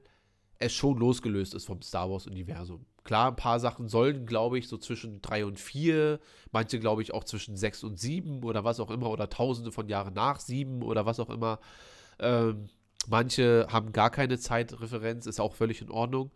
[0.59, 2.85] es schon losgelöst ist vom Star Wars-Universum.
[3.03, 6.19] Klar, ein paar Sachen sollen, glaube ich, so zwischen drei und vier,
[6.51, 9.87] manche, glaube ich, auch zwischen sechs und sieben oder was auch immer, oder tausende von
[9.89, 11.59] Jahren nach sieben oder was auch immer.
[12.17, 12.67] Ähm,
[13.07, 16.31] manche haben gar keine Zeitreferenz, ist auch völlig in Ordnung.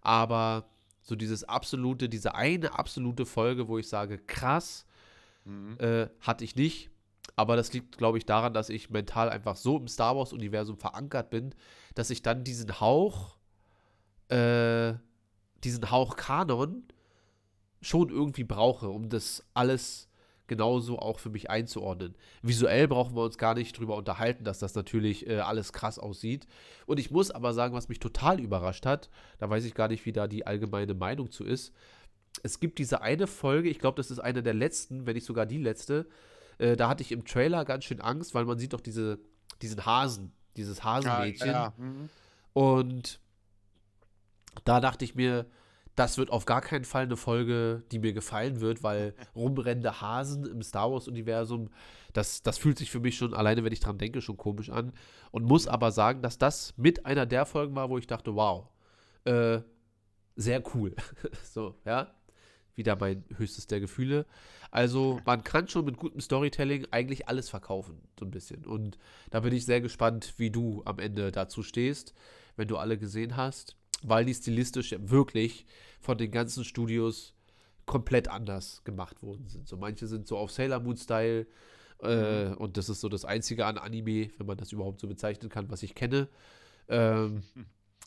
[0.00, 0.68] Aber
[1.02, 4.84] so dieses absolute, diese eine absolute Folge, wo ich sage, krass,
[5.44, 5.78] Mhm.
[5.80, 6.90] äh, hatte ich nicht.
[7.36, 11.30] Aber das liegt, glaube ich, daran, dass ich mental einfach so im Star Wars-Universum verankert
[11.30, 11.54] bin,
[11.94, 13.36] dass ich dann diesen Hauch,
[14.28, 14.94] äh,
[15.64, 16.84] diesen Hauch Kanon
[17.80, 20.07] schon irgendwie brauche, um das alles
[20.48, 22.16] genauso auch für mich einzuordnen.
[22.42, 26.46] Visuell brauchen wir uns gar nicht drüber unterhalten, dass das natürlich äh, alles krass aussieht.
[26.86, 30.04] Und ich muss aber sagen, was mich total überrascht hat, da weiß ich gar nicht,
[30.06, 31.72] wie da die allgemeine Meinung zu ist.
[32.42, 35.46] Es gibt diese eine Folge, ich glaube, das ist eine der letzten, wenn nicht sogar
[35.46, 36.06] die letzte.
[36.58, 39.18] Äh, da hatte ich im Trailer ganz schön Angst, weil man sieht doch diese,
[39.62, 41.50] diesen Hasen, dieses Hasenmädchen.
[41.50, 42.08] Ja, mhm.
[42.52, 43.20] Und
[44.64, 45.46] da dachte ich mir,
[45.98, 50.46] das wird auf gar keinen Fall eine Folge, die mir gefallen wird, weil rumrennende Hasen
[50.46, 51.70] im Star Wars-Universum,
[52.12, 54.92] das, das fühlt sich für mich schon, alleine wenn ich dran denke, schon komisch an.
[55.32, 58.68] Und muss aber sagen, dass das mit einer der Folgen war, wo ich dachte, wow,
[59.24, 59.60] äh,
[60.36, 60.94] sehr cool.
[61.42, 62.14] so, ja.
[62.76, 64.24] Wieder mein höchstes der Gefühle.
[64.70, 68.64] Also, man kann schon mit gutem Storytelling eigentlich alles verkaufen, so ein bisschen.
[68.64, 68.98] Und
[69.30, 72.14] da bin ich sehr gespannt, wie du am Ende dazu stehst,
[72.54, 75.66] wenn du alle gesehen hast, weil die stilistisch wirklich
[76.00, 77.34] von den ganzen Studios
[77.86, 79.66] komplett anders gemacht worden sind.
[79.68, 81.46] So manche sind so auf Sailor Moon Style
[82.02, 85.48] äh, und das ist so das einzige an Anime, wenn man das überhaupt so bezeichnen
[85.48, 86.28] kann, was ich kenne.
[86.88, 87.42] Ähm,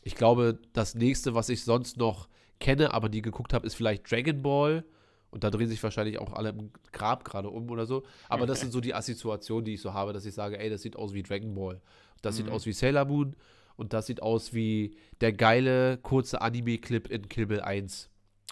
[0.04, 2.28] ich glaube, das nächste, was ich sonst noch
[2.58, 4.84] kenne, aber nie geguckt habe, ist vielleicht Dragon Ball.
[5.30, 8.02] Und da drehen sich wahrscheinlich auch alle im Grab gerade um oder so.
[8.28, 10.82] Aber das sind so die Assoziationen, die ich so habe, dass ich sage, ey, das
[10.82, 11.80] sieht aus wie Dragon Ball.
[12.20, 12.52] Das sieht Mhm.
[12.52, 13.34] aus wie Sailor Moon.
[13.76, 18.10] Und das sieht aus wie der geile, kurze Anime-Clip in Kill Bill 1.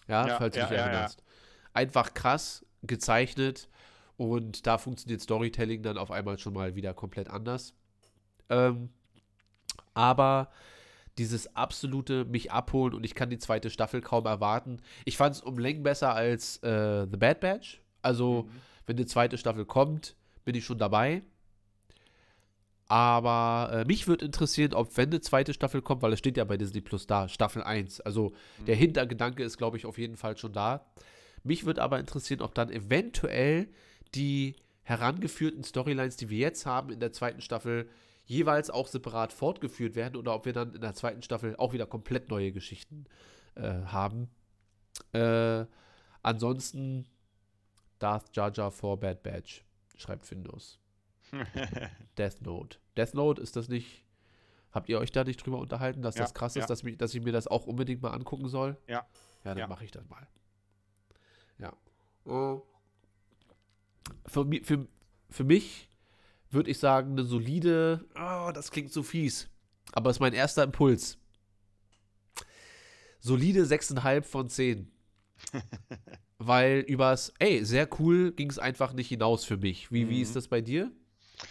[0.08, 1.22] Ja, Ja, falls du ja, dich ja, erinnerst.
[1.72, 3.68] Einfach krass gezeichnet.
[4.16, 7.74] Und da funktioniert Storytelling dann auf einmal schon mal wieder komplett anders.
[8.48, 8.90] Ähm,
[9.94, 10.50] Aber
[11.18, 14.80] dieses absolute mich abholen und ich kann die zweite Staffel kaum erwarten.
[15.04, 17.80] Ich fand es um Längen besser als äh, The Bad Batch.
[18.02, 18.48] Also,
[18.86, 21.22] wenn die zweite Staffel kommt, bin ich schon dabei.
[22.90, 26.42] Aber äh, mich würde interessieren, ob wenn eine zweite Staffel kommt, weil es steht ja
[26.42, 28.00] bei Disney Plus da, Staffel 1.
[28.00, 28.32] Also
[28.66, 30.90] der Hintergedanke ist, glaube ich, auf jeden Fall schon da.
[31.44, 33.68] Mich würde aber interessieren, ob dann eventuell
[34.16, 37.88] die herangeführten Storylines, die wir jetzt haben in der zweiten Staffel,
[38.24, 41.86] jeweils auch separat fortgeführt werden oder ob wir dann in der zweiten Staffel auch wieder
[41.86, 43.04] komplett neue Geschichten
[43.54, 44.30] äh, haben.
[45.12, 45.64] Äh,
[46.24, 47.06] ansonsten
[48.00, 49.64] Darth Jar Jar for Bad Batch,
[49.96, 50.80] schreibt Findus.
[52.18, 52.78] Death Note.
[52.96, 54.04] Death Note, ist das nicht.
[54.72, 56.66] Habt ihr euch da nicht drüber unterhalten, dass Ja, das krass ist, ja.
[56.66, 58.76] dass, mich, dass ich mir das auch unbedingt mal angucken soll?
[58.86, 58.94] Ja.
[59.44, 59.66] Ja, dann Ja.
[59.66, 60.26] mache ich das mal.
[61.58, 61.72] Ja.
[62.26, 62.60] Äh,
[64.26, 64.86] Für, für,
[65.28, 65.88] für mich
[66.50, 68.04] würde ich sagen, eine solide.
[68.16, 69.48] Oh, das klingt so fies.
[69.92, 71.16] Aber ist mein erster Impuls.
[73.20, 74.90] Solide 6,5 von 10.
[76.38, 79.92] Weil übers, ey, sehr cool ging es einfach nicht hinaus für mich.
[79.92, 80.90] Wie, wie ist das bei dir?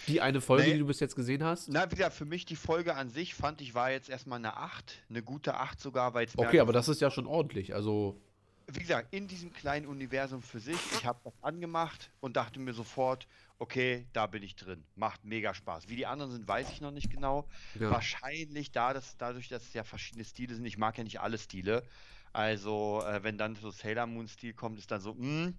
[0.07, 0.73] Die eine Folge, Nee.
[0.73, 1.69] die du bis jetzt gesehen hast?
[1.69, 4.57] Na, wie gesagt, für mich die Folge an sich fand ich war jetzt erstmal eine
[4.57, 7.73] 8, eine gute 8 sogar, weil es Okay, aber das ist ja schon ordentlich.
[7.73, 8.19] Also,
[8.67, 12.73] wie gesagt, in diesem kleinen Universum für sich, ich habe das angemacht und dachte mir
[12.73, 14.83] sofort, okay, da bin ich drin.
[14.95, 15.89] Macht mega Spaß.
[15.89, 17.47] Wie die anderen sind, weiß ich noch nicht genau.
[17.79, 17.89] ja.
[17.91, 20.65] Wahrscheinlich da, dass, dadurch, dass es ja verschiedene Stile sind.
[20.65, 21.83] Ich mag ja nicht alle Stile.
[22.31, 25.53] Also, äh, wenn dann so Sailor Moon-Stil kommt, ist dann so, mh.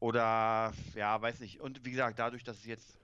[0.00, 1.60] Oder, ja, weiß nicht.
[1.60, 2.97] Und wie gesagt, dadurch, dass es jetzt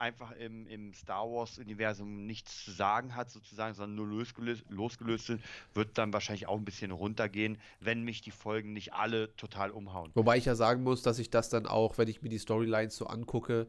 [0.00, 5.42] einfach im, im Star Wars-Universum nichts zu sagen hat, sozusagen, sondern nur losgelöst, losgelöst sind,
[5.74, 10.10] wird dann wahrscheinlich auch ein bisschen runtergehen, wenn mich die Folgen nicht alle total umhauen.
[10.14, 12.96] Wobei ich ja sagen muss, dass ich das dann auch, wenn ich mir die Storylines
[12.96, 13.66] so angucke,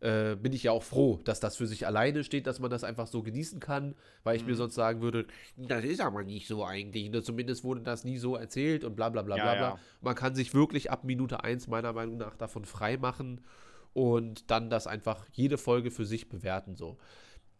[0.00, 2.82] äh, bin ich ja auch froh, dass das für sich alleine steht, dass man das
[2.82, 3.94] einfach so genießen kann,
[4.24, 5.26] weil ich mir sonst sagen würde,
[5.56, 7.10] das ist aber nicht so eigentlich.
[7.10, 7.22] Ne?
[7.22, 9.68] Zumindest wurde das nie so erzählt und bla bla bla Ja, bla bla.
[9.68, 9.78] ja.
[10.00, 13.40] Man kann sich wirklich ab Minute 1 meiner Meinung nach davon frei machen
[13.92, 16.76] und dann das einfach jede Folge für sich bewerten.
[16.76, 16.98] So.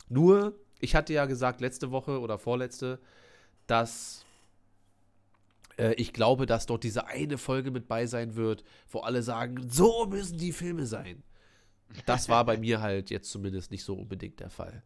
[0.08, 3.00] Nur, ich hatte ja gesagt letzte Woche oder vorletzte,
[3.66, 4.24] dass
[5.76, 9.68] äh, ich glaube, dass dort diese eine Folge mit bei sein wird, wo alle sagen,
[9.68, 11.22] so müssen die Filme sein.
[12.06, 14.84] Das war bei mir halt jetzt zumindest nicht so unbedingt der Fall.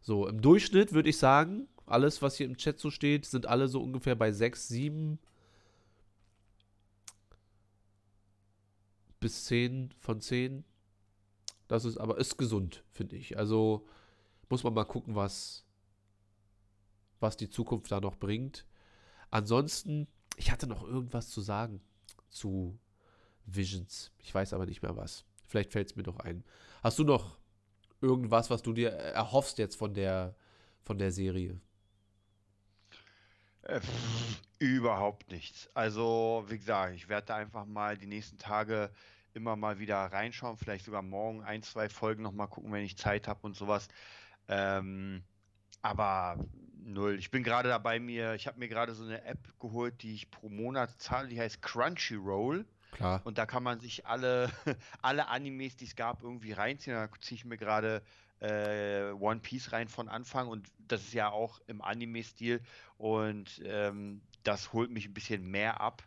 [0.00, 3.68] So, im Durchschnitt würde ich sagen, alles, was hier im Chat so steht, sind alle
[3.68, 5.18] so ungefähr bei 6, 7
[9.20, 10.64] bis 10 von 10.
[11.70, 13.38] Das ist aber ist gesund, finde ich.
[13.38, 13.86] Also
[14.48, 15.64] muss man mal gucken, was,
[17.20, 18.66] was die Zukunft da noch bringt.
[19.30, 21.80] Ansonsten, ich hatte noch irgendwas zu sagen
[22.28, 22.76] zu
[23.46, 24.10] Visions.
[24.18, 25.24] Ich weiß aber nicht mehr was.
[25.46, 26.42] Vielleicht fällt es mir noch ein.
[26.82, 27.38] Hast du noch
[28.00, 30.34] irgendwas, was du dir erhoffst jetzt von der,
[30.82, 31.60] von der Serie?
[33.62, 33.80] Äh,
[34.58, 35.70] überhaupt nichts.
[35.74, 38.90] Also, wie gesagt, ich werde einfach mal die nächsten Tage
[39.34, 42.96] immer mal wieder reinschauen, vielleicht sogar morgen ein, zwei Folgen noch mal gucken, wenn ich
[42.96, 43.88] Zeit habe und sowas.
[44.48, 45.22] Ähm,
[45.82, 46.38] aber
[46.84, 47.18] null.
[47.18, 50.30] Ich bin gerade dabei mir, ich habe mir gerade so eine App geholt, die ich
[50.30, 52.66] pro Monat zahle, die heißt Crunchyroll.
[52.92, 53.20] Klar.
[53.24, 54.50] Und da kann man sich alle,
[55.02, 56.96] alle Animes, die es gab, irgendwie reinziehen.
[56.96, 58.02] Da ziehe ich mir gerade
[58.40, 62.60] äh, One Piece rein von Anfang und das ist ja auch im Anime-Stil
[62.96, 66.02] und ähm, das holt mich ein bisschen mehr ab.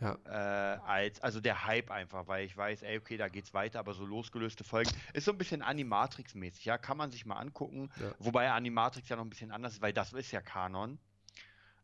[0.00, 0.16] Ja.
[0.24, 3.92] Äh, als, also der Hype einfach, weil ich weiß, ey, okay, da geht's weiter, aber
[3.92, 7.90] so losgelöste Folgen ist so ein bisschen Animatrix-mäßig, ja, kann man sich mal angucken.
[8.00, 8.12] Ja.
[8.18, 10.98] Wobei Animatrix ja noch ein bisschen anders ist, weil das ist ja Kanon.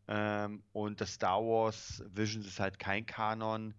[0.09, 3.74] Ähm, und das Star Wars Visions ist halt kein Kanon.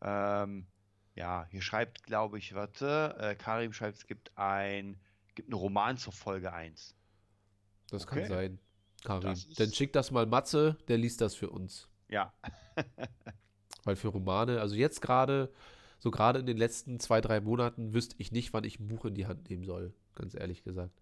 [0.00, 0.66] Ähm,
[1.14, 4.98] ja, hier schreibt, glaube ich, warte, äh, Karim schreibt, es gibt ein,
[5.34, 6.94] gibt einen Roman zur Folge 1.
[7.90, 8.28] Das kann Okay.
[8.28, 8.58] sein,
[9.04, 9.34] Karim.
[9.56, 11.88] Dann schick das mal Matze, der liest das für uns.
[12.08, 12.32] Ja,
[13.84, 15.50] Weil für Romane, also jetzt gerade,
[15.98, 19.04] so gerade in den letzten zwei, drei Monaten, wüsste ich nicht, wann ich ein Buch
[19.04, 21.00] in die Hand nehmen soll, ganz ehrlich gesagt.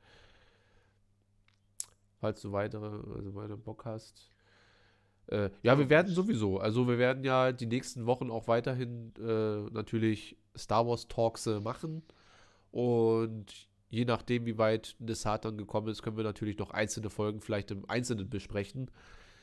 [2.20, 4.30] Falls du weitere, also weiter Bock hast.
[5.26, 9.70] Äh, ja, wir werden sowieso, also wir werden ja die nächsten Wochen auch weiterhin äh,
[9.72, 12.02] natürlich Star Wars Talks äh, machen.
[12.70, 17.40] Und je nachdem, wie weit Desart dann gekommen ist, können wir natürlich noch einzelne Folgen
[17.40, 18.90] vielleicht im Einzelnen besprechen,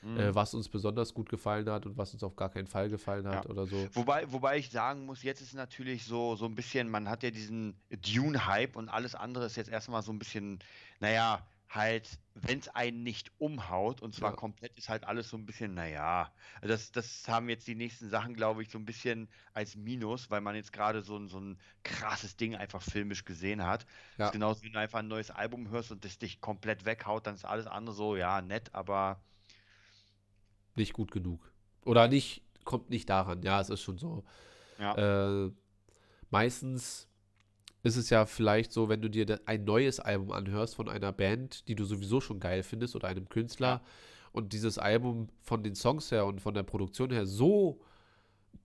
[0.02, 0.18] Mhm.
[0.18, 3.28] äh, was uns besonders gut gefallen hat und was uns auf gar keinen Fall gefallen
[3.28, 3.52] hat Ja.
[3.52, 3.90] oder so.
[3.94, 7.32] Wobei, wobei ich sagen muss, jetzt ist natürlich so, so ein bisschen, man hat ja
[7.32, 10.60] diesen Dune-Hype und alles andere ist jetzt erstmal so ein bisschen,
[11.00, 14.36] naja, halt, wenn es einen nicht umhaut, und zwar Ja.
[14.36, 16.32] komplett, ist halt alles so ein bisschen, naja.
[16.64, 20.42] Das, das haben jetzt die nächsten Sachen, glaube ich, so ein bisschen als Minus, weil
[20.42, 23.84] man jetzt gerade so, ein- so ein krasses Ding einfach filmisch gesehen hat.
[23.84, 23.88] Ja.
[24.18, 27.28] Das ist genauso, wenn du einfach ein neues Album hörst und das dich komplett weghaut,
[27.28, 29.22] dann ist alles andere so, ja, nett, aber
[30.80, 31.52] Nicht gut genug.
[31.84, 33.44] Oder nicht, kommt nicht daran.
[33.44, 34.24] Ja, es ist schon so.
[34.80, 35.46] ja.
[35.46, 35.52] Äh,
[36.30, 37.10] meistens
[37.84, 41.68] ist es ja vielleicht so, wenn du dir ein neues Album anhörst von einer Band,
[41.68, 43.82] die du sowieso schon geil findest oder einem Künstler
[44.32, 47.82] und dieses Album von den Songs her und von der Produktion her so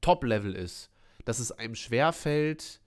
[0.01, 0.91] Top-Level ist,
[1.24, 2.81] dass es einem schwerfällt,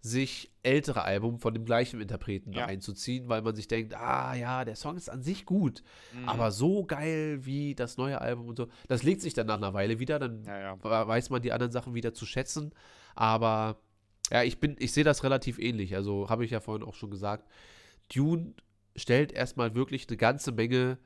[0.00, 2.66] sich ältere Alben von dem gleichen Interpreten Ja.
[2.66, 5.82] einzuziehen, weil man sich denkt, ah ja, der Song ist an sich gut,
[6.14, 6.28] Mhm.
[6.28, 9.74] aber so geil wie das neue Album und so, das legt sich dann nach einer
[9.74, 10.84] Weile wieder, dann Ja, ja.
[10.84, 12.70] we- weiß man die anderen Sachen wieder zu schätzen.
[13.14, 13.80] Aber
[14.30, 15.94] ja, ich bin, ich sehe das relativ ähnlich.
[15.96, 17.48] Also habe ich ja vorhin auch schon gesagt.
[18.14, 18.54] Dune
[18.94, 20.98] stellt erstmal wirklich eine ganze Menge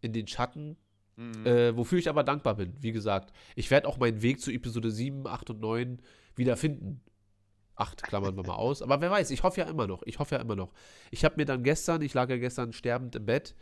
[0.00, 0.76] in den Schatten,
[1.16, 1.46] Mhm.
[1.46, 2.74] äh, wofür ich aber dankbar bin.
[2.80, 6.00] Wie gesagt, ich werde auch meinen Weg zu Episode 7, 8 und 9
[6.36, 7.00] wieder finden.
[7.80, 8.82] 8 klammern wir mal aus.
[8.82, 10.02] Aber wer weiß, ich hoffe ja immer noch.
[10.04, 10.72] Ich hoffe ja immer noch.
[11.10, 13.54] Ich habe mir dann gestern, ich lag ja gestern sterbend im Bett,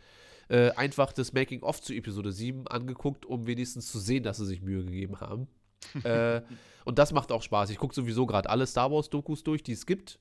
[0.49, 4.61] äh, einfach das Making-of zu Episode 7 angeguckt, um wenigstens zu sehen, dass sie sich
[4.61, 5.47] Mühe gegeben haben.
[6.03, 6.41] äh,
[6.85, 7.69] und das macht auch Spaß.
[7.69, 10.19] Ich gucke sowieso gerade alle Star Wars-Dokus durch, die es gibt.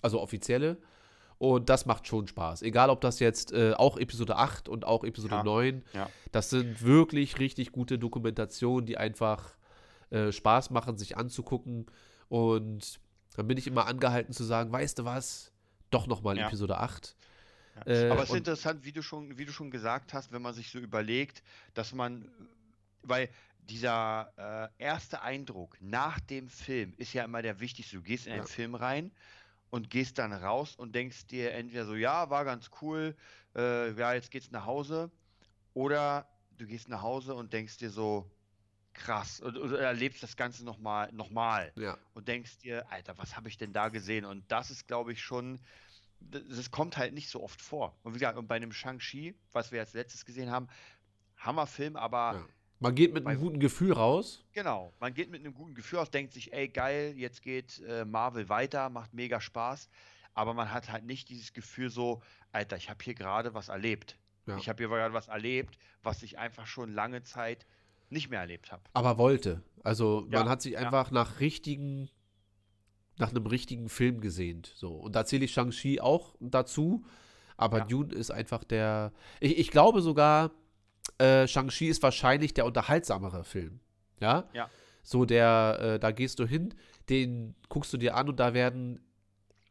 [0.00, 0.78] Also offizielle.
[1.38, 2.62] Und das macht schon Spaß.
[2.62, 5.84] Egal, ob das jetzt äh, auch Episode 8 und auch Episode Ja, 9.
[5.92, 6.10] ja.
[6.32, 9.56] Das sind wirklich richtig gute Dokumentationen, die einfach
[10.10, 11.86] äh, Spaß machen, sich anzugucken.
[12.28, 13.00] Und
[13.38, 15.52] dann bin ich immer angehalten zu sagen, weißt du was?
[15.90, 16.48] Doch nochmal Ja.
[16.48, 17.14] Episode 8.
[17.76, 17.86] Ja.
[17.86, 20.54] Äh, Aber es ist interessant, wie du schon, wie du schon gesagt hast, wenn man
[20.54, 22.28] sich so überlegt, dass man,
[23.02, 23.28] weil
[23.60, 24.32] dieser
[24.78, 27.94] äh, erste Eindruck nach dem Film ist ja immer der wichtigste.
[27.94, 28.48] Du gehst in einen Ja.
[28.48, 29.12] Film rein
[29.70, 33.14] und gehst dann raus und denkst dir entweder so, ja, war ganz cool,
[33.54, 35.12] äh, ja, jetzt geht's nach Hause,
[35.74, 38.28] oder du gehst nach Hause und denkst dir so,
[38.98, 41.96] krass, und, oder erlebst das Ganze nochmal, nochmal Ja.
[42.14, 44.24] und denkst dir, Alter, was habe ich denn da gesehen?
[44.24, 45.60] Und das ist, glaube ich, schon,
[46.20, 47.96] das, kommt halt nicht so oft vor.
[48.02, 50.68] Und wie gesagt, und bei einem Shang-Chi, was wir als letztes gesehen haben,
[51.38, 52.46] Hammerfilm, aber Ja.
[52.80, 54.44] Man geht mit einem guten Gefühl raus.
[54.52, 58.04] genau, man geht mit einem guten Gefühl aus, denkt sich, ey, geil, jetzt geht äh,
[58.04, 59.88] Marvel weiter, macht mega Spaß,
[60.32, 62.22] aber man hat halt nicht dieses Gefühl so,
[62.52, 64.16] Alter, ich habe hier gerade was erlebt.
[64.46, 64.56] Ja.
[64.58, 67.66] Ich habe hier gerade was erlebt, was ich einfach schon lange Zeit
[68.10, 68.82] nicht mehr erlebt habe.
[68.94, 69.62] aber wollte.
[69.84, 70.80] Also man Ja, hat sich ja.
[70.80, 72.08] einfach nach richtigen,
[73.18, 74.72] nach einem richtigen Film gesehnt.
[74.76, 74.92] So.
[74.94, 77.04] Und da zähle ich Shang-Chi auch dazu.
[77.56, 77.84] Aber Ja.
[77.86, 79.12] Dune ist einfach der.
[79.40, 80.50] Ich, ich glaube sogar,
[81.18, 83.80] äh, Shang-Chi ist wahrscheinlich der unterhaltsamere Film.
[84.20, 84.48] Ja?
[84.52, 84.68] Ja.
[85.02, 86.74] So der, äh, da gehst du hin,
[87.08, 89.00] den guckst du dir an und da werden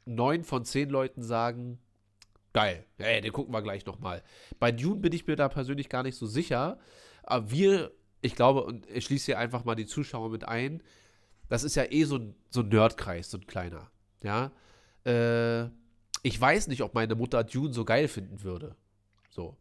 [0.05, 1.79] neun von zehn Leuten sagen,
[2.53, 4.23] geil, ey, den gucken wir gleich nochmal.
[4.59, 6.79] Bei Dune bin ich mir da persönlich gar nicht so sicher.
[7.23, 7.91] Aber wir,
[8.21, 10.81] ich glaube, und ich schließe hier einfach mal die Zuschauer mit ein,
[11.49, 13.89] das ist ja eh so ein, so ein Nerdkreis, so ein kleiner.
[14.21, 14.51] Ja.
[15.05, 15.69] Äh,
[16.23, 18.75] ich weiß nicht, ob meine Mutter Dune so geil finden würde.
[19.29, 19.55] So.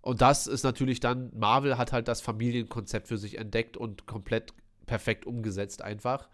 [0.00, 4.52] Und das ist natürlich dann, Marvel hat halt das Familienkonzept für sich entdeckt und komplett
[4.86, 6.28] perfekt umgesetzt einfach.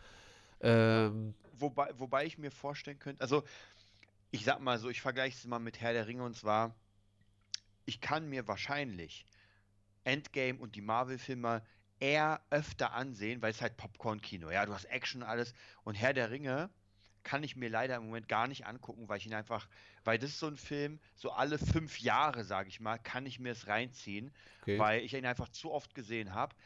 [0.60, 3.44] Ähm, Wobei, wobei ich mir vorstellen könnte, also
[4.30, 6.74] ich sag mal so, ich vergleiche es mal mit Herr der Ringe und zwar,
[7.84, 9.26] ich kann mir wahrscheinlich
[10.10, 11.62] Endgame und die Marvel-Filme
[12.00, 15.54] eher öfter ansehen, weil es halt Popcorn-Kino, ja, du hast Action und alles
[15.84, 16.70] und Herr der Ringe
[17.22, 19.68] kann ich mir leider im Moment gar nicht angucken, weil ich ihn einfach,
[20.04, 23.38] weil das ist so ein Film, so alle fünf Jahre, sage ich mal, kann ich
[23.38, 24.32] mir es reinziehen,
[24.62, 24.78] okay.
[24.78, 26.56] weil ich ihn einfach zu oft gesehen habe.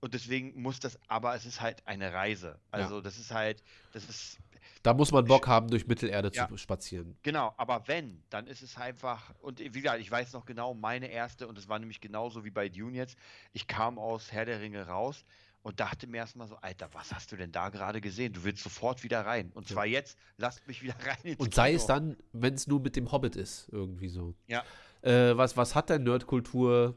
[0.00, 2.58] Und deswegen muss das, aber es ist halt eine Reise.
[2.70, 3.62] Also das ist halt,
[3.92, 4.38] das ist,
[4.82, 6.48] Da muss man Bock haben, durch Mittelerde Ja.
[6.48, 7.16] zu spazieren.
[7.22, 11.08] genau, aber wenn, dann ist es einfach, und wie gesagt, ich weiß noch genau, meine
[11.08, 13.16] erste, und es war nämlich genauso wie bei Dune jetzt,
[13.52, 15.24] ich kam aus Herr der Ringe raus
[15.62, 18.32] und dachte mir erstmal so, Alter, was hast du denn da gerade gesehen?
[18.32, 19.50] Du willst sofort wieder rein.
[19.54, 19.74] Und Ja.
[19.74, 21.80] zwar jetzt, lasst mich wieder rein ins Und sei Kino.
[21.80, 24.34] es dann, wenn es nur mit dem Hobbit ist, irgendwie so.
[24.46, 24.64] Ja.
[25.02, 26.94] Äh, was, was hat denn Nerdkultur,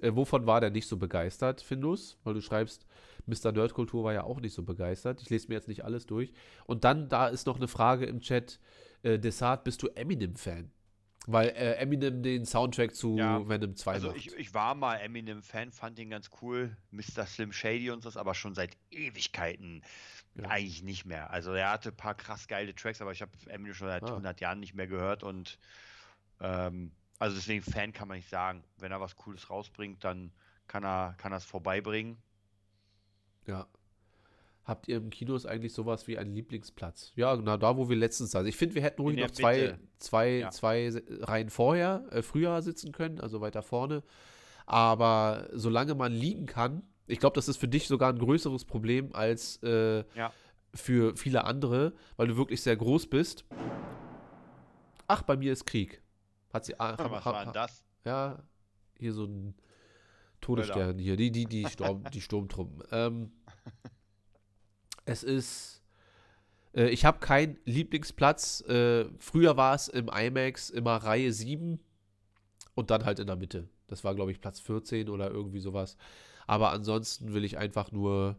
[0.00, 2.18] äh, wovon war der nicht so begeistert, Findus?
[2.24, 2.86] Weil du schreibst,
[3.26, 3.52] Mr.
[3.52, 5.22] Nerdkultur war ja auch nicht so begeistert.
[5.22, 6.32] Ich lese mir jetzt nicht alles durch.
[6.66, 8.58] Und dann, da ist noch eine Frage im Chat,
[9.02, 10.70] äh, Desart, bist du Eminem-Fan?
[11.28, 14.16] Weil äh, Eminem den Soundtrack zu Ja, Venom 2 Also macht.
[14.16, 17.24] ich, ich war mal Eminem-Fan, fand ihn ganz cool, Mr.
[17.26, 19.82] Slim Shady und so, aber schon seit Ewigkeiten
[20.34, 20.48] Ja.
[20.48, 21.30] eigentlich nicht mehr.
[21.30, 24.08] Also er hatte ein paar krass geile Tracks, aber ich habe Eminem schon seit Ah.
[24.14, 25.58] 100 Jahren nicht mehr gehört und
[26.40, 26.90] ähm,
[27.20, 28.64] also deswegen Fan kann man nicht sagen.
[28.78, 30.32] Wenn er was Cooles rausbringt, dann
[30.66, 32.16] kann er kann er es vorbeibringen.
[33.46, 33.66] Ja.
[34.64, 37.12] Habt ihr im Kinos eigentlich sowas wie einen Lieblingsplatz?
[37.16, 38.46] Ja, genau, da, wo wir letztens saßen.
[38.46, 39.78] Ich finde, wir hätten ruhig noch zwei, Mitte.
[39.98, 40.50] zwei, Ja.
[40.50, 44.04] zwei Reihen vorher, äh, früher sitzen können, also weiter vorne.
[44.66, 49.12] Aber solange man liegen kann, ich glaube, das ist für dich sogar ein größeres Problem
[49.14, 50.32] als äh, Ja.
[50.72, 53.44] für viele andere, weil du wirklich sehr groß bist.
[55.08, 56.02] Ach, bei mir ist Krieg.
[56.52, 56.78] Hat sie.
[56.78, 57.84] ah, Was war denn das?
[58.04, 58.38] ja,
[58.98, 59.54] hier so ein
[60.42, 62.82] Todesstern hier, die, die, die, Sturm, die Sturmtruppen.
[62.90, 63.32] Ähm,
[65.06, 65.82] es ist,
[66.74, 68.60] äh, ich habe keinen Lieblingsplatz.
[68.62, 71.80] Äh, früher war es im IMAX immer Reihe 7
[72.74, 73.68] und dann halt in der Mitte.
[73.86, 75.96] Das war, glaube ich, Platz 14 oder irgendwie sowas.
[76.46, 78.36] Aber ansonsten will ich einfach nur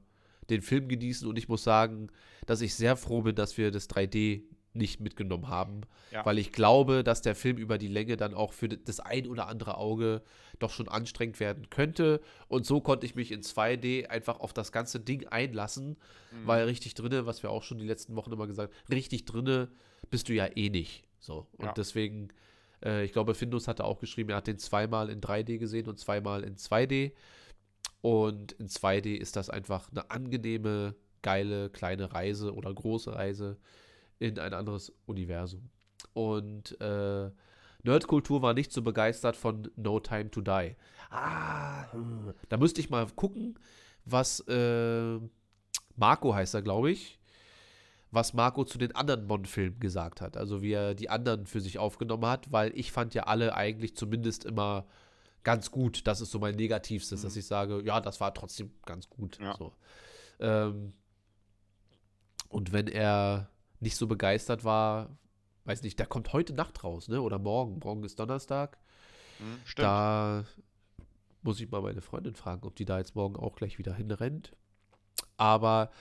[0.50, 2.10] den Film genießen und ich muss sagen,
[2.46, 4.44] dass ich sehr froh bin, dass wir das 3D
[4.76, 5.82] nicht mitgenommen haben,
[6.12, 6.26] Ja.
[6.26, 9.48] weil ich glaube, dass der Film über die Länge dann auch für das ein oder
[9.48, 10.22] andere Auge
[10.60, 12.22] doch schon anstrengend werden könnte.
[12.48, 15.98] Und so konnte ich mich in 2D einfach auf das ganze Ding einlassen,
[16.32, 16.48] Mhm.
[16.48, 19.70] weil richtig drinne, was wir auch schon die letzten Wochen immer gesagt haben, richtig drinne
[20.10, 21.04] bist du ja eh nicht.
[21.20, 21.48] So.
[21.58, 21.74] Und Ja.
[21.74, 22.30] deswegen,
[22.84, 26.00] äh, ich glaube, Findus hatte auch geschrieben, er hat den zweimal in 3D gesehen und
[26.00, 27.14] zweimal in 2D.
[28.02, 33.58] Und in 2D ist das einfach eine angenehme, geile, kleine Reise oder große Reise
[34.24, 35.70] in ein anderes Universum.
[36.14, 37.30] Und äh,
[37.84, 40.76] Nerdkultur war nicht so begeistert von No Time to Die.
[41.10, 42.34] Ah, hm.
[42.48, 43.60] da müsste ich mal gucken,
[44.06, 45.20] was äh,
[45.98, 47.20] Marco heißt er, glaube ich,
[48.12, 50.38] was Marco zu den anderen Bond-Filmen gesagt hat.
[50.38, 53.98] Also wie er die anderen für sich aufgenommen hat, weil ich fand ja alle eigentlich
[53.98, 54.86] zumindest immer
[55.44, 56.08] ganz gut.
[56.08, 59.40] Das ist so mein Negativstes, dass ich sage, ja, das war trotzdem ganz gut.
[59.42, 59.58] Ja.
[59.58, 59.74] So.
[60.40, 60.94] Ähm,
[62.48, 63.50] und wenn er
[63.84, 65.16] nicht so begeistert war,
[65.66, 67.22] weiß nicht, der kommt heute Nacht raus, ne?
[67.22, 67.80] Oder morgen.
[67.80, 68.78] Morgen ist Donnerstag.
[69.38, 69.86] Hm, Stimmt.
[69.86, 70.46] Da
[71.42, 74.54] muss ich mal meine Freundin fragen, ob die da jetzt morgen auch gleich wieder hinrennt.
[75.38, 75.92] Aber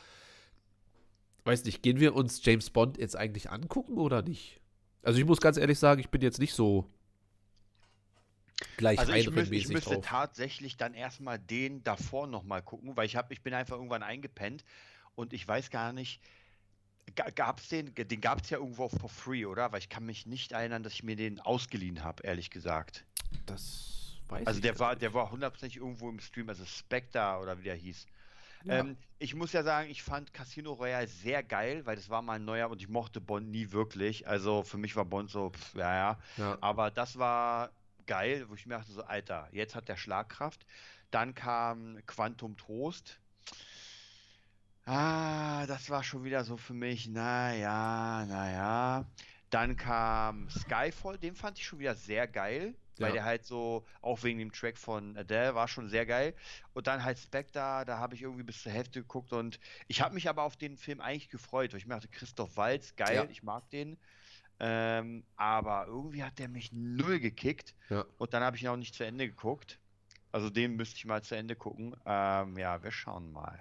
[1.44, 4.60] weiß nicht, gehen wir uns James Bond jetzt eigentlich angucken oder nicht?
[5.02, 6.88] Also ich muss ganz ehrlich sagen, ich bin jetzt nicht so
[8.76, 10.04] gleich Also ich, müß, ich müsste drauf.
[10.06, 14.64] tatsächlich dann erstmal den davor nochmal gucken, weil ich habe, ich bin einfach irgendwann eingepennt
[15.16, 16.20] und ich weiß gar nicht,
[17.34, 19.72] gab es den, den gab es ja irgendwo for free, oder?
[19.72, 23.04] Weil ich kann mich nicht erinnern, dass ich mir den ausgeliehen habe, ehrlich gesagt.
[23.46, 25.02] Das weiß Also ich der war, nicht.
[25.02, 28.06] der war hundertprozentig irgendwo im Stream, also Spectre oder wie der hieß.
[28.64, 28.78] Ja.
[28.78, 32.34] Ähm, ich muss ja sagen, ich fand Casino Royale sehr geil, weil das war mal
[32.34, 34.26] ein neuer und ich mochte Bond nie wirklich.
[34.28, 36.18] Also für mich war Bond so, pff, ja, ja.
[36.36, 36.58] ja.
[36.60, 37.70] Aber das war
[38.06, 40.64] geil, wo ich mir dachte, so, Alter, jetzt hat der Schlagkraft.
[41.10, 43.18] Dann kam Quantum Trost.
[44.84, 49.06] Ah, das war schon wieder so für mich, naja, naja.
[49.50, 53.12] Dann kam Skyfall, den fand ich schon wieder sehr geil, weil Ja.
[53.12, 56.34] der halt so, auch wegen dem Track von Adele, war schon sehr geil.
[56.72, 60.14] Und dann halt Spectre, da habe ich irgendwie bis zur Hälfte geguckt und ich habe
[60.14, 63.24] mich aber auf den Film eigentlich gefreut, weil ich mir dachte, Christoph Waltz, geil, Ja.
[63.30, 63.98] ich mag den.
[64.58, 67.74] Ähm, aber irgendwie hat der mich null gekickt.
[67.88, 68.04] Ja.
[68.18, 69.78] Und dann habe ich ihn auch nicht zu Ende geguckt.
[70.32, 71.94] Also den müsste ich mal zu Ende gucken.
[72.04, 73.60] Ähm, ja, wir schauen mal.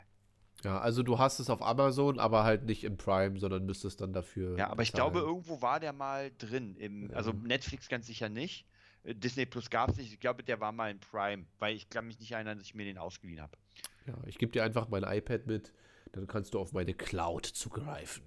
[0.63, 4.13] Ja, also du hast es auf Amazon, aber halt nicht im Prime, sondern müsstest dann
[4.13, 4.57] dafür.
[4.57, 5.13] Ja, aber ich bezahlen.
[5.13, 6.75] glaube, irgendwo war der mal drin.
[6.77, 7.15] Im, Ja.
[7.15, 8.65] Also Netflix ganz sicher nicht.
[9.03, 10.13] Äh, Disney Plus gab es nicht.
[10.13, 12.75] Ich glaube, der war mal in Prime, weil ich kann mich nicht erinnern, dass ich
[12.75, 13.57] mir den ausgeliehen habe.
[14.05, 15.73] Ja, ich gebe dir einfach mein iPad mit,
[16.11, 18.23] dann kannst du auf meine Cloud zugreifen.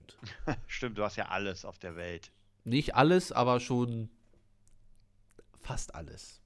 [0.67, 2.33] Stimmt, du hast ja alles auf der Welt.
[2.65, 4.09] Nicht alles, aber schon
[5.61, 6.41] fast alles.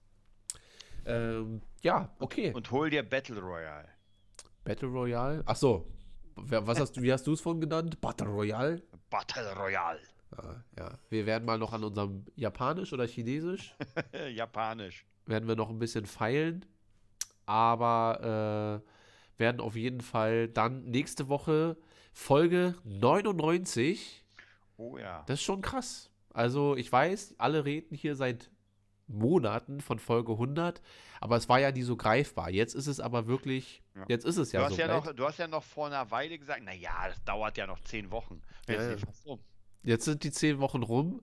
[1.07, 2.53] Ähm, ja, okay.
[2.53, 3.89] Und hol dir Battle Royale.
[4.69, 5.43] Battle Royale.
[5.47, 5.87] Ach so.
[6.37, 8.01] Was hast du, wie hast du es von genannt?
[8.01, 8.83] Battle Royale?
[9.11, 10.01] Battle Royale.
[10.37, 10.99] Ja, ja.
[11.09, 13.75] Wir werden mal noch an unserem Japanisch oder Chinesisch
[14.35, 15.07] Japanisch.
[15.27, 16.65] werden wir noch ein bisschen feilen.
[17.47, 21.77] Aber äh, werden auf jeden Fall dann nächste Woche
[22.13, 24.25] Folge 99.
[24.77, 25.25] Oh ja.
[25.27, 26.11] Das ist schon krass.
[26.33, 28.51] Also ich weiß, alle reden hier seit
[29.09, 30.83] Monaten von Folge 100,
[31.21, 32.51] aber es war ja nie so greifbar.
[32.51, 34.05] Jetzt ist es aber wirklich, Ja.
[34.09, 36.11] jetzt ist es Du, ja hast so ja noch, du hast ja noch vor einer
[36.11, 38.43] Weile gesagt, naja, das dauert ja noch zehn Wochen.
[38.67, 39.37] Jetzt ja.
[39.83, 41.23] Jetzt sind die zehn Wochen rum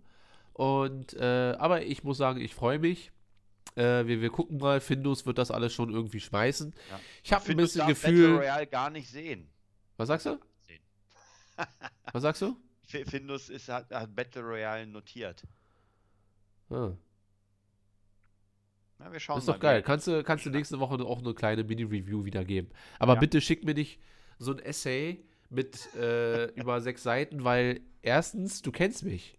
[0.54, 3.12] und äh, aber ich muss sagen, ich freue mich.
[3.76, 6.74] Äh, wir, wir gucken mal, Findus wird das alles schon irgendwie schmeißen.
[6.90, 7.00] Ja.
[7.24, 8.30] Ich habe ein bisschen darf Gefühl.
[8.30, 9.50] Battle Royale gar nicht sehen.
[9.98, 10.40] Was sagst du?
[12.14, 12.58] Was sagst du?
[12.84, 15.44] Findus ist, hat, hat Battle Royale notiert.
[16.70, 16.92] Ah,
[19.00, 19.54] Na, wir schauen ist mal.
[19.54, 19.82] doch geil.
[19.84, 22.70] Kannst du, kannst du nächste Woche auch eine kleine Mini-Review wieder geben.
[23.00, 23.20] Aber Ja.
[23.20, 24.00] bitte schick mir nicht
[24.40, 29.38] so ein Essay mit äh, über sechs Seiten, weil erstens, du kennst mich.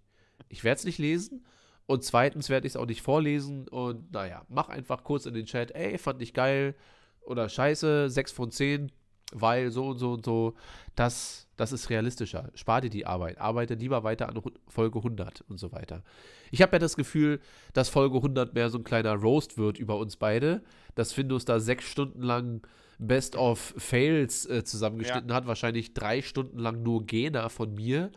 [0.49, 1.45] Ich werde es nicht lesen.
[1.87, 3.69] Und zweitens werde ich es auch nicht vorlesen.
[3.69, 6.75] Und naja, mach einfach kurz in den Chat, ey, fand ich geil.
[7.23, 8.93] Oder scheiße, 6 von 10.
[9.33, 10.55] weil so und so und so,
[10.95, 12.51] das, das ist realistischer.
[12.55, 13.39] Spar dir die Arbeit.
[13.39, 16.03] Arbeite lieber weiter an Folge 100 und so weiter.
[16.51, 17.41] Ich habe ja das Gefühl,
[17.73, 20.63] dass Folge 100 mehr so ein kleiner Roast wird über uns beide,
[20.95, 22.63] dass Findus da sechs Stunden lang
[22.99, 28.11] Best of Fails äh, zusammengeschnitten hat, wahrscheinlich drei Stunden lang nur Gena von mir.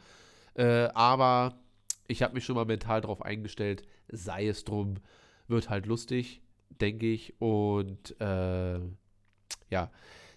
[0.54, 1.56] Äh, aber
[2.08, 4.96] ich habe mich schon mal mental darauf eingestellt, sei es drum,
[5.48, 7.34] wird halt lustig, denke ich.
[7.42, 8.80] Und äh,
[9.70, 9.92] ja,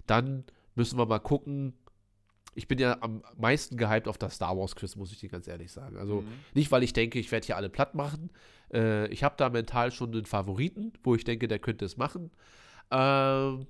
[0.06, 0.44] dann
[0.74, 1.74] müssen wir mal gucken.
[2.54, 5.48] Ich bin ja am meisten gehypt auf das Star Wars Quiz, muss ich dir ganz
[5.48, 5.96] ehrlich sagen.
[5.96, 6.22] Also
[6.54, 8.30] nicht, weil ich denke, ich werde hier alle platt machen.
[8.72, 12.30] Äh, ich habe da mental schon einen Favoriten, wo ich denke, der könnte es machen.
[12.90, 13.66] Ähm,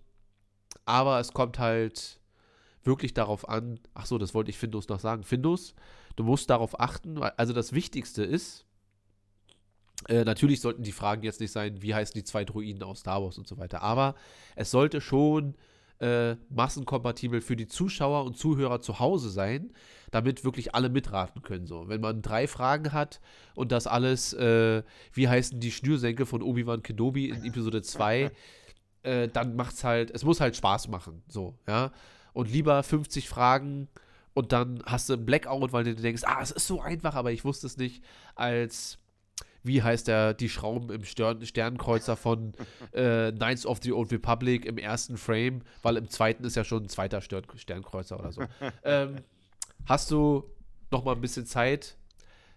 [0.85, 2.20] aber es kommt halt
[2.83, 3.79] wirklich darauf an.
[3.95, 5.23] Ach so, das wollte ich Findus noch sagen.
[5.23, 5.74] Findus,
[6.16, 7.23] du musst darauf achten.
[7.23, 8.66] Also das Wichtigste ist,
[10.09, 13.23] äh, natürlich sollten die Fragen jetzt nicht sein, wie heißen die zwei Druiden aus Star
[13.23, 13.83] Wars und so weiter.
[13.83, 14.15] Aber
[14.57, 15.55] es sollte schon
[16.03, 19.73] äh, massenkompatibel für die Zuschauer und Zuhörer zu Hause sein,
[20.11, 21.66] damit wirklich alle mitraten können.
[21.66, 23.20] So, wenn man drei Fragen hat
[23.55, 28.33] und das alles, äh, wie heißen die Schnürsenkel von Obi-Wan Kenobi in Episode 2,
[29.05, 31.23] äh, dann macht's halt, es muss halt Spaß machen.
[31.29, 31.93] So, ja.
[32.33, 33.89] Und lieber 50 Fragen
[34.35, 37.31] und dann hast du einen Blackout, weil du denkst, ah, es ist so einfach, aber
[37.31, 38.03] ich wusste es nicht,
[38.35, 38.99] als
[39.62, 42.52] wie heißt der, die Schrauben im Stern, Sternkreuzer von
[42.93, 46.84] äh, Knights of the Old Republic im ersten Frame, weil im zweiten ist ja schon
[46.84, 48.43] ein zweiter Stern, Sternkreuzer oder so.
[48.84, 49.16] ähm,
[49.86, 50.44] hast du
[50.90, 51.97] noch mal ein bisschen Zeit,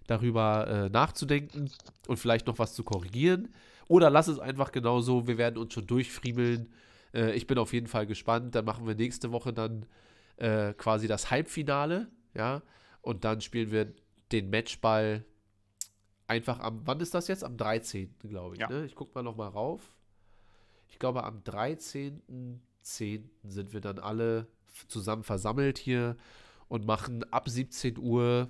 [0.08, 1.72] darüber äh, nachzudenken
[2.08, 3.50] und vielleicht noch was zu korrigieren?
[3.88, 6.74] Oder lass es einfach genauso, wir werden uns schon durchfriemeln.
[7.14, 8.56] Äh, ich bin auf jeden Fall gespannt.
[8.56, 9.86] Dann machen wir nächste Woche dann
[10.38, 12.62] äh, quasi das Halbfinale, ja,
[13.02, 13.94] und dann spielen wir
[14.32, 15.24] den Matchball
[16.28, 17.44] einfach am, wann ist das jetzt?
[17.44, 18.16] Am 13.
[18.24, 18.62] glaube ich.
[18.62, 18.70] Ja.
[18.70, 18.86] Ne?
[18.86, 19.94] Ich gucke mal noch mal rauf.
[20.88, 23.24] Ich glaube, am 13.10.
[23.44, 24.48] sind wir dann alle
[24.88, 26.16] zusammen versammelt hier
[26.68, 28.50] und machen ab 17 Uhr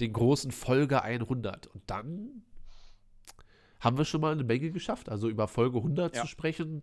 [0.00, 1.66] den großen Folge 100.
[1.68, 2.42] Und dann
[3.80, 5.08] haben wir schon mal eine Menge geschafft.
[5.08, 6.22] Also über Folge 100 Ja.
[6.22, 6.82] zu sprechen,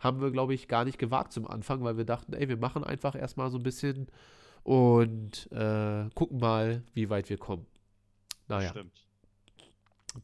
[0.00, 2.84] haben wir, glaube ich, gar nicht gewagt zum Anfang, weil wir dachten, ey, wir machen
[2.84, 4.08] einfach erstmal so ein bisschen
[4.62, 7.66] und äh, gucken mal, wie weit wir kommen.
[8.48, 9.06] Naja, Stimmt.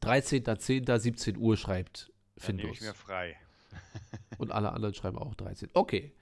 [0.03, 0.99] 13.10.
[0.99, 2.79] 17 Uhr schreibt Dann Findus.
[2.79, 3.37] ich mir frei.
[4.39, 5.71] Und alle anderen schreiben auch 13.
[5.75, 6.13] Okay.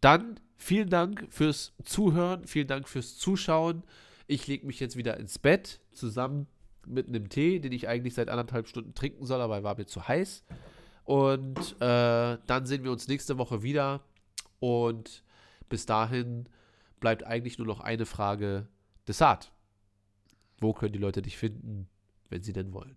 [0.00, 3.82] Dann vielen Dank fürs Zuhören, vielen Dank fürs Zuschauen.
[4.26, 6.46] Ich lege mich jetzt wieder ins Bett zusammen
[6.86, 9.86] mit einem Tee, den ich eigentlich seit anderthalb Stunden trinken soll, aber er war mir
[9.86, 10.44] zu heiß.
[11.04, 14.02] Und äh, dann sehen wir uns nächste Woche wieder.
[14.58, 15.22] Und
[15.68, 16.48] bis dahin
[17.00, 18.68] bleibt eigentlich nur noch eine Frage.
[19.06, 19.52] Desart.
[20.60, 21.88] Wo können die Leute dich finden,
[22.28, 22.96] wenn sie denn wollen?